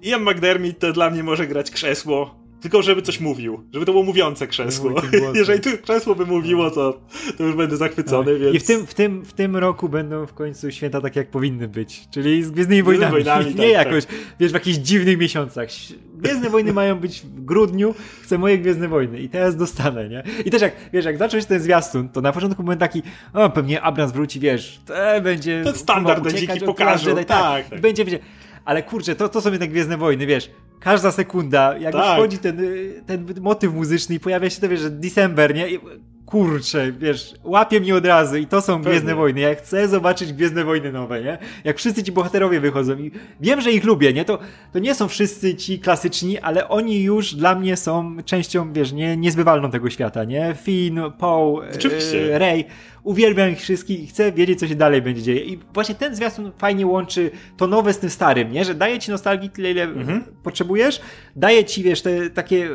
Ian 0.02 0.22
McDermott 0.22 0.78
to 0.78 0.92
dla 0.92 1.10
mnie 1.10 1.22
może 1.22 1.46
grać 1.46 1.70
krzesło, 1.70 2.45
tylko 2.60 2.82
żeby 2.82 3.02
coś 3.02 3.20
mówił, 3.20 3.64
żeby 3.72 3.86
to 3.86 3.92
było 3.92 4.04
mówiące 4.04 4.46
krzesło. 4.46 4.94
Jeżeli 5.34 5.60
to 5.60 5.70
krzesło 5.82 6.14
by 6.14 6.26
mówiło, 6.26 6.70
to, 6.70 7.00
to 7.38 7.44
już 7.44 7.56
będę 7.56 7.76
zachwycony, 7.76 8.32
tak. 8.32 8.40
więc... 8.40 8.56
I 8.56 8.58
w 8.58 8.66
tym, 8.66 8.86
w, 8.86 8.94
tym, 8.94 9.24
w 9.24 9.32
tym 9.32 9.56
roku 9.56 9.88
będą 9.88 10.26
w 10.26 10.34
końcu 10.34 10.70
święta 10.70 11.00
tak, 11.00 11.16
jak 11.16 11.30
powinny 11.30 11.68
być, 11.68 12.08
czyli 12.10 12.44
z 12.44 12.50
Gwiezdnymi 12.50 12.82
Wojnami. 12.82 13.12
wojnami 13.12 13.46
nie 13.54 13.72
tak, 13.72 13.86
jakoś, 13.86 14.06
tak. 14.06 14.16
wiesz, 14.40 14.50
w 14.50 14.54
jakichś 14.54 14.76
dziwnych 14.76 15.18
miesiącach. 15.18 15.68
Gwiezdne 16.14 16.50
Wojny 16.50 16.72
mają 16.72 16.98
być 16.98 17.20
w 17.20 17.44
grudniu, 17.44 17.94
chcę 18.22 18.38
moje 18.38 18.58
Gwiezdne 18.58 18.88
Wojny 18.88 19.20
i 19.20 19.28
teraz 19.28 19.56
dostanę, 19.56 20.08
nie? 20.08 20.22
I 20.44 20.50
też 20.50 20.62
jak, 20.62 20.72
wiesz, 20.92 21.04
jak 21.04 21.18
zacząć 21.18 21.44
ten 21.44 21.60
zwiastun, 21.60 22.08
to 22.08 22.20
na 22.20 22.32
początku 22.32 22.62
byłem 22.62 22.78
taki, 22.78 23.02
o, 23.32 23.50
pewnie 23.50 23.82
Abrams 23.82 24.12
wróci, 24.12 24.40
wiesz, 24.40 24.80
to 24.86 24.94
będzie... 25.22 25.62
Ten 25.64 25.74
standard 25.74 26.32
dziki 26.32 26.60
pokażą, 26.60 27.14
tak, 27.14 27.24
tak, 27.24 27.68
tak. 27.68 27.80
Będzie, 27.80 28.04
będzie... 28.04 28.18
Ale 28.64 28.82
kurczę, 28.82 29.16
to, 29.16 29.28
to 29.28 29.40
są 29.40 29.50
jednak 29.50 29.70
Gwiezdne 29.70 29.96
Wojny, 29.96 30.26
wiesz, 30.26 30.50
każda 30.80 31.12
sekunda, 31.12 31.78
jak 31.78 31.92
tak. 31.92 32.18
wchodzi 32.18 32.38
ten, 32.38 32.60
ten 33.06 33.26
motyw 33.40 33.74
muzyczny 33.74 34.14
i 34.14 34.20
pojawia 34.20 34.50
się 34.50 34.60
to, 34.60 34.68
wiesz, 34.68 34.80
że 34.80 34.90
December, 34.90 35.54
nie? 35.54 35.70
I, 35.70 35.78
kurczę, 36.26 36.92
wiesz, 36.92 37.34
łapie 37.44 37.80
mnie 37.80 37.94
od 37.94 38.06
razu 38.06 38.36
i 38.36 38.46
to 38.46 38.60
są 38.60 38.76
Pewnie. 38.76 38.90
Gwiezdne 38.90 39.14
Wojny. 39.14 39.40
Ja 39.40 39.54
chcę 39.54 39.88
zobaczyć 39.88 40.32
Gwiezdne 40.32 40.64
Wojny 40.64 40.92
nowe, 40.92 41.22
nie? 41.22 41.38
Jak 41.64 41.78
wszyscy 41.78 42.02
ci 42.02 42.12
bohaterowie 42.12 42.60
wychodzą 42.60 42.98
i 42.98 43.10
wiem, 43.40 43.60
że 43.60 43.72
ich 43.72 43.84
lubię, 43.84 44.12
nie? 44.12 44.24
To, 44.24 44.38
to 44.72 44.78
nie 44.78 44.94
są 44.94 45.08
wszyscy 45.08 45.54
ci 45.54 45.78
klasyczni, 45.78 46.38
ale 46.38 46.68
oni 46.68 47.02
już 47.02 47.34
dla 47.34 47.54
mnie 47.54 47.76
są 47.76 48.16
częścią, 48.24 48.72
wiesz, 48.72 48.92
nie, 48.92 49.16
niezbywalną 49.16 49.70
tego 49.70 49.90
świata, 49.90 50.24
nie? 50.24 50.56
Finn, 50.62 51.00
Paul, 51.18 51.64
e, 51.64 52.38
Rey. 52.38 52.64
Uwielbiam 53.02 53.50
ich 53.50 53.60
wszystkich 53.60 54.02
i 54.02 54.06
chcę 54.06 54.32
wiedzieć, 54.32 54.58
co 54.58 54.68
się 54.68 54.74
dalej 54.74 55.02
będzie 55.02 55.22
dzieje. 55.22 55.40
I 55.40 55.58
właśnie 55.74 55.94
ten 55.94 56.16
zwiastun 56.16 56.52
fajnie 56.58 56.86
łączy 56.86 57.30
to 57.56 57.66
nowe 57.66 57.92
z 57.92 57.98
tym 57.98 58.10
starym, 58.10 58.52
nie? 58.52 58.64
Że 58.64 58.74
daje 58.74 58.98
ci 58.98 59.10
nostalgii 59.10 59.50
tyle, 59.50 59.70
ile 59.70 59.82
mhm. 59.82 60.24
potrzebujesz, 60.42 61.00
daje 61.36 61.64
ci, 61.64 61.82
wiesz, 61.82 62.02
te 62.02 62.30
takie 62.30 62.68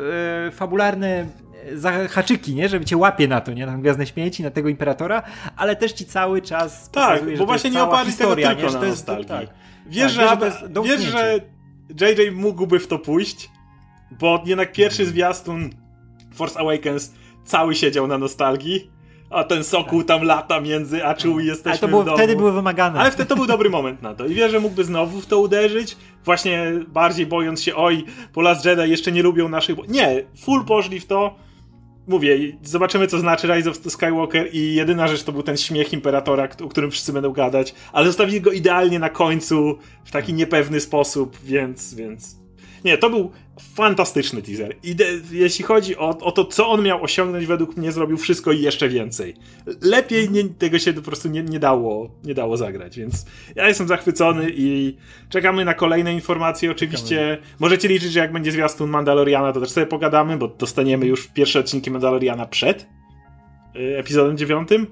e, 0.46 0.50
fabularne 0.50 1.26
haczyki, 2.08 2.54
nie? 2.54 2.68
Żeby 2.68 2.84
cię 2.84 2.96
łapie 2.96 3.28
na 3.28 3.40
to, 3.40 3.52
nie? 3.52 3.66
Na 3.66 3.78
gwiazdę 3.78 4.06
śmieci, 4.06 4.42
na 4.42 4.50
tego 4.50 4.68
imperatora, 4.68 5.22
ale 5.56 5.76
też 5.76 5.92
ci 5.92 6.04
cały 6.04 6.42
czas 6.42 6.90
Tak, 6.90 7.08
pokazuje, 7.10 7.36
bo 7.36 7.46
właśnie 7.46 7.70
nie 7.70 7.82
oparli 7.82 8.10
historia, 8.10 8.48
tego 8.48 8.60
tylko 8.60 8.78
nie? 8.78 8.84
na 8.84 8.88
nostalgii. 8.88 9.28
Tak. 9.28 9.46
Wiesz, 9.86 10.16
tak, 10.16 10.40
że, 10.40 10.50
że 10.50 10.82
wiesz, 10.82 11.00
że 11.00 11.40
JJ 12.00 12.30
mógłby 12.30 12.78
w 12.78 12.86
to 12.86 12.98
pójść, 12.98 13.50
bo 14.20 14.42
jednak 14.46 14.72
pierwszy 14.72 15.06
zwiastun 15.06 15.70
Force 16.34 16.60
Awakens 16.60 17.12
cały 17.44 17.74
siedział 17.74 18.06
na 18.06 18.18
nostalgii, 18.18 18.90
a 19.30 19.44
ten 19.44 19.64
sokół 19.64 19.98
tak. 19.98 20.08
tam 20.08 20.26
lata 20.26 20.60
między, 20.60 21.06
a 21.06 21.14
Chewie 21.14 21.44
jesteśmy 21.44 21.70
Ale 21.70 21.78
to 21.78 21.88
było, 21.88 22.16
wtedy 22.16 22.36
były 22.36 22.52
wymagane. 22.52 23.00
Ale 23.00 23.10
wtedy 23.10 23.28
to 23.28 23.36
był 23.36 23.46
dobry 23.46 23.70
moment 23.70 24.02
na 24.02 24.14
to. 24.14 24.26
I 24.26 24.34
wie, 24.34 24.48
że 24.48 24.60
mógłby 24.60 24.84
znowu 24.84 25.20
w 25.20 25.26
to 25.26 25.38
uderzyć, 25.38 25.96
właśnie 26.24 26.72
bardziej 26.88 27.26
bojąc 27.26 27.62
się, 27.62 27.74
oj, 27.74 28.04
po 28.32 28.40
Last 28.40 28.64
Jedi 28.64 28.90
jeszcze 28.90 29.12
nie 29.12 29.22
lubią 29.22 29.48
naszych... 29.48 29.76
Nie, 29.88 30.22
full 30.44 30.64
poszli 30.64 31.00
w 31.00 31.06
to, 31.06 31.34
mówię, 32.06 32.38
zobaczymy 32.62 33.06
co 33.06 33.18
znaczy 33.18 33.46
Rise 33.46 33.70
of 33.70 33.76
Skywalker 33.76 34.48
i 34.52 34.74
jedyna 34.74 35.08
rzecz 35.08 35.22
to 35.22 35.32
był 35.32 35.42
ten 35.42 35.56
śmiech 35.56 35.92
Imperatora, 35.92 36.48
o 36.64 36.68
którym 36.68 36.90
wszyscy 36.90 37.12
będą 37.12 37.32
gadać, 37.32 37.74
ale 37.92 38.06
zostawili 38.06 38.40
go 38.40 38.52
idealnie 38.52 38.98
na 38.98 39.10
końcu, 39.10 39.78
w 40.04 40.10
taki 40.10 40.34
niepewny 40.34 40.80
sposób, 40.80 41.38
więc, 41.44 41.94
więc 41.94 42.41
nie, 42.84 42.98
to 42.98 43.10
był 43.10 43.30
fantastyczny 43.74 44.42
teaser. 44.42 44.76
I 44.82 44.94
de, 44.94 45.04
jeśli 45.30 45.64
chodzi 45.64 45.96
o, 45.96 46.08
o, 46.18 46.32
to, 46.32 46.44
co 46.44 46.68
on 46.68 46.82
miał 46.82 47.02
osiągnąć, 47.02 47.46
według 47.46 47.76
mnie 47.76 47.92
zrobił 47.92 48.16
wszystko 48.16 48.52
i 48.52 48.62
jeszcze 48.62 48.88
więcej. 48.88 49.34
Lepiej 49.82 50.30
nie, 50.30 50.44
tego 50.44 50.78
się 50.78 50.92
po 50.92 51.02
prostu 51.02 51.28
nie, 51.28 51.42
nie, 51.42 51.58
dało, 51.58 52.10
nie 52.24 52.34
dało 52.34 52.56
zagrać, 52.56 52.98
więc 52.98 53.26
ja 53.56 53.68
jestem 53.68 53.88
zachwycony 53.88 54.50
i 54.54 54.96
czekamy 55.28 55.64
na 55.64 55.74
kolejne 55.74 56.14
informacje. 56.14 56.70
Oczywiście 56.70 57.16
czekamy. 57.16 57.56
możecie 57.60 57.88
liczyć, 57.88 58.12
że 58.12 58.20
jak 58.20 58.32
będzie 58.32 58.52
zwiastun 58.52 58.90
Mandaloriana, 58.90 59.52
to 59.52 59.60
też 59.60 59.70
sobie 59.70 59.86
pogadamy, 59.86 60.36
bo 60.36 60.48
dostaniemy 60.48 61.06
już 61.06 61.26
pierwsze 61.26 61.58
odcinki 61.58 61.90
Mandaloriana 61.90 62.46
przed 62.46 62.86
y, 63.76 63.98
epizodem 63.98 64.36
dziewiątym. 64.36 64.86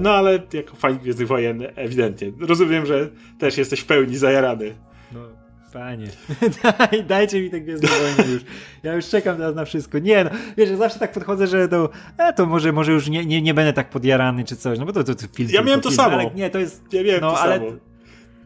No 0.00 0.10
ale 0.10 0.42
jako 0.52 0.76
fan 0.76 0.98
Gwiezdnych 0.98 1.28
Wojen 1.28 1.66
ewidentnie. 1.76 2.32
Rozumiem, 2.40 2.86
że 2.86 3.10
też 3.38 3.58
jesteś 3.58 3.80
w 3.80 3.86
pełni 3.86 4.16
zajarany. 4.16 4.74
No. 5.12 5.43
Panie, 5.74 6.06
Daj, 6.62 7.04
dajcie 7.04 7.42
mi 7.42 7.50
te 7.50 7.60
Gwiezdne 7.60 7.88
Wojny 7.88 8.32
już. 8.32 8.42
Ja 8.82 8.94
już 8.94 9.08
czekam 9.08 9.36
teraz 9.36 9.54
na 9.54 9.64
wszystko. 9.64 9.98
Nie 9.98 10.24
no, 10.24 10.30
wiesz, 10.56 10.70
ja 10.70 10.76
zawsze 10.76 10.98
tak 10.98 11.12
podchodzę, 11.12 11.46
że 11.46 11.68
to, 11.68 11.88
e, 12.18 12.32
to 12.32 12.46
może, 12.46 12.72
może 12.72 12.92
już 12.92 13.08
nie, 13.08 13.26
nie, 13.26 13.42
nie 13.42 13.54
będę 13.54 13.72
tak 13.72 13.90
podjarany 13.90 14.44
czy 14.44 14.56
coś, 14.56 14.78
no 14.78 14.86
bo 14.86 14.92
to, 14.92 15.04
to, 15.04 15.14
to 15.14 15.26
film. 15.34 15.48
Ja 15.52 15.62
miałem 15.62 15.80
to 15.80 15.88
film, 15.88 15.96
samo. 15.96 16.16
Ale 16.16 16.30
nie, 16.34 16.50
to 16.50 16.58
jest... 16.58 16.82
Ja 16.92 17.02
miałem 17.02 17.20
no, 17.20 17.30
to 17.30 17.40
ale... 17.40 17.58
samo. 17.58 17.66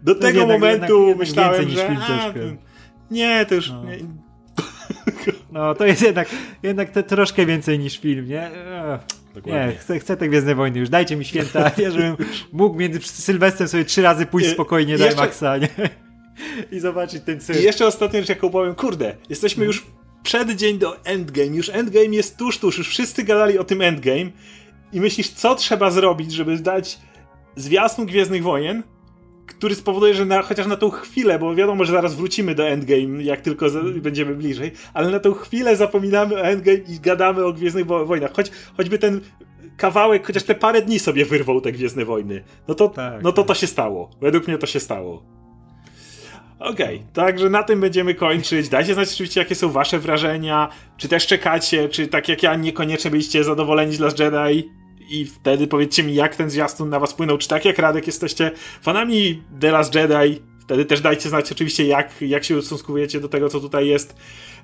Do 0.03 0.15
tego 0.15 0.39
jednak, 0.39 0.61
momentu 0.61 1.01
jednak, 1.01 1.19
myślałem, 1.19 1.71
że... 1.71 1.89
A, 1.89 2.33
nie, 3.11 3.47
to 3.47 3.55
już... 3.55 3.71
No. 3.71 3.85
Nie. 3.85 3.99
no, 5.53 5.75
to 5.75 5.87
jest 5.87 6.03
jednak, 6.03 6.29
jednak 6.63 6.91
te, 6.91 7.03
troszkę 7.03 7.47
więcej 7.47 7.79
niż 7.79 7.99
film, 7.99 8.29
nie? 8.29 8.51
Nie, 9.47 9.73
chcę, 9.79 9.99
chcę 9.99 10.17
te 10.17 10.29
Gwiezdne 10.29 10.55
Wojny 10.55 10.79
już, 10.79 10.89
dajcie 10.89 11.17
mi 11.17 11.25
święta, 11.25 11.71
ja 11.83 11.91
żebym 11.91 12.17
mógł 12.53 12.79
między 12.79 13.01
Sylwestrem 13.01 13.69
sobie 13.69 13.85
trzy 13.85 14.03
razy 14.03 14.27
pójść 14.27 14.51
spokojnie, 14.51 14.99
daj 14.99 15.17
Maxa, 15.17 15.59
nie? 15.59 15.69
i 16.73 16.81
zobaczyć 16.81 17.23
ten 17.23 17.41
cyrk. 17.41 17.61
I 17.61 17.63
jeszcze 17.63 17.87
ostatnia 17.87 18.21
rzecz, 18.21 18.29
jaką 18.29 18.51
powiem, 18.51 18.75
kurde, 18.75 19.17
jesteśmy 19.29 19.65
już 19.65 19.87
przed 20.23 20.51
dzień 20.51 20.79
do 20.79 21.05
Endgame, 21.05 21.57
już 21.57 21.69
Endgame 21.69 22.07
jest 22.07 22.37
tuż, 22.37 22.59
tuż, 22.59 22.79
już 22.79 22.89
wszyscy 22.89 23.23
gadali 23.23 23.59
o 23.59 23.65
tym 23.65 23.83
Endgame 23.83 24.31
i 24.93 25.01
myślisz, 25.01 25.31
co 25.31 25.55
trzeba 25.55 25.91
zrobić, 25.91 26.33
żeby 26.33 26.57
zdać 26.57 26.99
zwiastun 27.57 28.07
Gwiezdnych 28.07 28.43
Wojen, 28.43 28.83
który 29.47 29.75
spowoduje, 29.75 30.15
że 30.15 30.25
na, 30.25 30.43
chociaż 30.43 30.67
na 30.67 30.77
tą 30.77 30.91
chwilę, 30.91 31.39
bo 31.39 31.55
wiadomo, 31.55 31.85
że 31.85 31.93
zaraz 31.93 32.15
wrócimy 32.15 32.55
do 32.55 32.69
Endgame, 32.69 33.23
jak 33.23 33.41
tylko 33.41 33.71
za, 33.71 33.81
będziemy 33.83 34.35
bliżej, 34.35 34.73
ale 34.95 35.11
na 35.11 35.21
tą 35.21 35.35
chwilę 35.35 35.77
zapominamy 35.77 36.35
o 36.35 36.41
Endgame 36.41 36.79
i 36.79 37.01
gadamy 37.01 37.45
o 37.45 37.53
Gwiezdnych 37.53 37.87
Wojnach. 37.87 38.33
Choć, 38.33 38.51
choćby 38.77 38.99
ten 38.99 39.21
kawałek, 39.77 40.27
chociaż 40.27 40.43
te 40.43 40.55
parę 40.55 40.83
dni 40.83 40.99
sobie 40.99 41.25
wyrwał 41.25 41.61
te 41.61 41.73
Gwiezdne 41.73 42.05
Wojny. 42.05 42.43
No 42.69 42.75
to, 42.75 42.89
tak, 42.89 43.23
no 43.23 43.33
to 43.33 43.43
tak. 43.43 43.49
to 43.49 43.55
się 43.55 43.67
stało. 43.67 44.11
Według 44.21 44.49
mnie 44.49 44.59
to 44.59 44.67
się 44.67 44.81
stało. 44.81 45.38
Okej, 46.59 46.97
okay, 46.97 47.09
także 47.13 47.51
na 47.51 47.63
tym 47.63 47.81
będziemy 47.81 48.15
kończyć. 48.15 48.69
Dajcie 48.69 48.95
znać 48.95 49.13
oczywiście, 49.13 49.41
jakie 49.41 49.55
są 49.55 49.71
wasze 49.71 49.99
wrażenia, 49.99 50.69
czy 50.97 51.09
też 51.09 51.27
czekacie, 51.27 51.89
czy 51.89 52.09
tak 52.09 52.29
jak 52.29 52.43
ja 52.43 52.57
niekoniecznie 52.57 53.11
byliście 53.11 53.45
zadowoleni 53.45 53.95
z 53.95 54.01
Last 54.01 54.19
Jedi 54.19 54.71
i 55.11 55.25
wtedy 55.25 55.67
powiedzcie 55.67 56.03
mi, 56.03 56.15
jak 56.15 56.37
ten 56.37 56.51
zwiastun 56.51 56.89
na 56.89 57.01
was 57.01 57.13
wpłynął, 57.13 57.39
czy 57.39 57.49
tak 57.49 57.65
jak 57.65 57.79
Radek 57.79 58.07
jesteście 58.07 58.51
fanami 58.83 59.43
The 59.61 59.71
Last 59.71 59.95
Jedi, 59.95 60.43
wtedy 60.61 60.85
też 60.85 61.01
dajcie 61.01 61.29
znać 61.29 61.53
oczywiście, 61.53 61.87
jak, 61.87 62.11
jak 62.21 62.45
się 62.45 62.59
ustosunkujecie 62.59 63.21
do 63.21 63.29
tego, 63.29 63.49
co 63.49 63.61
tutaj 63.61 63.89
jest. 63.89 64.17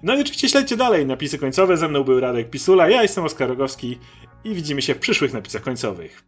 No 0.03 0.17
i 0.17 0.21
oczywiście 0.21 0.49
śledźcie 0.49 0.77
dalej 0.77 1.07
napisy 1.07 1.39
końcowe. 1.39 1.77
Ze 1.77 1.89
mną 1.89 2.05
był 2.05 2.21
Radek 2.21 2.51
Pisula, 2.51 2.89
ja 2.89 3.03
jestem 3.03 3.25
Oskar 3.25 3.49
Rogowski 3.49 3.99
i 4.45 4.55
widzimy 4.55 4.83
się 4.83 4.95
w 4.95 4.99
przyszłych 4.99 5.33
napisach 5.33 5.63
końcowych. 5.63 6.23